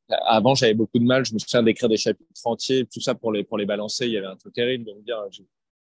avant, 0.09 0.54
j'avais 0.54 0.74
beaucoup 0.74 0.98
de 0.98 1.04
mal. 1.04 1.24
Je 1.24 1.35
me 1.35 1.38
souviens 1.38 1.62
d'écrire 1.62 1.88
des 1.88 1.96
chapitres 1.96 2.30
entiers, 2.44 2.87
tout 2.87 3.00
ça 3.00 3.14
pour 3.14 3.32
les 3.32 3.44
pour 3.44 3.59
les 3.59 3.66
balancer. 3.66 4.06
Il 4.06 4.12
y 4.12 4.16
avait 4.16 4.26
un 4.26 4.37
truc 4.37 4.54
terrible 4.54 4.85
de 4.85 4.92
me 4.92 5.02
dire, 5.02 5.18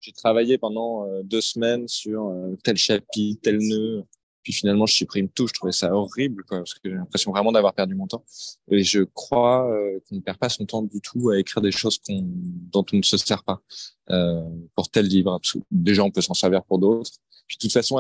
j'ai 0.02 0.12
travaillé 0.12 0.58
pendant 0.58 1.06
euh, 1.08 1.24
deux 1.24 1.42
semaines 1.42 1.88
sur 1.88 2.28
euh, 2.28 2.56
tel 2.64 2.78
chapitre, 2.78 3.42
tel 3.42 3.58
nœud. 3.58 4.04
Puis 4.44 4.54
finalement, 4.54 4.86
je 4.86 4.94
supprime 4.94 5.30
tout. 5.30 5.48
Je 5.48 5.54
trouvais 5.54 5.72
ça 5.72 5.94
horrible, 5.94 6.44
quoi, 6.46 6.60
parce 6.60 6.74
que 6.74 6.90
j'ai 6.90 6.96
l'impression 6.96 7.32
vraiment 7.32 7.52
d'avoir 7.52 7.74
perdu 7.74 7.96
mon 7.96 8.08
temps. 8.08 8.24
Et 8.72 8.84
je 8.84 9.02
crois 9.02 9.70
euh, 9.72 10.00
qu'on 10.08 10.16
ne 10.16 10.22
perd 10.22 10.38
pas 10.38 10.50
son 10.50 10.66
temps 10.66 10.82
du 10.82 11.02
tout 11.02 11.30
à 11.30 11.40
écrire 11.40 11.62
des 11.62 11.72
choses 11.72 12.00
qu'on, 12.00 12.24
dont 12.24 12.86
on 12.94 12.98
ne 12.98 13.04
se 13.04 13.18
sert 13.18 13.44
pas 13.44 13.62
euh, 14.10 14.44
pour 14.76 14.90
tel 14.90 15.08
livre. 15.08 15.40
Déjà, 15.72 16.04
on 16.04 16.12
peut 16.12 16.22
s'en 16.22 16.34
servir 16.34 16.64
pour 16.64 16.80
d'autres. 16.80 17.12
Puis 17.48 17.58
de 17.58 17.62
toute 17.62 17.74
façon, 17.74 18.00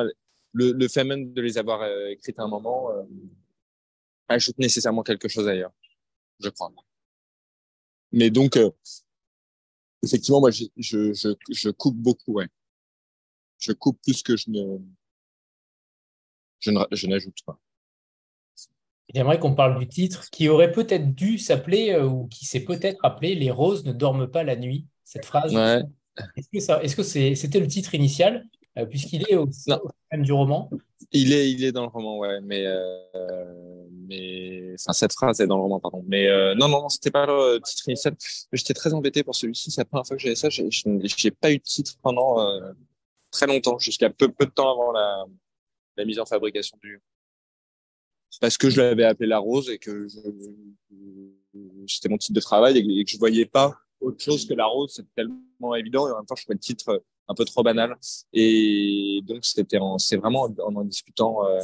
le, 0.53 0.71
le 0.71 0.87
fait 0.87 1.03
même 1.03 1.33
de 1.33 1.41
les 1.41 1.57
avoir 1.57 1.85
écrites 2.09 2.39
à 2.39 2.43
un 2.43 2.47
moment 2.47 2.89
ajoute 4.27 4.57
nécessairement 4.59 5.03
quelque 5.03 5.27
chose 5.27 5.47
ailleurs 5.47 5.71
je 6.39 6.49
crois. 6.49 6.71
Mais 8.11 8.29
donc, 8.29 8.57
euh, 8.57 8.71
effectivement, 10.03 10.39
moi, 10.39 10.51
je, 10.51 10.65
je, 10.77 11.13
je, 11.13 11.29
je, 11.51 11.69
coupe 11.69 11.97
beaucoup, 11.97 12.33
ouais. 12.33 12.47
Je 13.59 13.71
coupe 13.73 13.99
plus 14.01 14.23
que 14.23 14.35
je 14.35 14.49
ne, 14.49 14.79
je 16.61 17.07
n'ajoute 17.07 17.37
pas. 17.45 17.59
J'aimerais 19.13 19.39
qu'on 19.39 19.55
parle 19.55 19.79
du 19.79 19.87
titre 19.87 20.29
qui 20.29 20.49
aurait 20.49 20.71
peut-être 20.71 21.15
dû 21.15 21.39
s'appeler 21.39 21.91
euh, 21.91 22.05
ou 22.05 22.27
qui 22.27 22.45
s'est 22.45 22.63
peut-être 22.63 22.99
appelé 23.03 23.33
Les 23.33 23.49
roses 23.49 23.83
ne 23.83 23.91
dorment 23.91 24.27
pas 24.27 24.43
la 24.43 24.55
nuit. 24.55 24.85
Cette 25.03 25.25
phrase. 25.25 25.53
Ouais. 25.55 25.81
Est-ce 26.37 26.49
que, 26.51 26.59
ça, 26.59 26.83
est-ce 26.83 26.95
que 26.95 27.01
c'est, 27.01 27.33
c'était 27.33 27.59
le 27.59 27.67
titre 27.67 27.95
initial 27.95 28.45
puisqu'il 28.89 29.23
est 29.29 29.35
au, 29.35 29.49
thème 30.09 30.21
du 30.21 30.31
roman? 30.31 30.69
Il 31.11 31.33
est, 31.33 31.51
il 31.51 31.63
est 31.63 31.71
dans 31.71 31.81
le 31.81 31.87
roman, 31.87 32.19
ouais, 32.19 32.39
mais, 32.41 32.65
mais, 34.07 34.73
enfin, 34.75 34.93
cette 34.93 35.11
phrase 35.11 35.41
est 35.41 35.47
dans 35.47 35.57
le 35.57 35.63
roman, 35.63 35.79
pardon. 35.79 36.03
Mais 36.07 36.27
non, 36.55 36.69
non, 36.69 36.83
non, 36.83 36.89
c'était 36.89 37.11
pas 37.11 37.25
le 37.25 37.59
titre 37.59 37.89
initial. 37.89 38.15
J'étais 38.53 38.73
très 38.73 38.93
embêté 38.93 39.23
pour 39.23 39.35
celui-ci. 39.35 39.71
C'est 39.71 39.81
la 39.81 39.85
première 39.85 40.05
fois 40.05 40.15
que 40.15 40.21
j'avais 40.21 40.35
ça. 40.35 40.49
J'ai 40.49 41.31
pas 41.31 41.51
eu 41.51 41.57
de 41.57 41.63
titre 41.63 41.95
pendant 42.01 42.37
très 43.31 43.47
longtemps, 43.47 43.79
jusqu'à 43.79 44.09
peu, 44.09 44.31
peu 44.31 44.45
de 44.45 44.51
temps 44.51 44.71
avant 44.71 44.91
la, 44.91 45.25
la 45.99 46.05
mise 46.05 46.19
en 46.19 46.25
fabrication 46.25 46.77
du 46.81 47.01
parce 48.41 48.57
que 48.57 48.69
je 48.69 48.79
l'avais 48.79 49.03
appelé 49.03 49.27
La 49.27 49.39
Rose 49.39 49.69
et 49.69 49.77
que 49.77 50.07
c'était 51.87 52.09
mon 52.09 52.17
titre 52.17 52.33
de 52.33 52.39
travail 52.39 52.77
et 52.77 53.03
que 53.03 53.11
je 53.11 53.17
voyais 53.17 53.45
pas 53.45 53.75
autre 53.99 54.23
chose 54.23 54.47
que 54.47 54.53
La 54.53 54.65
Rose. 54.65 54.93
C'était 54.93 55.09
tellement 55.15 55.75
évident 55.75 56.07
et 56.07 56.11
en 56.11 56.17
même 56.17 56.25
temps, 56.25 56.35
je 56.35 56.43
trouvais 56.43 56.55
le 56.55 56.59
titre 56.59 57.03
un 57.27 57.33
peu 57.33 57.43
trop 57.43 57.63
banal. 57.63 57.97
Et 58.33 59.21
donc, 59.23 59.43
c'était 59.45 59.79
c'est 59.97 60.17
vraiment 60.17 60.43
en 60.43 60.75
en 60.75 60.85
discutant 60.85 61.45
euh, 61.45 61.59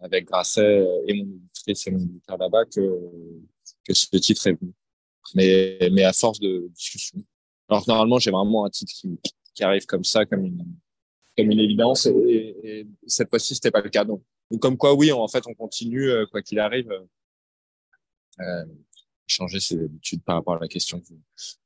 avec 0.00 0.26
Grasset 0.26 0.86
et 1.06 1.14
mon 1.14 1.24
éditrice 1.24 1.86
et 1.86 1.90
mon 1.90 2.08
là-bas 2.28 2.64
que, 2.64 2.80
que 3.84 3.92
ce 3.92 4.16
titre 4.16 4.46
est 4.46 4.58
venu. 4.58 4.72
Mais, 5.34 5.90
mais 5.92 6.04
à 6.04 6.12
force 6.12 6.40
de 6.40 6.68
discussion. 6.72 7.18
Alors, 7.68 7.84
normalement, 7.86 8.18
j'ai 8.18 8.30
vraiment 8.30 8.64
un 8.64 8.70
titre 8.70 8.92
qui, 8.94 9.18
qui 9.52 9.62
arrive 9.62 9.84
comme 9.84 10.04
ça, 10.04 10.24
comme 10.24 10.46
une, 10.46 10.64
comme 11.38 11.50
une 11.52 11.60
évidence. 11.60 12.06
Et, 12.06 12.56
et 12.62 12.86
cette 13.06 13.30
fois-ci, 13.30 13.54
c'était 13.54 13.70
pas 13.70 13.80
le 13.80 13.90
cas. 13.90 14.04
Donc, 14.04 14.22
comme 14.60 14.76
quoi, 14.76 14.94
oui, 14.94 15.12
en 15.12 15.28
fait, 15.28 15.46
on 15.46 15.54
continue, 15.54 16.10
euh, 16.10 16.26
quoi 16.26 16.42
qu'il 16.42 16.58
arrive, 16.58 16.90
euh, 16.90 17.06
euh, 18.40 18.66
changer 19.26 19.60
ses 19.60 19.78
habitudes 19.78 20.22
par 20.24 20.36
rapport 20.36 20.56
à 20.56 20.58
la 20.58 20.68
question 20.68 21.00
que 21.00 21.06
vous, 21.06 21.20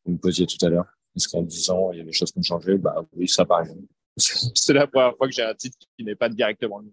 me 0.07 0.19
posiez 0.19 0.47
tout 0.47 0.65
à 0.65 0.69
l'heure. 0.69 0.87
Est-ce 1.17 1.29
qu'en 1.29 1.43
10 1.43 1.71
ans, 1.71 1.91
il 1.93 1.99
y 1.99 2.01
a 2.03 2.05
des 2.05 2.13
choses 2.13 2.31
qui 2.33 2.39
ont 2.39 2.43
changé 2.43 2.77
Bah 2.77 3.07
oui, 3.15 3.27
ça 3.29 3.47
pareil. 3.47 3.71
C'est 4.17 4.75
la 4.75 4.87
première 4.87 5.17
fois 5.17 5.27
que 5.27 5.33
j'ai 5.33 5.43
un 5.43 5.55
titre 5.55 5.79
qui 5.97 6.05
n'est 6.05 6.17
pas 6.17 6.29
directement 6.29 6.79
le 6.79 6.87
mien. 6.87 6.93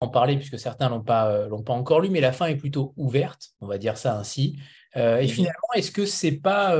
En 0.00 0.08
parler, 0.08 0.36
puisque 0.36 0.58
certains 0.58 0.88
l'ont 0.90 1.02
pas 1.02 1.46
l'ont 1.48 1.62
pas 1.62 1.72
encore 1.72 2.00
lu, 2.00 2.10
mais 2.10 2.20
la 2.20 2.32
fin 2.32 2.46
est 2.46 2.56
plutôt 2.56 2.92
ouverte, 2.96 3.54
on 3.60 3.66
va 3.66 3.78
dire 3.78 3.96
ça 3.96 4.18
ainsi. 4.18 4.58
Et 4.96 5.22
mhm. 5.22 5.28
finalement, 5.28 5.68
est-ce 5.74 5.90
que 5.90 6.06
c'est 6.06 6.36
pas 6.36 6.76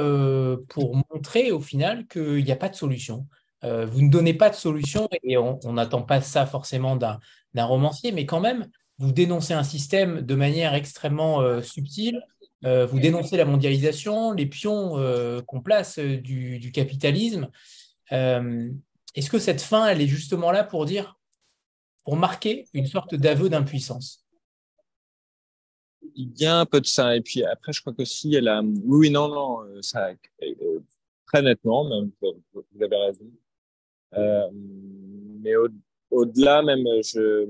pour 0.69 0.97
montrer 1.13 1.51
au 1.51 1.61
final 1.61 2.07
qu'il 2.07 2.45
n'y 2.45 2.53
a 2.53 2.57
pas 2.57 2.69
de 2.69 2.77
solution? 2.77 3.27
Euh, 3.65 3.87
vous 3.87 4.03
ne 4.03 4.11
donnez 4.11 4.35
pas 4.35 4.51
de 4.51 4.55
solution 4.55 5.09
et 5.23 5.39
on 5.39 5.73
n'attend 5.73 6.03
pas 6.03 6.21
ça 6.21 6.47
forcément 6.47 6.97
d'un 6.97 7.19
romancier, 7.65 8.13
mais 8.13 8.27
quand 8.27 8.41
même, 8.41 8.69
vous 8.99 9.13
dénoncez 9.13 9.55
un 9.55 9.65
système 9.65 10.21
de 10.21 10.35
manière 10.35 10.75
extrêmement 10.75 11.41
euh, 11.41 11.63
subtile. 11.63 12.23
Euh, 12.65 12.87
vous 12.87 13.01
dénoncez 13.01 13.37
la 13.37 13.45
mondialisation, 13.45 14.33
les 14.33 14.47
pions 14.47 14.93
qu'on 15.47 15.61
place 15.61 15.99
du, 15.99 16.71
capitalisme. 16.73 17.49
Est-ce 18.11 19.31
que 19.31 19.39
cette 19.39 19.61
fin, 19.63 19.87
elle 19.87 20.01
est 20.01 20.07
justement 20.07 20.51
là 20.51 20.65
pour 20.65 20.85
dire, 20.85 21.19
pour 22.05 22.17
marquer 22.17 22.67
une 22.75 22.87
sorte 22.87 23.15
d'aveu 23.15 23.49
d'impuissance? 23.49 24.24
Il 26.15 26.33
y 26.39 26.47
a 26.47 26.61
un 26.61 26.67
peu 26.67 26.81
de 26.81 26.87
ça. 26.87 27.17
Et 27.17 27.21
puis 27.21 27.45
après, 27.45 27.73
je 27.73 27.81
crois 27.81 27.93
qu'aussi, 27.93 28.35
elle 28.35 28.49
a. 28.49 28.63
Oui, 28.85 29.11
non, 29.11 29.29
non, 29.29 29.83
ça, 29.83 30.11
très 31.27 31.43
nettement, 31.43 31.89
même, 31.89 32.11
vous 32.21 32.83
avez 32.83 32.97
raison. 32.97 33.25
Euh, 34.15 34.49
mais 35.43 35.57
au, 35.57 35.69
au-delà 36.11 36.63
même, 36.63 36.85
je, 37.03 37.49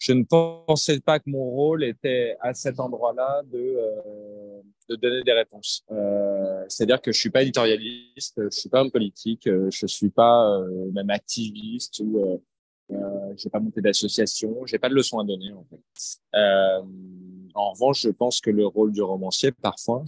je 0.00 0.12
ne 0.12 0.24
pensais 0.24 0.98
pas 1.00 1.18
que 1.18 1.28
mon 1.28 1.44
rôle 1.44 1.84
était 1.84 2.36
à 2.40 2.54
cet 2.54 2.80
endroit-là 2.80 3.42
de, 3.52 3.58
euh, 3.58 4.62
de 4.88 4.96
donner 4.96 5.22
des 5.22 5.32
réponses. 5.32 5.84
Euh, 5.90 6.64
c'est-à-dire 6.68 7.02
que 7.02 7.12
je 7.12 7.20
suis 7.20 7.30
pas 7.30 7.42
éditorialiste, 7.42 8.40
je 8.42 8.48
suis 8.50 8.70
pas 8.70 8.80
homme 8.80 8.90
politique, 8.90 9.42
je 9.46 9.86
suis 9.86 10.08
pas 10.08 10.58
euh, 10.58 10.90
même 10.92 11.10
activiste 11.10 12.00
ou 12.00 12.42
euh, 12.92 13.34
j'ai 13.36 13.50
pas 13.50 13.60
monté 13.60 13.80
d'association, 13.80 14.66
j'ai 14.66 14.78
pas 14.78 14.88
de 14.88 14.94
leçons 14.94 15.18
à 15.18 15.24
donner 15.24 15.52
en 15.52 15.64
fait. 15.64 15.80
Euh, 16.34 16.82
en 17.54 17.72
revanche, 17.72 18.02
je 18.02 18.10
pense 18.10 18.40
que 18.40 18.50
le 18.50 18.66
rôle 18.66 18.92
du 18.92 19.02
romancier, 19.02 19.52
parfois, 19.52 20.04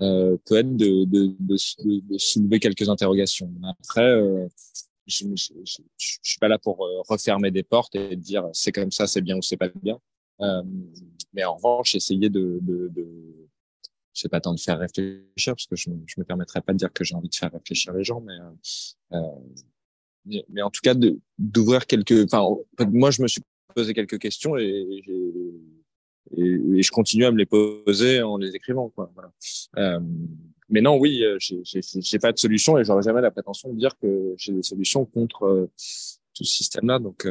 euh, 0.00 0.36
peut 0.46 0.56
être 0.56 0.76
de, 0.76 1.56
soulever 2.18 2.58
quelques 2.58 2.88
interrogations. 2.88 3.50
Après, 3.64 4.10
euh, 4.10 4.48
je, 5.06 5.26
je, 5.34 5.82
suis 5.96 6.38
pas 6.40 6.48
là 6.48 6.58
pour 6.58 6.78
refermer 7.08 7.50
des 7.50 7.62
portes 7.62 7.94
et 7.94 8.16
dire 8.16 8.48
c'est 8.52 8.72
comme 8.72 8.90
ça, 8.90 9.06
c'est 9.06 9.20
bien 9.20 9.36
ou 9.36 9.42
c'est 9.42 9.56
pas 9.56 9.68
bien. 9.68 9.98
Mais 11.32 11.44
en 11.44 11.54
revanche, 11.54 11.94
essayer 11.94 12.28
de, 12.30 12.58
de, 12.62 12.88
de 12.88 13.48
je 14.14 14.22
sais 14.22 14.28
pas 14.28 14.40
tant 14.40 14.54
de 14.54 14.60
faire 14.60 14.78
réfléchir 14.78 15.54
parce 15.54 15.66
que 15.66 15.76
je, 15.76 15.90
je 16.06 16.14
me 16.18 16.24
permettrai 16.24 16.62
pas 16.62 16.72
de 16.72 16.78
dire 16.78 16.92
que 16.92 17.04
j'ai 17.04 17.14
envie 17.14 17.28
de 17.28 17.34
faire 17.34 17.52
réfléchir 17.52 17.92
les 17.92 18.04
gens, 18.04 18.20
mais 18.20 18.36
mais 20.48 20.62
en 20.62 20.70
tout 20.70 20.80
cas 20.82 20.94
d'ouvrir 21.38 21.86
quelques. 21.86 22.24
Enfin, 22.32 22.44
moi, 22.92 23.10
je 23.10 23.22
me 23.22 23.28
suis 23.28 23.42
posé 23.74 23.94
quelques 23.94 24.18
questions 24.18 24.56
et, 24.56 25.02
et, 26.36 26.82
je 26.82 26.90
continue 26.90 27.24
à 27.24 27.30
me 27.30 27.38
les 27.38 27.46
poser 27.46 28.22
en 28.22 28.36
les 28.36 28.54
écrivant. 28.54 28.88
Quoi. 28.90 29.10
Voilà. 29.14 29.32
Euh, 29.76 30.00
mais 30.68 30.80
non, 30.80 30.96
oui, 30.98 31.22
euh, 31.22 31.38
j'ai 31.38 32.18
pas 32.18 32.32
de 32.32 32.38
solution 32.38 32.76
et 32.78 32.84
j'aurais 32.84 33.02
jamais 33.02 33.20
la 33.20 33.30
prétention 33.30 33.72
de 33.72 33.78
dire 33.78 33.96
que 33.98 34.34
j'ai 34.36 34.52
des 34.52 34.62
solutions 34.62 35.04
contre 35.04 35.44
euh, 35.44 35.70
tout 36.34 36.44
ce 36.44 36.56
système-là. 36.56 36.98
Donc, 36.98 37.28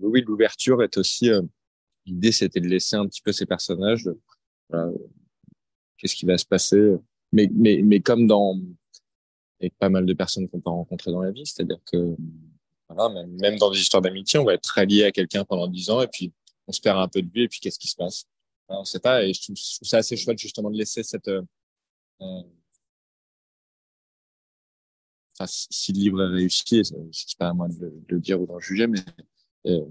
oui, 0.00 0.22
l'ouverture 0.26 0.82
est 0.82 0.96
aussi. 0.96 1.30
L'idée, 2.06 2.32
c'était 2.32 2.60
de 2.60 2.66
laisser 2.66 2.96
un 2.96 3.06
petit 3.06 3.22
peu 3.22 3.32
ces 3.32 3.46
personnages. 3.46 4.08
Qu'est-ce 5.98 6.16
qui 6.16 6.26
va 6.26 6.36
se 6.38 6.46
passer? 6.46 6.96
Mais, 7.32 7.48
mais, 7.54 7.82
mais 7.84 8.00
comme 8.00 8.26
dans 8.26 8.58
et 9.60 9.70
pas 9.70 9.88
mal 9.88 10.06
de 10.06 10.12
personnes 10.14 10.48
qu'on 10.48 10.60
peut 10.60 10.70
rencontrer 10.70 11.10
dans 11.10 11.22
la 11.22 11.30
vie. 11.30 11.46
C'est-à-dire 11.46 11.80
que 11.90 12.16
voilà, 12.88 13.24
même, 13.26 13.56
dans 13.58 13.70
des 13.70 13.78
histoires 13.78 14.02
d'amitié, 14.02 14.38
on 14.38 14.44
va 14.44 14.54
être 14.54 14.62
très 14.62 14.86
lié 14.86 15.04
à 15.04 15.12
quelqu'un 15.12 15.44
pendant 15.44 15.68
dix 15.68 15.90
ans 15.90 16.02
et 16.02 16.08
puis 16.08 16.32
on 16.66 16.72
se 16.72 16.80
perd 16.80 16.98
un 16.98 17.08
peu 17.08 17.22
de 17.22 17.30
vue 17.30 17.42
et 17.42 17.48
puis 17.48 17.60
qu'est-ce 17.60 17.78
qui 17.78 17.88
se 17.88 17.96
passe? 17.96 18.24
On 18.68 18.80
ne 18.80 18.84
sait 18.84 19.00
pas 19.00 19.24
et 19.24 19.32
je 19.32 19.42
trouve, 19.42 19.56
ça 19.56 19.98
assez 19.98 20.16
chouette 20.16 20.38
justement 20.38 20.70
de 20.70 20.76
laisser 20.76 21.02
cette... 21.02 21.28
Euh, 21.28 21.42
euh 22.22 22.42
enfin, 25.34 25.46
si 25.48 25.92
le 25.92 25.98
livre 25.98 26.22
est 26.22 26.34
réussi, 26.34 26.82
c'est 27.12 27.38
pas 27.38 27.48
à 27.48 27.52
moi 27.52 27.68
de, 27.68 27.92
le 28.08 28.20
dire 28.20 28.40
ou 28.40 28.46
d'en 28.46 28.58
juger, 28.58 28.86
mais 28.86 29.00
euh, 29.66 29.84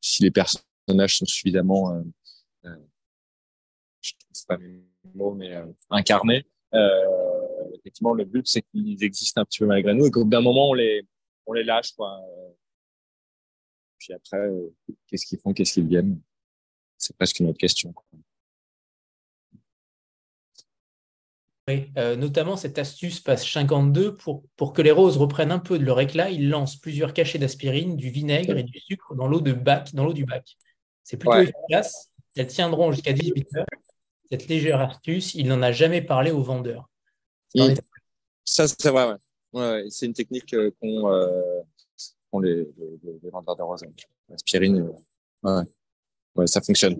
si 0.00 0.22
les 0.22 0.30
personnages 0.30 1.18
sont 1.18 1.26
suffisamment... 1.26 1.94
Euh, 1.94 2.02
euh 2.66 2.76
je 4.00 4.12
ne 4.14 4.46
pas 4.46 4.56
mes 4.58 4.80
mots, 5.14 5.34
mais 5.34 5.60
incarnés, 5.90 6.46
effectivement, 7.78 8.14
le 8.14 8.24
but, 8.24 8.46
c'est 8.46 8.62
qu'ils 8.62 9.02
existent 9.02 9.40
un 9.40 9.44
petit 9.44 9.60
peu 9.60 9.66
malgré 9.66 9.94
nous 9.94 10.06
et 10.06 10.10
qu'au 10.10 10.24
bout 10.24 10.30
d'un 10.30 10.40
moment, 10.40 10.70
on 10.70 10.74
les, 10.74 11.06
on 11.46 11.52
les 11.52 11.64
lâche, 11.64 11.92
quoi. 11.92 12.20
Puis 13.98 14.12
après, 14.12 14.38
euh, 14.38 14.72
qu'est-ce 15.06 15.26
qu'ils 15.26 15.38
font, 15.38 15.52
qu'est-ce 15.52 15.74
qu'ils 15.74 15.88
viennent 15.88 16.20
C'est 16.96 17.16
presque 17.16 17.40
une 17.40 17.48
autre 17.48 17.58
question. 17.58 17.94
Oui, 21.68 21.90
euh, 21.98 22.16
notamment 22.16 22.56
cette 22.56 22.78
astuce 22.78 23.20
passe 23.20 23.46
52 23.46 24.16
pour, 24.16 24.42
pour 24.56 24.72
que 24.72 24.80
les 24.80 24.90
roses 24.90 25.18
reprennent 25.18 25.50
un 25.50 25.58
peu 25.58 25.78
de 25.78 25.84
leur 25.84 26.00
éclat, 26.00 26.30
ils 26.30 26.48
lancent 26.48 26.76
plusieurs 26.76 27.12
cachets 27.12 27.38
d'aspirine, 27.38 27.96
du 27.96 28.08
vinaigre 28.08 28.56
et 28.56 28.62
du 28.62 28.78
sucre 28.80 29.14
dans 29.14 29.28
l'eau 29.28 29.42
de 29.42 29.52
bac, 29.52 29.94
dans 29.94 30.04
l'eau 30.04 30.14
du 30.14 30.24
bac. 30.24 30.56
C'est 31.04 31.18
plutôt 31.18 31.38
efficace. 31.38 32.08
Elles 32.36 32.46
tiendront 32.46 32.92
jusqu'à 32.92 33.12
18 33.12 33.56
heures. 33.56 33.66
Cette 34.30 34.48
légère 34.48 34.80
astuce, 34.80 35.34
il 35.34 35.48
n'en 35.48 35.60
a 35.60 35.72
jamais 35.72 36.00
parlé 36.00 36.30
aux 36.30 36.42
vendeurs. 36.42 36.88
Ça, 38.44 38.66
c'est 38.66 38.90
vrai, 38.90 39.08
ouais. 39.08 39.16
ouais 39.60 39.84
c'est 39.90 40.06
une 40.06 40.14
technique 40.14 40.52
euh, 40.54 40.70
qu'ont 40.80 41.12
euh, 41.12 41.60
les, 42.42 42.64
les, 42.78 43.20
les, 43.22 43.30
vendeurs 43.30 43.56
de 43.56 43.62
rosins. 43.62 43.86
L'aspirine, 44.28 44.80
euh, 45.44 45.60
ouais. 45.62 45.64
ouais, 46.34 46.46
ça 46.46 46.60
fonctionne. 46.60 46.96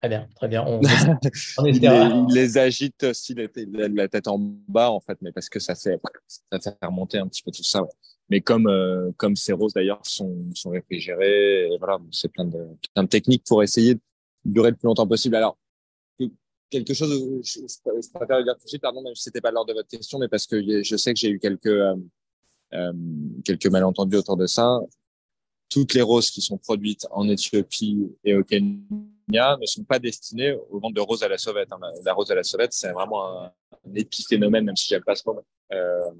Très 0.00 0.08
bien, 0.08 0.28
très 0.36 0.46
bien. 0.46 0.64
On, 0.64 0.80
on 1.58 1.66
il, 1.66 1.80
les, 1.80 2.26
les, 2.32 2.58
agite 2.58 3.02
aussi 3.02 3.34
la, 3.34 3.88
la, 3.88 4.08
tête 4.08 4.28
en 4.28 4.38
bas, 4.38 4.90
en 4.90 5.00
fait, 5.00 5.18
mais 5.20 5.32
parce 5.32 5.48
que 5.48 5.58
ça 5.58 5.74
fait, 5.74 6.00
ça 6.28 6.60
fait 6.60 6.86
remonter 6.86 7.18
un 7.18 7.26
petit 7.26 7.42
peu 7.42 7.50
tout 7.50 7.64
ça. 7.64 7.82
Ouais. 7.82 7.88
Mais 8.30 8.40
comme, 8.40 8.68
euh, 8.68 9.10
comme 9.16 9.36
ces 9.36 9.52
roses 9.52 9.72
d'ailleurs 9.72 10.00
sont, 10.04 10.36
sont 10.54 10.70
réfrigérées, 10.70 11.72
et 11.72 11.78
voilà, 11.78 11.98
c'est 12.12 12.30
plein 12.30 12.44
de, 12.44 12.66
plein 12.94 13.04
de 13.04 13.08
techniques 13.08 13.44
pour 13.46 13.62
essayer 13.62 13.94
de 13.94 14.00
durer 14.44 14.70
le 14.70 14.76
plus 14.76 14.86
longtemps 14.86 15.06
possible. 15.06 15.34
Alors, 15.34 15.56
quelque 16.70 16.94
chose, 16.94 17.10
je, 17.42 17.60
je, 17.60 18.10
préfère 18.12 18.38
le 18.38 18.44
dire 18.44 18.56
tout 18.56 18.64
de 18.64 18.68
suite, 18.68 18.82
pardon, 18.82 19.02
même 19.02 19.14
si 19.14 19.24
c'était 19.24 19.40
pas 19.40 19.50
l'ordre 19.50 19.68
de 19.72 19.74
votre 19.74 19.88
question, 19.88 20.18
mais 20.18 20.28
parce 20.28 20.46
que 20.46 20.82
je 20.82 20.96
sais 20.96 21.12
que 21.12 21.18
j'ai 21.18 21.30
eu 21.30 21.38
quelques, 21.38 21.66
euh, 21.66 21.96
euh, 22.74 22.92
quelques 23.44 23.66
malentendus 23.66 24.16
autour 24.16 24.36
de 24.36 24.46
ça. 24.46 24.80
Toutes 25.68 25.94
les 25.94 26.02
roses 26.02 26.30
qui 26.30 26.40
sont 26.40 26.58
produites 26.58 27.06
en 27.10 27.28
Éthiopie 27.28 28.08
et 28.24 28.34
au 28.34 28.44
Kenya 28.44 29.56
ne 29.60 29.66
sont 29.66 29.84
pas 29.84 29.98
destinées 29.98 30.56
aux 30.70 30.80
ventes 30.80 30.94
de 30.94 31.00
roses 31.00 31.22
à 31.22 31.28
la 31.28 31.38
sauvette. 31.38 31.72
Hein. 31.72 31.78
La 32.04 32.14
rose 32.14 32.30
à 32.30 32.34
la 32.34 32.42
sauvette, 32.42 32.72
c'est 32.72 32.90
vraiment 32.92 33.42
un, 33.42 33.44
un, 33.46 33.94
épiphénomène, 33.94 34.64
même 34.64 34.76
si 34.76 34.88
j'aime 34.88 35.04
pas 35.04 35.14
ce 35.14 35.22
mot. 35.26 35.38
Euh, 35.72 36.10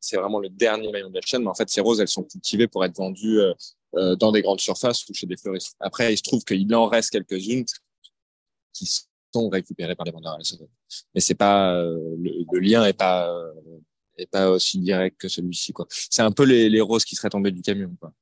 c'est 0.00 0.16
vraiment 0.16 0.38
le 0.40 0.48
dernier 0.48 0.90
maillon 0.90 1.10
de 1.10 1.14
la 1.14 1.20
chaîne, 1.20 1.42
mais 1.42 1.48
en 1.48 1.54
fait, 1.54 1.68
ces 1.68 1.80
roses, 1.80 2.00
elles 2.00 2.08
sont 2.08 2.24
cultivées 2.24 2.66
pour 2.66 2.84
être 2.84 2.96
vendues 2.96 3.38
euh, 3.38 3.52
euh 3.94 4.16
dans 4.16 4.32
des 4.32 4.42
grandes 4.42 4.60
surfaces 4.60 5.08
ou 5.08 5.14
chez 5.14 5.26
des 5.26 5.36
fleuristes. 5.36 5.76
Après, 5.78 6.12
il 6.12 6.16
se 6.16 6.22
trouve 6.22 6.42
qu'il 6.44 6.74
en 6.74 6.86
reste 6.86 7.10
quelques-unes 7.10 7.66
qui 8.72 8.86
sont 9.32 9.48
récupérés 9.48 9.94
par 9.94 10.06
les 10.06 10.12
vendeurs 10.12 10.34
à 10.34 10.38
la 10.38 10.44
mais 11.14 11.20
c'est 11.20 11.34
pas 11.34 11.82
le, 11.82 12.58
lien 12.58 12.84
est 12.84 12.92
pas 12.92 13.30
est 14.16 14.26
pas 14.26 14.50
aussi 14.50 14.78
direct 14.78 15.18
que 15.18 15.28
celui-ci 15.28 15.72
quoi. 15.72 15.86
C'est 15.90 16.22
un 16.22 16.32
peu 16.32 16.44
les, 16.44 16.68
les 16.68 16.80
roses 16.80 17.04
qui 17.04 17.16
seraient 17.16 17.30
tombées 17.30 17.52
du 17.52 17.62
camion 17.62 17.94
quoi. 18.00 18.12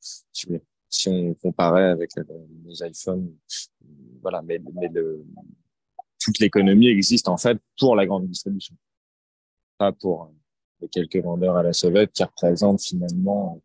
Si, 0.90 1.08
on 1.08 1.34
comparait 1.34 1.90
avec 1.90 2.12
les 2.16 2.82
iPhones, 2.82 3.36
voilà, 4.22 4.40
mais, 4.40 4.58
mais 4.74 4.88
le, 4.88 5.22
toute 6.18 6.38
l'économie 6.38 6.88
existe 6.88 7.28
en 7.28 7.36
fait 7.36 7.58
pour 7.78 7.94
la 7.94 8.06
grande 8.06 8.26
distribution, 8.26 8.74
pas 9.76 9.92
pour 9.92 10.32
les 10.80 10.88
quelques 10.88 11.22
vendeurs 11.22 11.56
à 11.56 11.62
la 11.62 11.74
sauvette 11.74 12.12
qui 12.12 12.24
représentent 12.24 12.82
finalement 12.82 13.60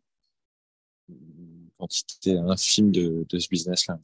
une 1.08 1.70
quantité 1.78 2.36
infime 2.36 2.92
de, 2.92 3.24
de 3.28 3.38
ce 3.38 3.48
business-là. 3.48 3.98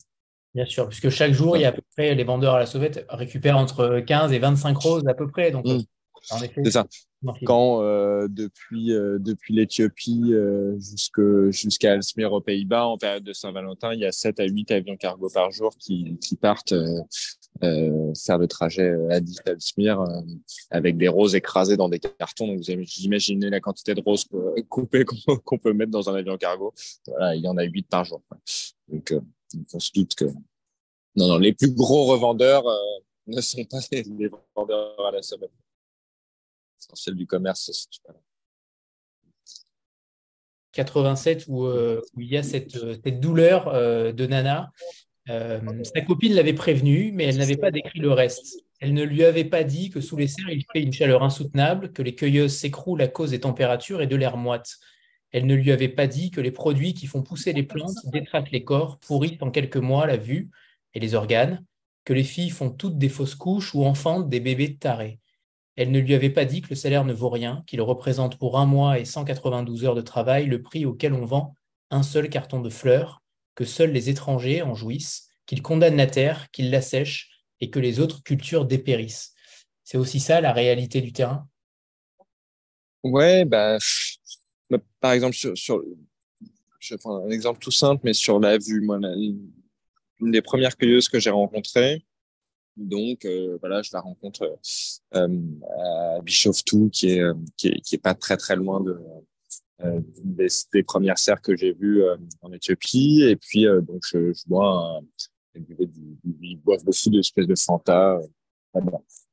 Bien 0.55 0.67
sûr, 0.67 0.89
puisque 0.89 1.11
chaque 1.11 1.33
jour, 1.33 1.57
il 1.57 1.61
y 1.61 1.65
a 1.65 1.69
à 1.69 1.73
peu 1.73 1.83
près, 1.97 2.15
les 2.15 2.25
vendeurs 2.25 2.55
à 2.55 2.59
la 2.59 2.67
sauvette 2.67 3.07
récupèrent 3.09 3.57
entre 3.57 4.01
15 4.01 4.33
et 4.33 4.39
25 4.39 4.77
roses 4.77 5.07
à 5.07 5.15
peu 5.15 5.29
près. 5.29 5.53
Donc, 5.53 5.65
mmh. 5.65 5.81
c'est 6.65 6.71
ça. 6.71 6.87
Quand 7.45 7.83
euh, 7.83 8.29
depuis 8.29 8.95
euh, 8.95 9.19
depuis 9.21 9.55
l'Éthiopie 9.55 10.33
euh, 10.33 10.79
jusqu'à 11.51 11.95
Ellesmere 11.95 12.33
aux 12.33 12.41
Pays-Bas 12.41 12.87
en 12.87 12.97
période 12.97 13.23
de 13.23 13.35
Saint-Valentin, 13.35 13.93
il 13.93 14.01
y 14.01 14.07
a 14.07 14.13
7 14.13 14.41
à 14.41 14.45
8 14.45 14.71
avions 14.71 14.97
cargo 14.97 15.29
par 15.33 15.51
jour 15.51 15.77
qui, 15.79 16.17
qui 16.19 16.37
partent 16.37 16.73
euh, 16.73 17.01
euh, 17.63 18.15
faire 18.15 18.39
le 18.39 18.47
trajet 18.49 18.91
à 19.11 19.19
Ellesmere 19.47 20.07
avec 20.71 20.97
des 20.97 21.09
roses 21.09 21.35
écrasées 21.35 21.77
dans 21.77 21.91
des 21.91 21.99
cartons. 21.99 22.47
Donc 22.47 22.59
vous 22.59 22.71
imaginez 23.05 23.51
la 23.51 23.61
quantité 23.61 23.95
de 23.95 24.01
roses 24.01 24.27
coupées 24.71 25.05
qu'on 25.45 25.59
peut 25.59 25.75
mettre 25.75 25.91
dans 25.91 26.09
un 26.09 26.15
avion 26.15 26.39
cargo. 26.39 26.73
Voilà, 27.07 27.37
il 27.37 27.43
y 27.43 27.49
en 27.49 27.59
a 27.59 27.65
8 27.65 27.87
par 27.87 28.05
jour. 28.05 28.23
Donc 28.89 29.15
on 29.73 29.81
se 29.81 29.91
doute 29.95 30.15
que 30.15 30.25
non 31.17 31.29
non 31.29 31.39
les 31.39 31.53
plus 31.53 31.73
gros 31.73 32.07
revendeurs 32.07 32.65
ne 33.27 33.41
sont 33.41 33.65
pas 33.65 33.79
les, 33.93 34.05
vendeurs 34.55 35.07
à 35.07 35.11
la 35.11 35.23
semaine 35.23 35.51
essentiel 36.81 37.15
du 37.15 37.27
commerce. 37.27 37.89
87 40.73 41.47
où, 41.49 41.65
euh, 41.65 42.01
où, 42.15 42.21
il 42.21 42.29
y 42.29 42.37
a 42.37 42.43
cette, 42.43 42.77
euh, 42.77 42.95
cette 43.05 43.21
douleur 43.21 43.69
euh, 43.69 44.13
de 44.13 44.27
Nana. 44.27 44.71
sa 45.27 46.01
copine 46.07 46.35
l'avait 46.35 46.55
prévenue, 46.55 47.13
mais 47.13 47.25
elle 47.25 47.39
n'avait 47.39 47.57
pas 47.57 47.71
décrit 47.71 48.01
le 48.01 48.13
reste. 48.13 48.65
Elle 48.81 48.95
ne 48.95 49.03
lui 49.03 49.25
avait 49.25 49.45
pas 49.45 49.63
dit 49.63 49.91
que 49.91 50.01
sous 50.01 50.17
les 50.17 50.27
serres, 50.27 50.51
il 50.51 50.65
fait 50.73 50.83
une 50.83 50.93
chaleur 50.93 51.23
insoutenable, 51.23 51.93
que 51.93 52.03
les 52.03 52.15
cueilleuses 52.15 52.57
s'écroulent 52.57 53.03
à 53.03 53.09
cause 53.09 53.31
des 53.31 53.41
températures 53.41 54.01
et 54.01 54.07
de 54.07 54.17
l'air 54.17 54.37
moite. 54.37 54.79
Elle 55.33 55.47
ne 55.47 55.55
lui 55.55 55.71
avait 55.71 55.89
pas 55.89 56.07
dit 56.07 56.31
que 56.31 56.41
les 56.41 56.51
produits 56.51 56.95
qui 56.95 57.07
font 57.07 57.23
pousser 57.23 57.53
les 57.53 57.63
plantes 57.63 57.97
détraquent 58.07 58.51
les 58.51 58.65
corps, 58.65 58.99
pourrissent 58.99 59.41
en 59.41 59.51
quelques 59.51 59.77
mois 59.77 60.07
la 60.07 60.17
vue 60.17 60.51
et 60.95 61.01
les 61.01 61.15
organes, 61.15 61.65
que 62.05 62.13
les 62.13 62.25
filles 62.25 62.51
font 62.51 62.71
toutes 62.71 62.99
des 62.99 63.09
fausses 63.09 63.35
couches 63.35 63.75
ou 63.75 63.85
enfantent 63.85 64.29
des 64.29 64.41
bébés 64.41 64.77
tarés. 64.77 65.21
Elle 65.77 65.93
ne 65.93 66.01
lui 66.01 66.15
avait 66.15 66.31
pas 66.31 66.45
dit 66.45 66.63
que 66.63 66.71
le 66.71 66.75
salaire 66.75 67.05
ne 67.05 67.13
vaut 67.13 67.29
rien, 67.29 67.63
qu'il 67.67 67.81
représente 67.81 68.39
pour 68.39 68.59
un 68.59 68.67
mois 68.67 68.99
et 68.99 69.05
192 69.05 69.85
heures 69.85 69.95
de 69.95 70.01
travail 70.01 70.47
le 70.47 70.63
prix 70.63 70.85
auquel 70.85 71.13
on 71.15 71.25
vend 71.25 71.55
un 71.91 72.03
seul 72.03 72.29
carton 72.29 72.61
de 72.61 72.71
fleurs, 72.71 73.23
que 73.55 73.65
seuls 73.65 73.93
les 73.93 74.11
étrangers 74.11 74.63
en 74.63 74.75
jouissent, 74.75 75.29
qu'il 75.47 75.63
condamne 75.63 75.97
la 75.97 76.07
terre, 76.07 76.51
qu'il 76.51 76.71
l'assèche 76.71 77.31
et 77.61 77.71
que 77.71 77.79
les 77.79 78.01
autres 78.01 78.23
cultures 78.23 78.65
dépérissent. 78.65 79.35
C'est 79.85 79.99
aussi 79.99 80.21
ça 80.21 80.41
la 80.41 80.53
réalité 80.53 81.01
du 81.01 81.13
terrain? 81.13 81.49
Ouais, 83.03 83.45
bah 83.45 83.79
par 85.01 85.13
exemple, 85.13 85.35
sur, 85.35 85.83
je 86.79 86.95
prends 86.97 87.25
un 87.25 87.31
exemple 87.31 87.61
tout 87.61 87.71
simple, 87.71 88.03
mais 88.05 88.13
sur 88.13 88.41
la 88.41 88.59
vue, 88.59 88.81
moi, 88.81 88.99
une 88.99 90.31
des 90.31 90.43
premières 90.43 90.77
cueilleuses 90.77 91.09
que 91.09 91.19
j'ai 91.19 91.31
rencontrées, 91.31 92.05
donc 92.81 93.25
euh, 93.25 93.59
voilà, 93.61 93.83
je 93.83 93.91
la 93.93 94.01
rencontre 94.01 94.59
euh, 95.15 95.29
à 95.79 96.21
Bishoftu, 96.23 96.91
qui 96.91 97.11
est, 97.11 97.23
qui 97.57 97.69
est 97.69 97.81
qui 97.81 97.95
est 97.97 98.03
pas 98.03 98.15
très 98.15 98.37
très 98.37 98.57
loin 98.57 98.81
de 98.81 98.99
euh, 99.83 100.01
des, 100.25 100.83
premières 100.83 101.19
serres 101.19 101.43
que 101.43 101.57
j'ai 101.57 101.73
vues 101.73 102.03
en 102.41 102.53
Éthiopie. 102.53 103.23
Et 103.23 103.37
puis 103.37 103.67
donc 103.83 104.03
je, 104.07 104.33
je 104.33 104.43
bois 104.47 104.99
un, 104.99 105.61
ils 106.41 106.57
boivent 106.57 106.85
beaucoup 106.85 107.11
d'espèces 107.11 107.47
de 107.47 107.57
Fanta. 107.57 108.19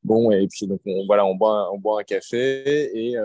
Bon, 0.04 0.32
et 0.32 0.48
puis 0.48 0.68
donc 0.68 0.82
on, 0.86 1.06
voilà, 1.06 1.26
on 1.26 1.36
boit, 1.36 1.72
on 1.72 1.78
boit 1.78 2.02
un 2.02 2.04
café 2.04 2.92
et 2.98 3.16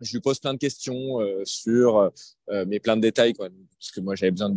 je 0.00 0.12
lui 0.12 0.20
pose 0.20 0.38
plein 0.38 0.54
de 0.54 0.58
questions 0.58 1.20
euh, 1.20 1.42
sur 1.44 1.98
euh, 1.98 2.64
mais 2.66 2.80
plein 2.80 2.96
de 2.96 3.02
détails 3.02 3.32
quoi 3.32 3.48
parce 3.78 3.90
que 3.90 4.00
moi 4.00 4.14
j'avais 4.14 4.30
besoin 4.30 4.50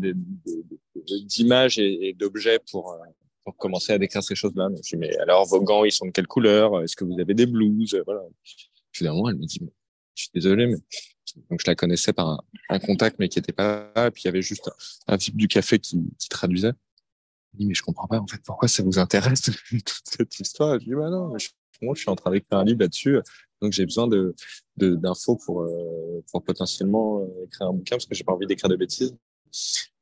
d'images 1.26 1.80
et, 1.80 2.14
d'objets 2.14 2.60
pour 2.72 2.98
pour 3.44 3.56
commencer 3.56 3.94
à 3.94 3.98
décrire 3.98 4.22
ces 4.22 4.36
choses-là. 4.36 4.70
Je 4.84 4.90
dis, 4.90 4.98
mais 4.98 5.16
alors, 5.18 5.46
vos 5.46 5.62
gants, 5.62 5.84
ils 5.84 5.92
sont 5.92 6.06
de 6.06 6.12
quelle 6.12 6.28
couleur? 6.28 6.84
Est-ce 6.84 6.96
que 6.96 7.04
vous 7.04 7.20
avez 7.20 7.34
des 7.34 7.46
blouses? 7.46 8.00
Voilà. 8.06 8.22
Finalement, 8.92 9.30
elle 9.30 9.38
me 9.38 9.46
dit, 9.46 9.60
je 10.16 10.24
suis 10.24 10.32
désolé, 10.34 10.68
mais 10.68 10.76
donc 11.50 11.60
je 11.64 11.70
la 11.70 11.76
connaissais 11.76 12.14
par 12.14 12.44
un, 12.70 12.80
contact, 12.80 13.18
mais 13.20 13.30
qui 13.30 13.40
était 13.40 13.54
pas 13.54 13.92
là. 13.96 14.08
Et 14.08 14.12
puis 14.12 14.24
il 14.24 14.26
y 14.26 14.30
avait 14.30 14.42
juste 14.42 14.70
un, 15.08 15.18
type 15.18 15.38
du 15.38 15.48
café 15.48 15.80
qui, 15.80 15.98
qui 16.18 16.30
traduisait. 16.30 16.74
Je 17.54 17.60
dis, 17.60 17.66
mais 17.66 17.74
je 17.74 17.82
comprends 17.82 18.08
pas 18.08 18.20
en 18.20 18.28
fait 18.28 18.42
pourquoi 18.44 18.68
ça 18.68 18.84
vous 18.84 19.00
intéresse 19.00 19.42
toute 19.70 20.02
cette 20.04 20.40
histoire? 20.40 20.80
Je 20.80 20.86
dis, 20.86 20.96
bah 20.96 21.10
non, 21.10 21.36
je 21.82 22.02
suis 22.02 22.10
en 22.10 22.16
train 22.16 22.32
d'écrire 22.32 22.60
un 22.60 22.66
livre 22.66 22.80
là-dessus, 22.82 23.20
donc 23.62 23.74
j'ai 23.74 23.86
besoin 23.86 24.08
de 24.08 24.36
d'infos 24.78 25.38
pour 25.46 25.64
euh, 25.64 26.24
pour 26.32 26.44
potentiellement 26.44 27.22
euh, 27.22 27.46
écrire 27.46 27.68
un 27.68 27.74
bouquin 27.74 27.96
parce 27.96 28.06
que 28.06 28.16
j'ai 28.16 28.24
pas 28.24 28.34
envie 28.34 28.48
d'écrire 28.48 28.70
de 28.70 28.76
bêtises. 28.76 29.16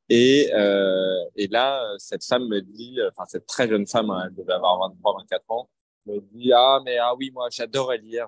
Et, 0.10 0.50
euh, 0.54 1.26
et 1.36 1.48
là, 1.48 1.84
cette 1.98 2.24
femme 2.24 2.48
me 2.48 2.62
dit, 2.62 2.98
enfin 3.12 3.26
cette 3.28 3.46
très 3.46 3.68
jeune 3.68 3.86
femme, 3.88 4.10
hein, 4.10 4.26
elle 4.28 4.36
devait 4.36 4.54
avoir 4.54 4.80
23, 4.90 5.18
24 5.20 5.44
ans, 5.50 5.70
me 6.06 6.20
dit 6.20 6.52
ah 6.54 6.80
mais 6.86 6.98
ah 6.98 7.14
oui 7.16 7.32
moi 7.34 7.50
j'adorais 7.52 7.98
lire. 7.98 8.28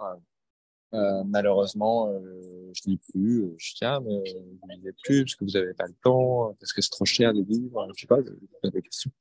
Euh, 0.96 1.24
malheureusement, 1.24 2.10
euh, 2.10 2.72
je 2.74 2.90
lis 2.90 3.00
plus. 3.12 3.54
Je 3.58 3.74
dis 3.76 3.86
ah 3.86 4.00
mais 4.04 4.24
vous 4.62 4.68
lisez 4.70 4.94
plus 5.04 5.24
parce 5.24 5.36
que 5.36 5.46
vous 5.46 5.56
avez 5.56 5.74
pas 5.74 5.86
le 5.86 5.96
temps, 6.04 6.56
parce 6.60 6.74
que 6.74 6.82
c'est 6.82 6.90
trop 6.90 7.06
cher 7.06 7.34
de 7.34 7.42
livres. 7.42 7.88
Je 7.96 8.02
sais 8.02 8.08
pas, 8.08 8.18
je 8.24 8.70
des 8.70 8.82
questions. 8.82 9.12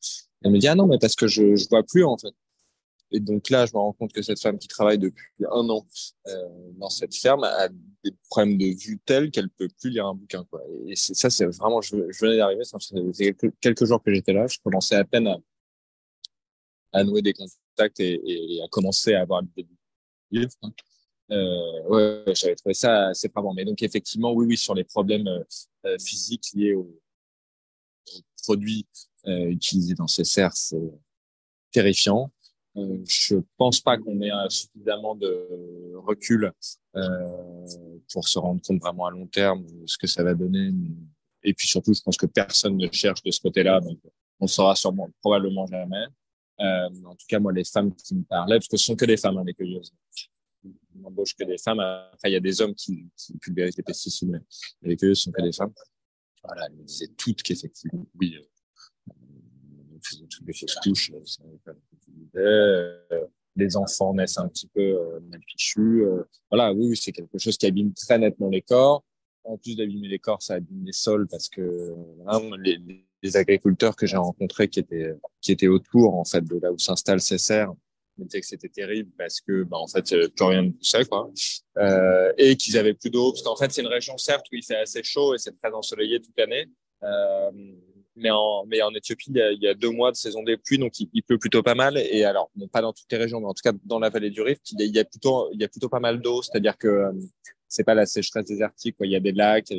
Elle 0.43 0.53
me 0.53 0.59
dit 0.59 0.68
ah 0.68 0.74
non 0.74 0.87
mais 0.87 0.99
parce 0.99 1.14
que 1.14 1.26
je 1.26 1.57
je 1.57 1.68
vois 1.68 1.83
plus 1.83 2.05
en 2.05 2.16
fait. 2.16 2.35
Et 3.11 3.21
donc 3.21 3.49
là, 3.51 3.67
je 3.67 3.73
me 3.73 3.79
rends 3.79 3.93
compte 3.93 4.13
que 4.13 4.23
cette 4.23 4.41
femme 4.41 4.59
qui 4.59 4.69
travaille 4.69 4.99
depuis 4.99 5.47
un 5.51 5.69
an 5.71 5.87
euh, 6.27 6.49
dans 6.77 6.91
cette 6.91 7.15
ferme 7.15 7.45
a 7.45 7.69
des 8.05 8.13
problèmes 8.29 8.59
de 8.59 8.67
vue 8.67 8.99
tels 9.05 9.31
qu'elle 9.31 9.49
peut 9.49 9.69
plus 9.81 9.91
lire 9.91 10.07
un 10.07 10.15
bouquin. 10.15 10.45
Quoi. 10.51 10.63
Et 10.87 10.97
ça, 10.97 11.31
c'est 11.31 11.47
vraiment, 11.47 11.81
je, 11.81 11.97
venais 12.21 12.37
d'arriver, 12.37 12.65
ça 12.65 12.79
faisait 12.79 13.35
quelques, 13.61 13.85
jours 13.85 14.03
que 14.03 14.13
j'étais 14.13 14.33
là, 14.33 14.47
je 14.47 14.59
commençais 14.63 14.97
à 14.97 15.05
peine 15.05 15.27
à, 15.27 15.39
à 16.93 17.05
nouer 17.05 17.23
des 17.23 17.33
contacts 17.33 18.01
et, 18.01 18.21
et, 18.25 18.63
à 18.63 18.69
commencer 18.69 19.15
à 19.15 19.23
avoir 19.23 19.43
des 19.43 19.67
livres. 20.31 20.53
Hein. 20.63 20.73
Euh, 21.31 21.83
ouais, 21.89 22.35
j'avais 22.35 22.55
trouvé 22.55 22.75
ça 22.75 23.09
assez 23.09 23.29
bon. 23.29 23.53
Mais 23.55 23.65
donc 23.65 23.83
effectivement, 23.83 24.33
oui, 24.33 24.47
oui, 24.47 24.57
sur 24.57 24.75
les 24.75 24.85
problèmes 24.85 25.29
euh, 25.29 25.99
physiques 25.99 26.51
liés 26.55 26.75
aux, 26.75 27.01
aux 28.15 28.21
produits 28.43 28.87
euh, 29.27 29.51
utilisés 29.51 29.95
dans 29.95 30.07
ces 30.07 30.25
serres, 30.25 30.57
c'est 30.57 30.77
terrifiant. 31.71 32.31
Euh, 32.79 32.99
je 33.07 33.37
pense 33.57 33.81
pas 33.81 33.99
qu'on 33.99 34.20
ait 34.20 34.31
suffisamment 34.49 35.14
de 35.14 35.95
recul 35.97 36.53
euh, 36.97 37.66
pour 38.12 38.29
se 38.29 38.39
rendre 38.39 38.61
compte 38.62 38.81
vraiment 38.81 39.07
à 39.07 39.11
long 39.11 39.26
terme 39.26 39.66
ce 39.87 39.99
que 39.99 40.07
ça 40.07 40.22
va 40.22 40.35
donner. 40.35 40.70
Et 41.43 41.55
puis 41.55 41.66
surtout, 41.66 41.95
je 41.95 42.03
pense 42.03 42.16
que 42.16 42.26
personne 42.26 42.76
ne 42.76 42.89
cherche 42.93 43.22
de 43.22 43.31
ce 43.31 43.41
côté-là, 43.41 43.81
donc 43.81 43.99
on 44.41 44.47
saura 44.47 44.74
sûrement 44.76 45.09
probablement 45.20 45.66
jamais. 45.66 46.05
Euh, 46.61 46.89
en 47.05 47.14
tout 47.14 47.26
cas, 47.29 47.39
moi, 47.39 47.53
les 47.53 47.64
femmes 47.64 47.95
qui 47.95 48.14
me 48.14 48.24
parlaient, 48.24 48.59
parce 48.59 48.68
que 48.68 48.76
ce 48.76 48.85
sont 48.85 48.97
que 48.97 49.05
des 49.05 49.16
femmes, 49.16 49.39
hein, 49.39 49.45
les 49.47 49.55
cueilleuses. 49.55 49.93
On 50.64 51.01
n'embauche 51.03 51.35
que 51.35 51.45
des 51.45 51.59
femmes. 51.59 51.79
Après, 51.81 52.31
il 52.31 52.33
y 52.33 52.37
a 52.37 52.41
des 52.41 52.61
hommes 52.61 52.74
qui, 52.74 53.07
qui 53.16 53.37
pulvérisent 53.39 53.76
les 53.76 53.85
pesticides, 53.85 54.31
mais 54.31 54.41
les 54.83 54.97
cueilleuses 54.97 55.20
sont 55.20 55.31
que 55.31 55.43
des 55.43 55.53
femmes. 55.53 55.72
Voilà, 56.43 56.66
elles 56.66 56.76
me 56.76 56.85
disaient 56.85 57.12
toutes 57.16 57.43
qu'effectivement, 57.43 58.07
oui, 58.18 58.37
euh, 58.37 58.45
toutes 60.17 60.47
les 60.47 60.55
couches, 60.83 61.13
euh, 62.37 62.99
les 63.57 63.77
enfants 63.77 64.15
naissent 64.15 64.39
un 64.39 64.49
petit 64.49 64.69
peu 64.69 64.81
euh, 64.81 65.21
mal 65.29 65.41
fichus. 65.47 66.05
Euh, 66.05 66.23
voilà, 66.51 66.73
oui, 66.73 66.97
c'est 66.97 67.13
quelque 67.13 67.39
chose 67.39 67.57
qui 67.57 67.67
abîme 67.67 67.93
très 67.93 68.19
nettement 68.19 68.49
les 68.49 68.63
corps. 68.63 69.05
En 69.45 69.57
plus 69.57 69.77
d'abîmer 69.77 70.09
les 70.09 70.19
corps, 70.19 70.43
ça 70.43 70.55
abîme 70.55 70.85
les 70.85 70.93
sols 70.93 71.27
parce 71.27 71.49
que 71.49 71.95
les, 72.59 72.79
les, 73.23 73.37
agriculteurs 73.37 73.97
que 73.97 74.07
j'ai 74.07 74.17
rencontrés 74.17 74.69
qui 74.69 74.81
étaient 74.81 75.15
qui 75.41 75.53
étaient 75.53 75.69
autour 75.69 76.15
en 76.15 76.25
fait 76.25 76.45
de 76.45 76.59
là 76.61 76.71
où 76.71 76.79
s'installent 76.79 77.21
ces 77.21 77.39
serres 77.39 77.73
me 78.19 78.25
disaient 78.25 78.41
que 78.41 78.47
c'était 78.47 78.69
terrible 78.69 79.11
parce 79.17 79.41
que 79.41 79.63
bah, 79.65 79.79
en 79.79 79.87
fait 79.87 80.05
plus 80.05 80.45
rien 80.45 80.63
ne 80.63 80.71
poussait 80.71 81.05
quoi 81.05 81.31
euh, 81.79 82.33
et 82.37 82.57
qu'ils 82.57 82.77
avaient 82.77 82.95
plus 82.95 83.11
d'eau 83.11 83.33
parce 83.33 83.43
qu'en 83.43 83.57
fait 83.57 83.73
c'est 83.73 83.83
une 83.83 83.89
région 83.89 84.19
certes 84.19 84.47
où 84.53 84.57
il 84.57 84.65
fait 84.65 84.77
assez 84.77 85.03
chaud 85.03 85.35
et 85.35 85.39
c'est 85.39 85.57
très 85.57 85.73
ensoleillé 85.73 86.21
toute 86.21 86.37
l'année 86.37 86.67
euh, 87.05 87.51
mais 88.19 88.31
en, 88.31 88.95
Éthiopie, 88.95 89.31
il 89.31 89.59
y, 89.62 89.69
a, 89.69 89.75
deux 89.75 89.91
mois 89.91 90.11
de 90.11 90.16
saison 90.16 90.43
des 90.43 90.57
pluies, 90.57 90.79
donc 90.79 90.99
il, 91.01 91.23
pleut 91.23 91.39
plutôt 91.39 91.62
pas 91.62 91.75
mal. 91.75 91.97
Et 91.97 92.25
alors, 92.25 92.51
pas 92.73 92.83
dans 92.83 92.93
toutes 92.93 93.11
les 93.11 93.19
régions, 93.19 93.41
mais 93.41 93.47
en 93.47 93.55
tout 93.55 93.62
cas 93.62 93.73
dans 93.85 93.99
la 93.99 94.11
vallée 94.11 94.31
du 94.31 94.43
Rift, 94.43 94.73
il 94.73 94.95
y 94.95 94.99
a, 94.99 95.05
plutôt, 95.05 95.49
il 95.53 95.61
y 95.61 95.64
a 95.64 95.69
plutôt 95.69 95.89
pas 95.89 96.01
mal 96.01 96.21
d'eau, 96.21 96.43
c'est-à-dire 96.43 96.77
que 96.77 96.89
euh, 96.89 97.12
c'est 97.69 97.85
pas 97.85 97.95
la 97.95 98.07
sécheresse 98.07 98.47
désertique, 98.47 98.97
quoi. 98.97 99.07
Il 99.07 99.12
y 99.12 99.16
a 99.16 99.21
des 99.21 99.33
lacs, 99.33 99.73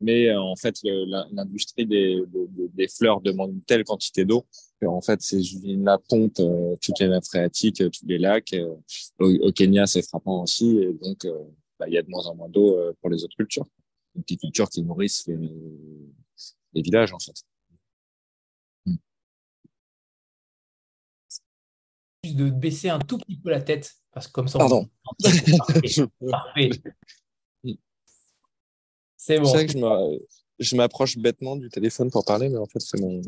Mais 0.00 0.34
en 0.34 0.56
fait, 0.56 0.76
l'industrie 0.82 1.86
des, 1.86 2.88
fleurs 2.88 3.20
demande 3.20 3.52
une 3.52 3.62
telle 3.62 3.84
quantité 3.84 4.24
d'eau 4.24 4.44
en 4.84 5.00
fait, 5.00 5.22
ces 5.22 5.38
usines-là 5.38 5.98
pompent 6.08 6.42
toutes 6.80 6.98
les 6.98 7.08
nappes 7.08 7.24
phréatiques, 7.24 7.76
tous 7.76 8.06
les 8.06 8.18
lacs. 8.18 8.54
Au, 9.20 9.52
Kenya, 9.52 9.86
c'est 9.86 10.02
frappant 10.02 10.42
aussi. 10.42 10.78
Et 10.78 10.92
donc, 10.92 11.26
bah, 11.78 11.86
il 11.86 11.94
y 11.94 11.98
a 11.98 12.02
de 12.02 12.08
moins 12.08 12.26
en 12.26 12.34
moins 12.34 12.48
d'eau 12.48 12.76
pour 13.00 13.08
les 13.08 13.22
autres 13.24 13.36
cultures. 13.36 13.66
Des 14.14 14.36
cultures 14.36 14.68
qui 14.68 14.82
nourrissent 14.82 15.28
les 16.74 16.82
villages, 16.82 17.12
en 17.12 17.18
fait. 17.18 17.44
De 22.30 22.50
baisser 22.50 22.88
un 22.88 23.00
tout 23.00 23.18
petit 23.18 23.36
peu 23.36 23.50
la 23.50 23.60
tête, 23.60 23.92
parce 24.12 24.28
que 24.28 24.32
comme 24.32 24.46
ça, 24.46 24.58
Pardon. 24.58 24.88
Parfait. 26.30 26.70
C'est 29.16 29.38
bon. 29.38 29.44
C'est 29.46 29.66
que 29.66 29.78
je 30.58 30.76
m'approche 30.76 31.18
bêtement 31.18 31.56
du 31.56 31.68
téléphone 31.68 32.10
pour 32.10 32.24
parler, 32.24 32.48
mais 32.48 32.58
en 32.58 32.66
fait, 32.66 32.78
c'est 32.78 33.00
mon. 33.00 33.20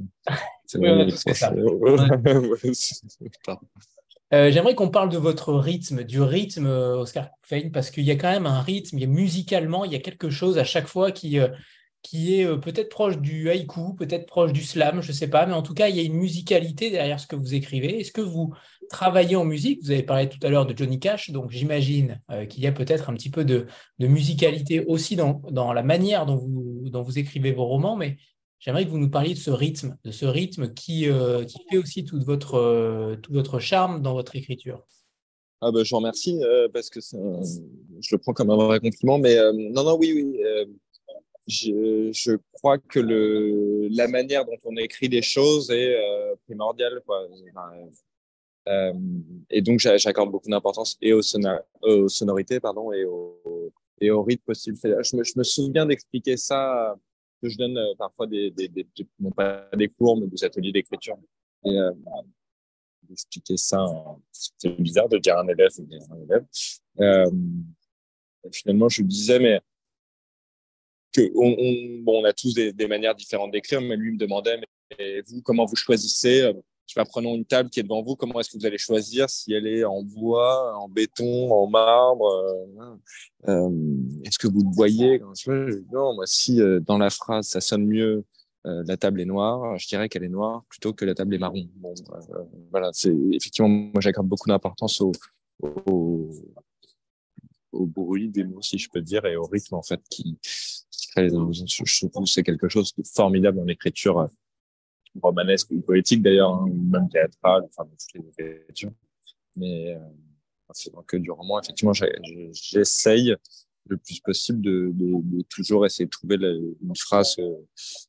Oui, 0.74 0.88
on 0.88 1.34
ça. 1.34 1.52
Euh, 4.32 4.50
j'aimerais 4.50 4.74
qu'on 4.74 4.88
parle 4.88 5.10
de 5.10 5.18
votre 5.18 5.54
rythme, 5.54 6.02
du 6.02 6.20
rythme, 6.20 6.66
euh, 6.66 6.96
Oscar 6.96 7.28
Fein, 7.42 7.68
parce 7.72 7.90
qu'il 7.90 8.04
y 8.04 8.10
a 8.10 8.16
quand 8.16 8.32
même 8.32 8.46
un 8.46 8.62
rythme, 8.62 8.98
il 8.98 9.02
y 9.02 9.04
a 9.04 9.06
musicalement, 9.06 9.84
il 9.84 9.92
y 9.92 9.94
a 9.94 10.00
quelque 10.00 10.28
chose 10.28 10.58
à 10.58 10.64
chaque 10.64 10.88
fois 10.88 11.12
qui, 11.12 11.38
euh, 11.38 11.48
qui 12.02 12.40
est 12.40 12.58
peut-être 12.58 12.88
proche 12.88 13.18
du 13.18 13.48
haïku, 13.48 13.94
peut-être 13.94 14.26
proche 14.26 14.52
du 14.52 14.64
slam, 14.64 15.02
je 15.02 15.08
ne 15.08 15.12
sais 15.12 15.28
pas, 15.28 15.46
mais 15.46 15.52
en 15.52 15.62
tout 15.62 15.74
cas, 15.74 15.88
il 15.88 15.96
y 15.96 16.00
a 16.00 16.02
une 16.02 16.16
musicalité 16.16 16.90
derrière 16.90 17.20
ce 17.20 17.28
que 17.28 17.36
vous 17.36 17.54
écrivez. 17.54 18.00
Est-ce 18.00 18.12
que 18.12 18.22
vous 18.22 18.52
travaillez 18.88 19.36
en 19.36 19.44
musique 19.44 19.80
Vous 19.82 19.90
avez 19.90 20.02
parlé 20.02 20.28
tout 20.28 20.38
à 20.42 20.48
l'heure 20.50 20.66
de 20.66 20.76
Johnny 20.76 20.98
Cash, 20.98 21.30
donc 21.30 21.50
j'imagine 21.50 22.20
qu'il 22.48 22.62
y 22.62 22.66
a 22.66 22.72
peut-être 22.72 23.10
un 23.10 23.14
petit 23.14 23.30
peu 23.30 23.44
de, 23.44 23.66
musicalité 23.98 24.84
aussi 24.86 25.16
dans, 25.16 25.72
la 25.72 25.82
manière 25.82 26.26
dont 26.26 26.36
vous, 26.36 27.18
écrivez 27.18 27.52
vos 27.52 27.66
romans, 27.66 27.96
mais 27.96 28.16
J'aimerais 28.64 28.86
que 28.86 28.90
vous 28.90 28.98
nous 28.98 29.10
parliez 29.10 29.34
de 29.34 29.38
ce 29.38 29.50
rythme, 29.50 29.98
de 30.04 30.10
ce 30.10 30.24
rythme 30.24 30.72
qui, 30.72 31.06
euh, 31.06 31.44
fait 31.70 31.76
aussi 31.76 32.06
tout 32.06 32.18
votre, 32.24 32.54
euh, 32.54 33.14
tout 33.16 33.30
votre 33.30 33.58
charme 33.58 34.00
dans 34.00 34.14
votre 34.14 34.36
écriture. 34.36 34.86
Ah 35.60 35.70
bah, 35.70 35.84
je 35.84 35.90
vous 35.90 35.98
remercie 35.98 36.42
euh, 36.42 36.66
parce 36.72 36.88
que 36.88 36.98
je 36.98 38.14
le 38.14 38.18
prends 38.18 38.32
comme 38.32 38.48
un 38.48 38.56
vrai 38.56 38.80
compliment. 38.80 39.18
Mais 39.18 39.36
non, 39.52 39.84
non, 39.84 39.98
oui, 39.98 40.12
oui. 40.14 40.40
Je, 41.46 42.38
crois 42.54 42.78
que 42.78 43.00
la 43.00 44.08
manière 44.08 44.46
dont 44.46 44.56
on 44.64 44.78
écrit 44.78 45.08
les 45.08 45.20
choses 45.20 45.70
est 45.70 45.94
primordiale. 46.46 47.02
Et 48.66 49.62
donc, 49.62 49.80
j'accorde 49.80 50.30
beaucoup 50.30 50.48
d'importance 50.48 50.96
et 51.02 51.12
aux, 51.12 51.20
aux, 51.82 52.08
sonorités 52.08 52.60
pardon, 52.60 52.92
et, 52.92 53.04
au, 53.04 53.72
et 54.00 54.10
au 54.10 54.22
rythme 54.22 54.44
possible. 54.44 54.76
Je 54.82 55.38
me, 55.38 55.44
souviens 55.44 55.86
d'expliquer 55.86 56.36
ça 56.36 56.96
je 57.48 57.56
donne 57.56 57.76
euh, 57.78 57.94
parfois 57.96 58.26
des, 58.26 58.52
cours, 59.98 60.18
mais 60.18 60.26
des 60.26 60.44
ateliers 60.44 60.72
d'écriture. 60.72 61.18
Euh, 61.66 61.92
d'expliquer 63.02 63.56
ça, 63.56 63.84
c'est 64.32 64.70
bizarre 64.80 65.08
de 65.08 65.18
dire 65.18 65.38
un 65.38 65.48
élève 65.48 65.70
un 66.10 66.22
élève. 66.22 66.44
Euh, 67.00 67.30
finalement, 68.52 68.88
je 68.88 69.02
disais, 69.02 69.38
mais 69.38 69.60
que 71.12 71.20
on, 71.36 72.02
on 72.06 72.24
a 72.24 72.32
tous 72.32 72.54
des, 72.54 72.72
des 72.72 72.88
manières 72.88 73.14
différentes 73.14 73.52
d'écrire, 73.52 73.80
mais 73.80 73.96
lui 73.96 74.12
me 74.12 74.18
demandait, 74.18 74.58
mais 74.58 75.22
vous, 75.26 75.42
comment 75.42 75.64
vous 75.64 75.76
choisissez 75.76 76.52
je 76.86 76.94
sais 76.94 77.04
prenons 77.08 77.34
une 77.34 77.44
table 77.44 77.70
qui 77.70 77.80
est 77.80 77.82
devant 77.82 78.02
vous, 78.02 78.14
comment 78.14 78.40
est-ce 78.40 78.50
que 78.50 78.58
vous 78.58 78.66
allez 78.66 78.78
choisir 78.78 79.30
si 79.30 79.52
elle 79.52 79.66
est 79.66 79.84
en 79.84 80.02
bois, 80.02 80.76
en 80.76 80.88
béton, 80.88 81.50
en 81.50 81.66
marbre 81.66 82.26
euh, 82.26 83.48
euh 83.48 83.70
Est-ce 84.24 84.38
que 84.38 84.46
vous 84.46 84.62
le 84.62 84.74
voyez? 84.74 85.20
Non, 85.92 86.14
moi, 86.14 86.26
si 86.26 86.60
euh, 86.60 86.80
dans 86.80 86.98
la 86.98 87.10
phrase 87.10 87.48
ça 87.48 87.60
sonne 87.60 87.86
mieux, 87.86 88.24
la 88.66 88.96
table 88.96 89.20
est 89.20 89.26
noire, 89.26 89.78
je 89.78 89.86
dirais 89.86 90.08
qu'elle 90.08 90.24
est 90.24 90.28
noire 90.30 90.64
plutôt 90.70 90.94
que 90.94 91.04
la 91.04 91.14
table 91.14 91.34
est 91.34 91.38
marron. 91.38 91.68
Bon, 91.76 91.92
voilà, 92.70 92.88
c'est 92.94 93.14
effectivement, 93.32 93.68
moi 93.68 94.00
j'accorde 94.00 94.26
beaucoup 94.26 94.48
d'importance 94.48 95.02
au, 95.02 95.12
au, 95.60 96.30
bruit 97.72 98.30
des 98.30 98.44
mots, 98.44 98.62
si 98.62 98.78
je 98.78 98.88
peux 98.88 99.02
dire, 99.02 99.26
et 99.26 99.36
au 99.36 99.44
rythme 99.44 99.74
en 99.74 99.82
fait 99.82 100.00
qui, 100.08 100.38
qui 100.90 101.08
crée 101.08 101.24
les 101.24 101.34
émotions. 101.34 101.66
Je 101.84 102.06
trouve 102.06 102.24
que 102.24 102.30
c'est 102.30 102.42
quelque 102.42 102.70
chose 102.70 102.94
de 102.96 103.02
formidable 103.06 103.60
en 103.60 103.68
écriture 103.68 104.30
romanesque 105.22 105.70
ou 105.70 105.80
poétique 105.80 106.22
d'ailleurs, 106.22 106.54
hein, 106.54 106.68
même 106.68 107.08
théâtrale, 107.08 107.64
enfin 107.68 107.88
toutes 108.12 108.38
les 108.38 108.56
écritures. 108.56 108.92
Mais 109.56 109.94
euh, 109.94 109.98
c'est 110.72 110.92
dans 110.92 111.02
que 111.02 111.16
du 111.16 111.30
roman, 111.30 111.60
effectivement, 111.60 111.92
j'essaye 111.92 113.36
le 113.86 113.98
plus 113.98 114.20
possible 114.20 114.62
de, 114.62 114.90
de, 114.94 115.36
de, 115.36 115.42
toujours 115.48 115.84
essayer 115.84 116.06
de 116.06 116.10
trouver 116.10 116.36
une 116.36 116.96
phrase. 116.96 117.36
Euh, 117.38 117.54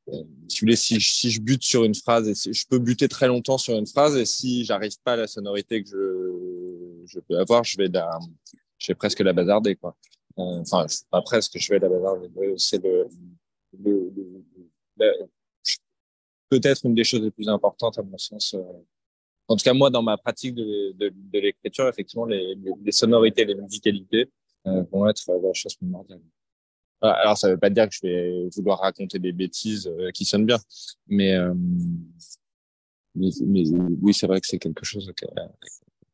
euh, 0.09 0.23
si 0.47 0.59
vous 0.59 0.61
voulez, 0.61 0.75
si, 0.75 0.99
si, 1.01 1.29
je 1.29 1.41
bute 1.41 1.63
sur 1.63 1.83
une 1.83 1.95
phrase, 1.95 2.31
je 2.33 2.63
peux 2.69 2.79
buter 2.79 3.07
très 3.07 3.27
longtemps 3.27 3.57
sur 3.57 3.75
une 3.77 3.85
phrase, 3.85 4.15
et 4.15 4.25
si 4.25 4.63
j'arrive 4.63 4.95
pas 5.03 5.13
à 5.13 5.17
la 5.17 5.27
sonorité 5.27 5.83
que 5.83 5.89
je, 5.89 7.05
je 7.05 7.19
peux 7.19 7.37
avoir, 7.37 7.63
je 7.63 7.77
vais 7.77 7.89
la, 7.89 8.09
je 8.77 8.87
vais 8.87 8.95
presque 8.95 9.19
la 9.19 9.33
bazarder, 9.33 9.75
quoi. 9.75 9.95
Euh, 10.39 10.61
enfin, 10.61 10.85
pas 11.11 11.21
presque, 11.21 11.57
je 11.57 11.73
vais 11.73 11.79
la 11.79 11.89
bazarder. 11.89 12.29
C'est 12.57 12.81
le, 12.83 13.07
le, 13.77 14.13
le, 14.97 15.11
peut-être 16.49 16.85
une 16.85 16.95
des 16.95 17.03
choses 17.03 17.21
les 17.21 17.31
plus 17.31 17.49
importantes 17.49 17.97
à 17.97 18.03
mon 18.03 18.17
sens. 18.17 18.53
Euh, 18.53 18.61
en 19.47 19.55
tout 19.55 19.63
cas, 19.63 19.73
moi, 19.73 19.89
dans 19.89 20.01
ma 20.01 20.17
pratique 20.17 20.55
de, 20.55 21.13
l'écriture, 21.33 21.87
effectivement, 21.87 22.25
les, 22.25 22.55
les, 22.83 22.91
sonorités, 22.91 23.45
les 23.45 23.55
musicalités 23.55 24.29
euh, 24.65 24.83
vont 24.91 25.07
être 25.07 25.21
la 25.31 25.53
chose 25.53 25.75
primordiale. 25.75 26.21
Alors, 27.01 27.37
ça 27.37 27.47
ne 27.47 27.53
veut 27.53 27.59
pas 27.59 27.69
dire 27.69 27.87
que 27.87 27.93
je 27.93 28.01
vais 28.01 28.49
vouloir 28.55 28.79
raconter 28.79 29.19
des 29.19 29.31
bêtises 29.31 29.87
euh, 29.87 30.09
qui 30.11 30.25
sonnent 30.25 30.45
bien, 30.45 30.57
mais, 31.07 31.37
oui, 33.15 34.13
c'est 34.13 34.27
vrai 34.27 34.41
que 34.41 34.47
c'est 34.47 34.57
quelque 34.57 34.83
chose 34.83 35.11
que 35.15 35.25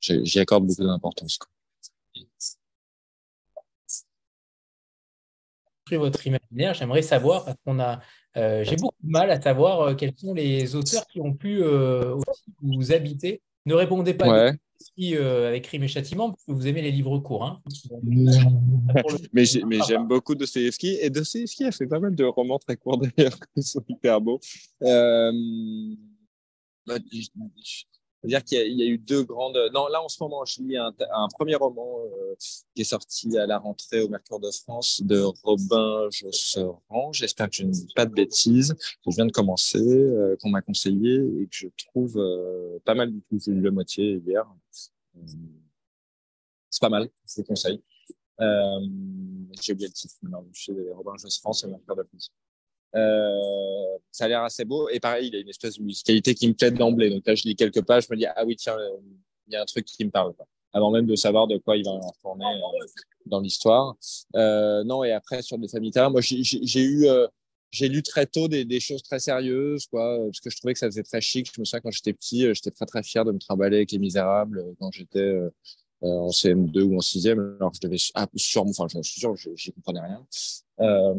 j'y 0.02 0.40
accorde 0.40 0.66
beaucoup 0.66 0.84
d'importance. 0.84 1.40
Votre 5.90 6.26
imaginaire, 6.28 6.74
j'aimerais 6.74 7.02
savoir, 7.02 7.44
parce 7.46 7.58
qu'on 7.66 7.80
a 7.80 8.02
euh, 8.38 8.64
j'ai 8.64 8.78
beaucoup 8.78 8.96
de 9.04 9.10
mal 9.10 9.30
à 9.30 9.42
savoir 9.42 9.82
euh, 9.82 9.94
quels 9.94 10.14
sont 10.16 10.34
les 10.34 10.76
auteurs 10.76 11.06
qui 11.08 11.20
ont 11.20 11.34
pu 11.34 11.62
euh, 11.62 12.16
aussi 12.16 12.54
vous 12.62 12.94
habiter. 12.94 13.42
Ne 13.66 13.74
répondez 13.76 14.14
pas 14.14 14.54
avec 14.98 15.64
Crime 15.64 15.84
et 15.84 15.88
Châtiment, 15.88 16.30
parce 16.32 16.44
que 16.46 16.52
vous 16.52 16.68
aimez 16.68 16.82
les 16.82 16.92
livres 16.92 17.20
courts. 17.20 17.46
Hein. 17.46 17.62
mais 19.34 19.46
j'aime 19.46 20.08
beaucoup 20.08 20.34
Dostoevsky. 20.36 20.98
Et 21.02 21.10
Dostoevsky 21.10 21.66
a 21.66 21.72
fait 21.72 21.88
pas 21.88 22.00
mal 22.00 22.16
de 22.16 22.24
romans 22.24 22.58
très 22.58 22.78
courts 22.78 22.98
d'ailleurs, 22.98 23.38
qui 23.56 23.64
sont 23.64 23.84
hyper 23.88 24.22
beaux. 24.22 24.40
Bah, 26.88 26.98
c'est-à-dire 28.22 28.44
qu'il 28.44 28.80
y, 28.80 28.84
a 28.84 28.86
eu 28.86 29.00
deux 29.00 29.24
grandes. 29.24 29.58
Non, 29.74 29.88
là 29.88 30.04
en 30.04 30.08
ce 30.08 30.22
moment, 30.22 30.46
je 30.46 30.62
lis 30.62 30.78
un, 30.78 30.94
un 31.12 31.28
premier 31.30 31.56
roman 31.56 32.02
euh, 32.06 32.36
qui 32.76 32.82
est 32.82 32.86
sorti 32.86 33.36
à 33.36 33.48
la 33.48 33.58
rentrée 33.58 34.02
au 34.02 34.10
Mercure 34.10 34.40
de 34.40 34.52
France 34.52 35.02
de 35.04 35.22
Robin 35.44 36.08
Josserand. 36.12 37.12
J'espère 37.14 37.50
que 37.50 37.56
je 37.56 37.64
ne 37.64 37.72
dis 37.72 37.92
pas 37.96 38.06
de 38.06 38.14
bêtises. 38.14 38.76
Je 39.08 39.16
viens 39.16 39.26
de 39.26 39.32
commencer, 39.32 39.80
euh, 39.80 40.36
qu'on 40.40 40.50
m'a 40.50 40.62
conseillé 40.62 41.16
et 41.16 41.48
que 41.48 41.56
je 41.56 41.68
trouve 41.88 42.20
euh, 42.20 42.78
pas 42.86 42.94
mal 42.94 43.12
du 43.12 43.22
tout. 43.24 43.40
J'ai 43.44 43.54
lu 43.54 43.62
la 43.62 43.72
moitié 43.72 44.22
hier. 44.24 44.46
C'est 46.70 46.82
pas 46.82 46.90
mal, 46.90 47.10
je 47.28 47.36
vous 47.38 47.44
conseille. 47.44 47.82
J'ai 48.40 49.74
oublié 49.74 49.88
le 49.88 49.94
titre 49.94 50.14
maintenant. 50.22 50.46
Je 50.54 50.72
Robin 50.94 51.18
Josserand, 51.18 51.54
c'est 51.54 51.66
le 51.66 51.72
Mercure 51.72 51.96
de 51.96 52.04
France. 52.04 52.32
Euh, 52.96 53.98
ça 54.12 54.26
a 54.26 54.28
l'air 54.28 54.44
assez 54.44 54.66
beau. 54.66 54.90
Et 54.90 55.00
pareil, 55.00 55.28
il 55.28 55.36
a 55.36 55.40
une 55.40 55.50
espèce 55.50 55.78
de 55.78 55.84
musicalité 55.84 56.36
qui 56.36 56.48
me 56.48 56.54
plaît 56.54 56.72
d'emblée. 56.72 57.10
Donc 57.10 57.26
là, 57.26 57.36
je 57.36 57.44
lis 57.44 57.56
quelques 57.56 57.84
pages, 57.84 58.06
je 58.08 58.14
me 58.14 58.18
dis, 58.18 58.26
ah 58.26 58.46
oui, 58.46 58.56
tiens, 58.56 58.78
il 59.48 59.54
y 59.54 59.56
a 59.56 59.62
un 59.62 59.66
truc 59.66 59.86
qui 59.86 60.04
me 60.06 60.12
parle. 60.12 60.34
Quoi. 60.34 60.48
Avant 60.74 60.92
même 60.92 61.06
de 61.06 61.16
savoir 61.16 61.48
de 61.48 61.58
quoi 61.58 61.78
il 61.78 61.86
va 61.86 61.92
en 61.92 62.00
retourner 62.00 62.46
euh, 62.46 62.86
dans 63.26 63.40
l'histoire. 63.40 63.96
Euh, 64.36 64.84
non, 64.84 65.04
et 65.04 65.12
après, 65.12 65.42
sur 65.42 65.58
des 65.58 65.68
familles 65.68 65.92
moi, 65.96 66.22
j'ai 66.22 66.82
eu... 66.82 67.08
Euh, 67.08 67.28
j'ai 67.74 67.88
lu 67.88 68.04
très 68.04 68.26
tôt 68.26 68.50
des, 68.50 68.66
des, 68.66 68.82
choses 68.82 69.02
très 69.02 69.22
sérieuses, 69.22 69.86
quoi, 69.86 70.18
parce 70.26 70.42
que 70.42 70.50
je 70.50 70.58
trouvais 70.58 70.74
que 70.74 70.80
ça 70.80 70.88
faisait 70.88 71.04
très 71.04 71.22
chic. 71.22 71.50
Je 71.56 71.62
me 71.62 71.64
souviens 71.64 71.80
quand 71.80 71.92
j'étais 71.92 72.12
petit, 72.12 72.42
j'étais 72.54 72.70
très 72.70 72.86
très 72.86 73.02
fier 73.02 73.24
de 73.24 73.32
me 73.32 73.40
trimballer 73.40 73.78
avec 73.78 73.94
Les 73.94 73.98
Misérables 73.98 74.62
quand 74.78 74.92
j'étais 74.92 75.40
euh, 76.04 76.08
en 76.08 76.30
CM2 76.30 76.82
ou 76.82 76.98
en 76.98 77.00
6e, 77.00 77.58
alors 77.58 77.72
je 77.76 77.80
devais 77.80 77.98
ah, 78.16 78.28
sûrement, 78.36 78.72
enfin, 78.72 78.88
je 78.90 79.08
suis 79.08 79.20
sûr, 79.20 79.36
j'y 79.56 79.72
comprenais 79.72 80.00
rien. 80.00 80.26
Euh, 80.80 81.14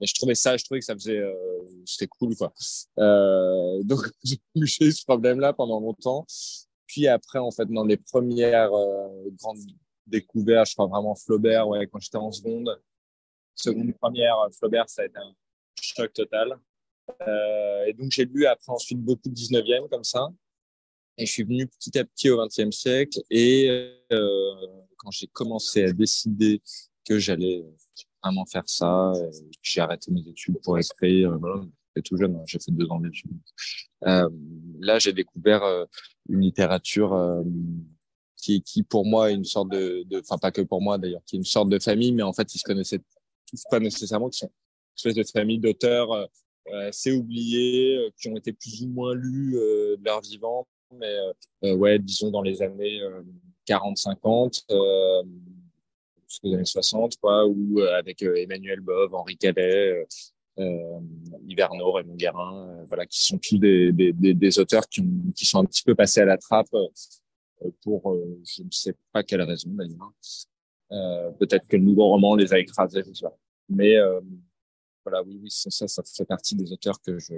mais 0.00 0.06
je 0.06 0.14
trouvais 0.14 0.34
ça, 0.34 0.56
je 0.56 0.64
trouvais 0.64 0.80
que 0.80 0.86
ça 0.86 0.94
faisait, 0.94 1.18
euh, 1.18 1.32
c'était 1.84 2.06
cool, 2.06 2.36
quoi. 2.36 2.52
Euh, 2.98 3.82
donc, 3.82 4.00
j'ai 4.24 4.84
eu 4.84 4.92
ce 4.92 5.04
problème-là 5.04 5.52
pendant 5.52 5.80
longtemps. 5.80 6.26
Puis 6.86 7.08
après, 7.08 7.38
en 7.38 7.50
fait, 7.50 7.66
dans 7.66 7.84
les 7.84 7.96
premières 7.96 8.72
euh, 8.72 9.30
grandes 9.38 9.58
découvertes, 10.06 10.68
je 10.68 10.74
crois 10.74 10.86
vraiment 10.86 11.14
Flaubert, 11.14 11.68
ouais, 11.68 11.86
quand 11.86 11.98
j'étais 11.98 12.18
en 12.18 12.30
seconde. 12.30 12.80
Seconde, 13.54 13.92
première, 13.94 14.36
Flaubert, 14.58 14.88
ça 14.88 15.02
a 15.02 15.06
été 15.06 15.18
un 15.18 15.34
choc 15.80 16.12
total. 16.12 16.58
Et 17.86 17.92
donc, 17.94 18.10
j'ai 18.10 18.24
lu 18.24 18.46
après 18.46 18.72
ensuite 18.72 19.00
beaucoup 19.00 19.28
de 19.28 19.34
19e, 19.34 19.88
comme 19.88 20.04
ça. 20.04 20.28
Et 21.16 21.24
je 21.24 21.32
suis 21.32 21.44
venu 21.44 21.66
petit 21.66 21.98
à 21.98 22.04
petit 22.04 22.28
au 22.28 22.36
20e 22.36 22.70
siècle. 22.72 23.20
Et 23.30 23.96
quand 24.10 25.10
j'ai 25.10 25.28
commencé 25.28 25.84
à 25.84 25.92
décider 25.92 26.60
que 27.06 27.18
j'allais 27.18 27.64
vraiment 28.22 28.44
faire 28.46 28.64
ça. 28.66 29.12
J'ai 29.62 29.80
arrêté 29.80 30.10
mes 30.10 30.26
études 30.28 30.58
pour 30.62 30.78
écrire. 30.78 31.38
Voilà. 31.38 31.62
J'étais 31.96 32.08
tout 32.08 32.16
jeune, 32.16 32.36
hein. 32.36 32.42
j'ai 32.46 32.58
fait 32.58 32.72
deux 32.72 32.86
ans 32.90 33.00
d'études. 33.00 33.30
Euh, 34.06 34.28
là, 34.80 34.98
j'ai 34.98 35.12
découvert 35.12 35.62
euh, 35.62 35.84
une 36.28 36.40
littérature 36.40 37.14
euh, 37.14 37.42
qui, 38.36 38.62
qui, 38.62 38.82
pour 38.82 39.06
moi, 39.06 39.30
est 39.30 39.34
une 39.34 39.44
sorte 39.44 39.70
de, 39.70 40.04
enfin 40.20 40.36
pas 40.36 40.50
que 40.50 40.60
pour 40.60 40.82
moi 40.82 40.98
d'ailleurs, 40.98 41.22
qui 41.24 41.36
est 41.36 41.38
une 41.38 41.44
sorte 41.44 41.70
de 41.70 41.78
famille, 41.78 42.12
mais 42.12 42.22
en 42.22 42.32
fait, 42.32 42.54
ils 42.54 42.58
se 42.58 42.64
connaissaient 42.64 43.00
tous 43.48 43.62
pas 43.70 43.80
nécessairement, 43.80 44.28
qui 44.28 44.40
sont 44.40 44.48
une 44.48 45.10
espèce 45.10 45.14
de 45.14 45.38
famille 45.38 45.58
d'auteurs 45.58 46.12
euh, 46.12 46.26
assez 46.88 47.12
oubliés, 47.12 48.10
qui 48.20 48.28
ont 48.28 48.36
été 48.36 48.52
plus 48.52 48.82
ou 48.82 48.88
moins 48.88 49.14
lus 49.14 49.52
de 49.52 50.04
leur 50.04 50.20
vivant, 50.20 50.66
mais 50.92 51.16
ouais, 51.62 51.98
disons 51.98 52.30
dans 52.30 52.42
les 52.42 52.60
années 52.60 53.00
40-50 53.68 54.64
les 56.42 56.54
années 56.54 56.64
60, 56.64 57.16
quoi, 57.16 57.46
ou 57.46 57.80
euh, 57.80 57.96
avec 57.98 58.22
euh, 58.22 58.34
Emmanuel 58.36 58.80
Bove, 58.80 59.14
Henri 59.14 59.36
Calais, 59.36 60.06
euh, 60.58 61.00
Hiverno, 61.46 61.92
Raymond 61.92 62.16
Guérin, 62.16 62.84
voilà, 62.86 63.06
qui 63.06 63.22
sont 63.24 63.38
tous 63.38 63.58
des, 63.58 63.92
des, 63.92 64.12
des, 64.12 64.58
auteurs 64.58 64.88
qui, 64.88 65.00
ont, 65.00 65.32
qui, 65.34 65.44
sont 65.44 65.60
un 65.60 65.64
petit 65.64 65.82
peu 65.82 65.94
passés 65.94 66.20
à 66.20 66.24
la 66.24 66.38
trappe 66.38 66.74
pour 67.82 68.16
je 68.44 68.62
ne 68.62 68.70
sais 68.70 68.94
pas 69.12 69.22
quelle 69.22 69.42
raison 69.42 69.70
d'ailleurs. 69.70 70.12
Euh, 70.92 71.30
Peut-être 71.32 71.66
que 71.66 71.76
le 71.76 71.82
nouveau 71.82 72.08
roman 72.08 72.36
les 72.36 72.52
a 72.52 72.58
écrasés, 72.58 73.02
je 73.06 73.12
sais 73.12 73.24
pas. 73.24 73.36
Mais 73.68 73.96
euh, 73.96 74.20
voilà, 75.04 75.22
oui, 75.22 75.38
oui, 75.42 75.50
ça, 75.50 75.70
ça 75.70 76.02
fait 76.04 76.24
partie 76.24 76.54
des 76.54 76.72
auteurs 76.72 77.00
que 77.00 77.18
je 77.18 77.34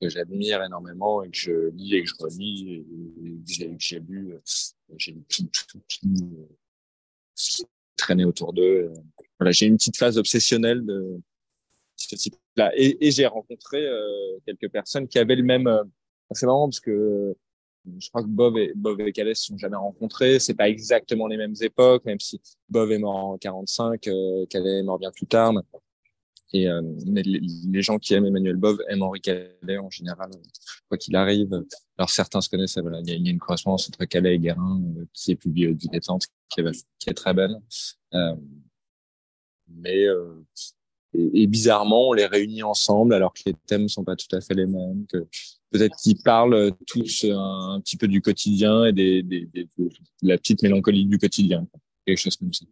que 0.00 0.08
j'admire 0.08 0.64
énormément 0.64 1.22
et 1.22 1.30
que 1.30 1.36
je 1.36 1.68
lis 1.68 1.94
et 1.94 2.02
que 2.02 2.08
je 2.08 2.14
relis 2.18 2.72
et, 2.72 3.64
et 3.64 3.76
que 3.76 3.76
j'ai 3.78 4.00
lu, 4.00 4.34
j'ai 4.96 5.12
lu 5.12 5.22
tout, 5.28 5.44
tout, 5.44 5.80
tout, 5.86 6.48
traîner 7.96 8.24
autour 8.24 8.52
d'eux. 8.52 8.92
Voilà, 9.38 9.52
j'ai 9.52 9.66
une 9.66 9.76
petite 9.76 9.96
phase 9.96 10.18
obsessionnelle 10.18 10.84
de 10.84 11.20
ce 11.96 12.14
type-là. 12.14 12.72
Et, 12.76 13.06
et 13.06 13.10
j'ai 13.10 13.26
rencontré 13.26 13.86
euh, 13.86 14.38
quelques 14.46 14.70
personnes 14.70 15.08
qui 15.08 15.18
avaient 15.18 15.36
le 15.36 15.42
même. 15.42 15.66
Euh, 15.66 15.84
c'est 16.32 16.46
marrant 16.46 16.68
parce 16.68 16.80
que 16.80 16.90
euh, 16.90 17.34
je 17.98 18.08
crois 18.08 18.22
que 18.22 18.28
Bob 18.28 18.56
et 18.58 18.72
Bob 18.74 19.00
et 19.00 19.12
Calais 19.12 19.34
se 19.34 19.46
sont 19.46 19.58
jamais 19.58 19.76
rencontrés. 19.76 20.38
C'est 20.38 20.54
pas 20.54 20.68
exactement 20.68 21.26
les 21.26 21.36
mêmes 21.36 21.54
époques, 21.60 22.04
même 22.04 22.20
si 22.20 22.40
Bob 22.68 22.90
est 22.90 22.98
mort 22.98 23.16
en 23.16 23.38
45, 23.38 24.06
euh, 24.08 24.46
Calais 24.46 24.80
est 24.80 24.82
mort 24.82 24.98
bien 24.98 25.10
plus 25.10 25.26
tard. 25.26 25.52
Et 26.52 26.68
euh, 26.68 26.80
les, 27.06 27.82
gens 27.82 27.98
qui 27.98 28.14
aiment 28.14 28.26
Emmanuel 28.26 28.56
Bove 28.56 28.78
aiment 28.88 29.02
Henri 29.02 29.20
Calais 29.20 29.78
en 29.78 29.90
général, 29.90 30.30
quoi 30.88 30.96
qu'il 30.96 31.16
arrive. 31.16 31.64
Alors 31.98 32.10
certains 32.10 32.40
se 32.40 32.48
connaissent, 32.48 32.78
voilà, 32.78 33.00
il 33.00 33.08
y, 33.08 33.28
a, 33.28 33.30
une 33.30 33.38
correspondance 33.38 33.88
entre 33.88 34.04
Calais 34.04 34.36
et 34.36 34.38
Guérin 34.38 34.80
euh, 34.96 35.04
qui 35.12 35.32
est 35.32 35.36
publiée 35.36 35.74
du 35.74 35.88
détente, 35.88 36.26
qui 36.48 36.60
est, 36.60 36.86
qui 36.98 37.10
est 37.10 37.14
très 37.14 37.34
belle. 37.34 37.56
Euh, 38.14 38.36
mais 39.68 40.04
euh, 40.04 40.46
et, 41.14 41.42
et, 41.42 41.46
bizarrement, 41.48 42.10
on 42.10 42.12
les 42.12 42.26
réunit 42.26 42.62
ensemble 42.62 43.14
alors 43.14 43.32
que 43.32 43.42
les 43.46 43.54
thèmes 43.66 43.88
sont 43.88 44.04
pas 44.04 44.14
tout 44.14 44.34
à 44.34 44.40
fait 44.40 44.54
les 44.54 44.66
mêmes. 44.66 45.04
Que 45.08 45.26
peut-être 45.70 45.96
qu'ils 45.96 46.22
parlent 46.22 46.72
tous 46.86 47.24
un, 47.24 47.74
un, 47.74 47.80
petit 47.80 47.96
peu 47.96 48.06
du 48.06 48.22
quotidien 48.22 48.84
et 48.84 48.92
des, 48.92 49.22
des, 49.24 49.46
des, 49.46 49.68
de 49.76 49.90
la 50.22 50.38
petite 50.38 50.62
mélancolie 50.62 51.06
du 51.06 51.18
quotidien, 51.18 51.66
quelque 52.06 52.18
chose 52.18 52.36
comme 52.36 52.52
ça. 52.52 52.66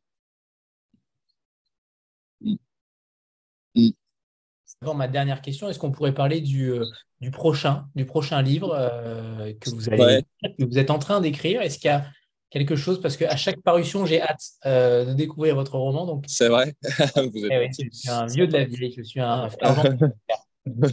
Avant 4.82 4.94
ma 4.94 5.08
dernière 5.08 5.40
question, 5.40 5.68
est-ce 5.68 5.78
qu'on 5.78 5.90
pourrait 5.90 6.14
parler 6.14 6.40
du, 6.40 6.70
euh, 6.70 6.84
du, 7.20 7.30
prochain, 7.30 7.86
du 7.94 8.04
prochain 8.04 8.42
livre 8.42 8.74
euh, 8.76 9.52
que, 9.60 9.70
vous 9.70 9.88
allez, 9.88 10.02
ouais. 10.02 10.24
que 10.58 10.64
vous 10.64 10.78
êtes 10.78 10.90
en 10.90 10.98
train 10.98 11.20
d'écrire? 11.20 11.62
Est-ce 11.62 11.78
qu'il 11.78 11.88
y 11.88 11.92
a 11.92 12.06
quelque 12.50 12.76
chose? 12.76 13.00
Parce 13.00 13.16
qu'à 13.16 13.36
chaque 13.36 13.60
parution, 13.62 14.04
j'ai 14.04 14.20
hâte 14.20 14.42
euh, 14.66 15.06
de 15.06 15.14
découvrir 15.14 15.54
votre 15.54 15.76
roman. 15.76 16.06
Donc... 16.06 16.24
C'est 16.28 16.48
vrai 16.48 16.74
vous 17.16 17.46
êtes 17.46 17.70
eh 17.80 17.84
Je 17.92 17.96
suis 17.96 18.10
un 18.10 18.26
vieux 18.26 18.46
de 18.46 18.52
la 18.52 18.64
vieille, 18.64 18.94
je 18.96 19.02
suis 19.02 19.20
un 19.20 19.48
bah, 20.66 20.88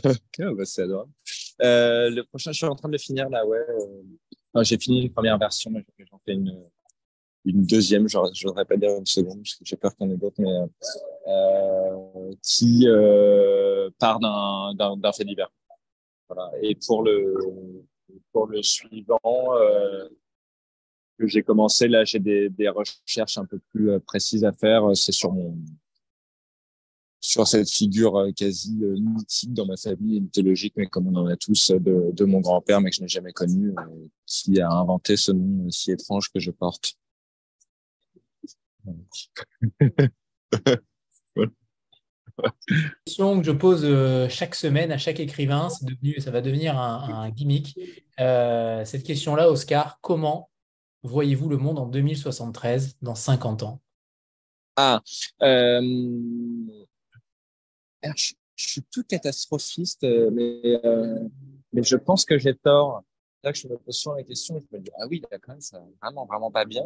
C'est 0.66 0.84
adorable. 0.84 1.12
Euh, 1.62 2.10
le 2.10 2.24
prochain, 2.24 2.52
je 2.52 2.58
suis 2.58 2.66
en 2.66 2.76
train 2.76 2.90
de 2.90 2.94
le 2.94 3.00
finir 3.00 3.30
là, 3.30 3.46
ouais. 3.46 3.60
J'ai 4.64 4.78
fini 4.78 5.04
la 5.04 5.14
première 5.14 5.38
version, 5.38 5.72
mais 5.72 5.86
j'en 6.10 6.20
fais 6.26 6.34
une, 6.34 6.54
une 7.46 7.64
deuxième, 7.64 8.08
je 8.08 8.18
ne 8.18 8.48
voudrais 8.48 8.66
pas 8.66 8.78
dire 8.78 8.96
une 8.98 9.06
seconde, 9.06 9.39
parce 9.39 9.56
que 9.56 9.66
j'ai 9.66 9.76
peur 9.76 9.92
en 10.00 10.10
ait 10.10 10.18
d'autres, 10.18 10.39
mais 10.39 10.60
euh, 11.28 12.34
qui 12.42 12.88
euh, 12.88 13.89
part 14.00 14.20
d'un 14.20 15.12
fait 15.12 15.26
divers. 15.26 15.52
Voilà. 16.28 16.52
Et 16.62 16.76
pour 16.76 17.04
le, 17.04 17.84
pour 18.32 18.48
le 18.48 18.62
suivant, 18.62 19.20
euh, 19.26 20.08
que 21.18 21.28
j'ai 21.28 21.44
commencé, 21.44 21.88
là, 21.88 22.06
j'ai 22.06 22.20
des, 22.20 22.50
des 22.50 22.70
recherches 22.70 23.38
un 23.38 23.46
peu 23.46 23.60
plus 23.72 23.92
euh, 23.92 24.00
précises 24.00 24.46
à 24.46 24.52
faire. 24.52 24.96
C'est 24.96 25.12
sur 25.12 25.32
mon 25.32 25.56
sur 27.24 27.48
cette 27.48 27.70
figure 27.70 28.18
euh, 28.18 28.32
quasi 28.32 28.76
mythique 28.76 29.54
dans 29.54 29.68
ma 29.68 29.78
famille 29.78 30.22
mythologique, 30.22 30.74
mais 30.76 30.88
comme 30.88 31.08
on 31.08 31.16
en 31.16 31.28
a 31.28 31.36
tous, 31.36 31.70
de, 31.72 32.12
de 32.12 32.26
mon 32.26 32.39
grand-père, 32.39 32.82
mais 32.82 32.89
que 32.89 32.96
je 32.96 33.02
n'ai 33.02 33.08
jamais 33.08 33.32
connu, 33.32 33.76
qui 34.26 34.60
a 34.60 34.72
inventé 34.72 35.18
ce 35.18 35.32
nom 35.32 35.70
si 35.70 35.92
étrange 35.92 36.32
que 36.32 36.39
je 36.39 36.50
porte. 36.50 36.98
Question 43.06 43.40
que 43.40 43.46
je 43.46 43.52
pose 43.52 43.82
euh, 43.84 44.28
chaque 44.30 44.56
semaine 44.56 44.92
à 44.92 44.98
chaque 44.98 45.20
écrivain, 45.20 45.68
devenu, 45.82 46.20
ça 46.20 46.32
va 46.32 46.42
devenir 46.42 46.78
un, 46.78 47.30
gimmick. 47.30 47.80
Euh, 48.20 48.86
cette 48.86 49.04
question-là, 49.04 49.50
Oscar, 49.50 50.00
comment 50.02 50.50
voyez-vous 51.04 51.50
le 51.50 51.58
monde 51.58 51.80
en 51.80 51.88
2073, 51.88 52.98
dans 53.02 53.16
50 53.16 53.64
ans? 53.64 53.82
Ah, 54.78 55.02
euh, 55.42 55.82
je, 58.16 58.34
suis 58.56 58.84
tout 58.92 59.04
catastrophiste, 59.04 60.04
mais 60.04 60.80
je 61.74 61.96
pense 61.96 62.26
que 62.26 62.38
j'ai 62.38 62.56
tort. 62.56 63.04
Là, 63.44 63.52
que 63.52 63.58
je 63.58 63.68
me 63.68 63.78
pose 63.78 63.96
souvent 63.96 64.16
la 64.16 64.24
question, 64.24 64.60
je 64.60 64.78
me 64.78 64.82
dis, 64.82 64.92
ah 65.00 65.08
oui, 65.08 65.22
là, 65.32 65.39
quand 65.39 65.54
même, 65.54 65.62
ça 65.62 65.84
vraiment, 66.02 66.26
vraiment 66.26 66.52
pas 66.52 66.66
bien. 66.66 66.84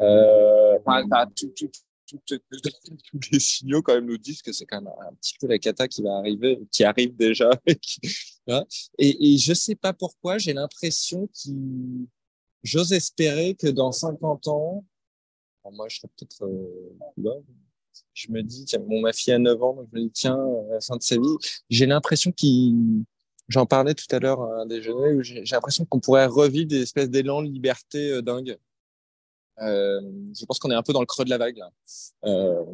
Euh, 0.00 0.78
enfin, 0.84 1.26
tout, 1.34 1.52
tout, 1.56 1.70
tous 2.06 3.20
les 3.32 3.40
signaux 3.40 3.82
quand 3.82 3.94
même 3.94 4.06
nous 4.06 4.18
disent 4.18 4.42
que 4.42 4.52
c'est 4.52 4.66
quand 4.66 4.80
même 4.80 4.92
un 5.00 5.14
petit 5.14 5.34
peu 5.40 5.46
la 5.46 5.58
cata 5.58 5.88
qui 5.88 6.02
va 6.02 6.16
arriver, 6.16 6.58
qui 6.70 6.84
arrive 6.84 7.16
déjà. 7.16 7.50
et, 8.98 9.34
et 9.34 9.38
je 9.38 9.54
sais 9.54 9.74
pas 9.74 9.92
pourquoi, 9.92 10.38
j'ai 10.38 10.52
l'impression 10.52 11.28
qu'il, 11.34 12.06
j'ose 12.62 12.92
espérer 12.92 13.54
que 13.54 13.68
dans 13.68 13.92
50 13.92 14.48
ans, 14.48 14.84
moi 15.70 15.86
je 15.88 15.98
serais 15.98 16.08
peut-être 16.16 16.44
euh, 16.44 17.42
je 18.14 18.30
me 18.32 18.42
dis, 18.42 18.64
tiens, 18.64 18.80
bon, 18.80 19.00
ma 19.00 19.12
fille 19.12 19.32
a 19.32 19.38
9 19.38 19.62
ans, 19.62 19.74
donc 19.74 19.88
je 19.92 19.98
me 19.98 20.04
dis, 20.04 20.10
tiens, 20.10 20.36
à 20.70 20.74
la 20.74 20.80
fin 20.80 20.96
de 20.96 21.02
sa 21.02 21.16
vie, 21.16 21.36
j'ai 21.70 21.86
l'impression 21.86 22.32
qu'il, 22.32 23.04
j'en 23.48 23.66
parlais 23.66 23.94
tout 23.94 24.06
à 24.10 24.18
l'heure 24.18 24.42
à 24.42 24.62
un 24.62 24.66
déjeuner, 24.66 25.14
où 25.14 25.22
j'ai 25.22 25.42
l'impression 25.50 25.84
qu'on 25.84 26.00
pourrait 26.00 26.26
revivre 26.26 26.68
des 26.68 26.82
espèces 26.82 27.10
d'élan 27.10 27.42
de 27.42 27.48
liberté 27.48 28.12
euh, 28.12 28.22
dingue. 28.22 28.58
Euh, 29.60 30.00
je 30.38 30.44
pense 30.46 30.58
qu'on 30.58 30.70
est 30.70 30.74
un 30.74 30.82
peu 30.82 30.92
dans 30.92 31.00
le 31.00 31.06
creux 31.06 31.24
de 31.24 31.30
la 31.30 31.38
vague. 31.38 31.56
Là. 31.56 31.70
Euh, 32.24 32.64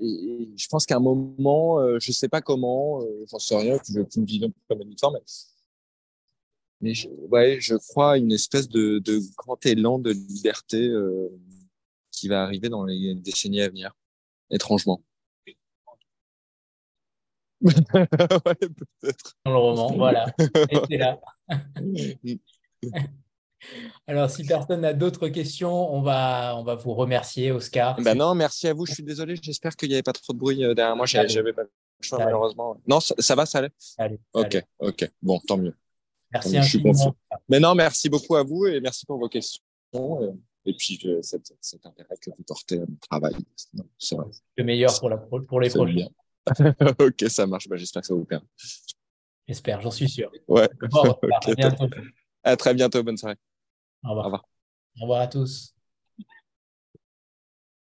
et, 0.00 0.06
et, 0.06 0.48
je 0.56 0.66
pense 0.68 0.86
qu'à 0.86 0.96
un 0.96 1.00
moment, 1.00 1.78
euh, 1.80 1.98
je 2.00 2.10
sais 2.10 2.28
pas 2.28 2.40
comment, 2.40 3.02
euh, 3.02 3.24
j'en 3.30 3.38
sais 3.38 3.56
rien, 3.56 3.78
je 3.86 4.00
veux 4.00 4.06
une 4.16 4.24
vision 4.24 4.52
comme 4.68 4.80
une 4.80 4.94
mais, 5.12 5.20
mais 6.80 6.94
je, 6.94 7.08
ouais, 7.08 7.58
je 7.60 7.76
crois 7.76 8.12
à 8.12 8.16
une 8.16 8.32
espèce 8.32 8.68
de, 8.68 8.98
de 8.98 9.20
grand 9.36 9.64
élan 9.64 9.98
de 9.98 10.10
liberté 10.10 10.88
euh, 10.88 11.28
qui 12.10 12.28
va 12.28 12.42
arriver 12.42 12.68
dans 12.68 12.84
les 12.84 13.14
décennies 13.14 13.60
à 13.60 13.68
venir, 13.68 13.94
étrangement. 14.50 15.02
ouais, 17.94 18.54
peut-être. 18.54 19.36
Dans 19.44 19.52
le 19.52 19.58
roman, 19.58 19.92
voilà. 19.92 20.26
Et 20.90 20.98
là. 20.98 21.18
Alors, 24.06 24.30
si 24.30 24.44
personne 24.44 24.82
n'a 24.82 24.92
d'autres 24.92 25.28
questions, 25.28 25.94
on 25.94 26.02
va, 26.02 26.54
on 26.58 26.64
va 26.64 26.74
vous 26.74 26.92
remercier, 26.94 27.50
Oscar. 27.50 27.98
Ben 28.00 28.16
non, 28.16 28.34
merci 28.34 28.68
à 28.68 28.74
vous. 28.74 28.84
Je 28.84 28.92
suis 28.92 29.02
désolé. 29.02 29.36
J'espère 29.40 29.74
qu'il 29.76 29.88
n'y 29.88 29.94
avait 29.94 30.02
pas 30.02 30.12
trop 30.12 30.34
de 30.34 30.38
bruit 30.38 30.62
euh, 30.64 30.74
derrière 30.74 30.96
moi. 30.96 31.06
J'avais 31.06 31.52
pas 31.52 31.62
le 31.62 31.70
choix, 32.00 32.18
malheureusement. 32.18 32.76
Non, 32.86 33.00
ça, 33.00 33.14
ça, 33.18 33.34
va, 33.34 33.46
ça 33.46 33.58
allait 33.58 33.72
Allez. 33.96 34.20
Ok, 34.34 34.54
allez. 34.54 34.64
ok. 34.80 35.10
Bon, 35.22 35.40
tant 35.46 35.56
mieux. 35.56 35.74
Merci 36.32 36.52
tant 36.52 36.60
mieux, 36.60 36.92
je 36.92 37.08
Mais 37.48 37.60
non, 37.60 37.74
merci 37.74 38.10
beaucoup 38.10 38.36
à 38.36 38.42
vous 38.42 38.66
et 38.66 38.80
merci 38.80 39.06
pour 39.06 39.18
vos 39.18 39.28
questions. 39.28 39.62
Et 40.66 40.74
puis, 40.74 41.00
cet, 41.22 41.50
intérêt 41.84 42.16
que 42.20 42.30
vous 42.30 42.44
portez 42.46 42.76
à 42.76 42.80
mon 42.80 42.96
travail. 43.08 43.34
C'est 43.98 44.16
le 44.56 44.64
meilleur 44.64 44.98
pour, 44.98 45.08
la, 45.08 45.16
pour 45.16 45.60
les 45.60 45.70
prochains. 45.70 46.08
ok, 46.98 47.24
ça 47.28 47.46
marche. 47.46 47.68
Ben, 47.68 47.76
J'espère 47.76 48.02
que 48.02 48.08
ça 48.08 48.14
vous 48.14 48.24
plaît. 48.24 48.38
J'espère, 49.46 49.80
j'en 49.80 49.90
suis 49.90 50.08
sûr. 50.08 50.30
Ouais. 50.48 50.68
Bon, 50.90 51.10
okay, 51.22 51.50
à 51.50 51.54
bientôt. 51.54 51.88
À 52.42 52.56
très 52.56 52.74
bientôt. 52.74 53.02
Bonne 53.02 53.16
soirée. 53.16 53.36
Au 54.04 54.10
revoir. 54.10 54.26
Au 54.26 54.28
revoir, 54.28 54.44
Au 54.98 55.02
revoir 55.02 55.20
à 55.22 55.26
tous. 55.26 55.73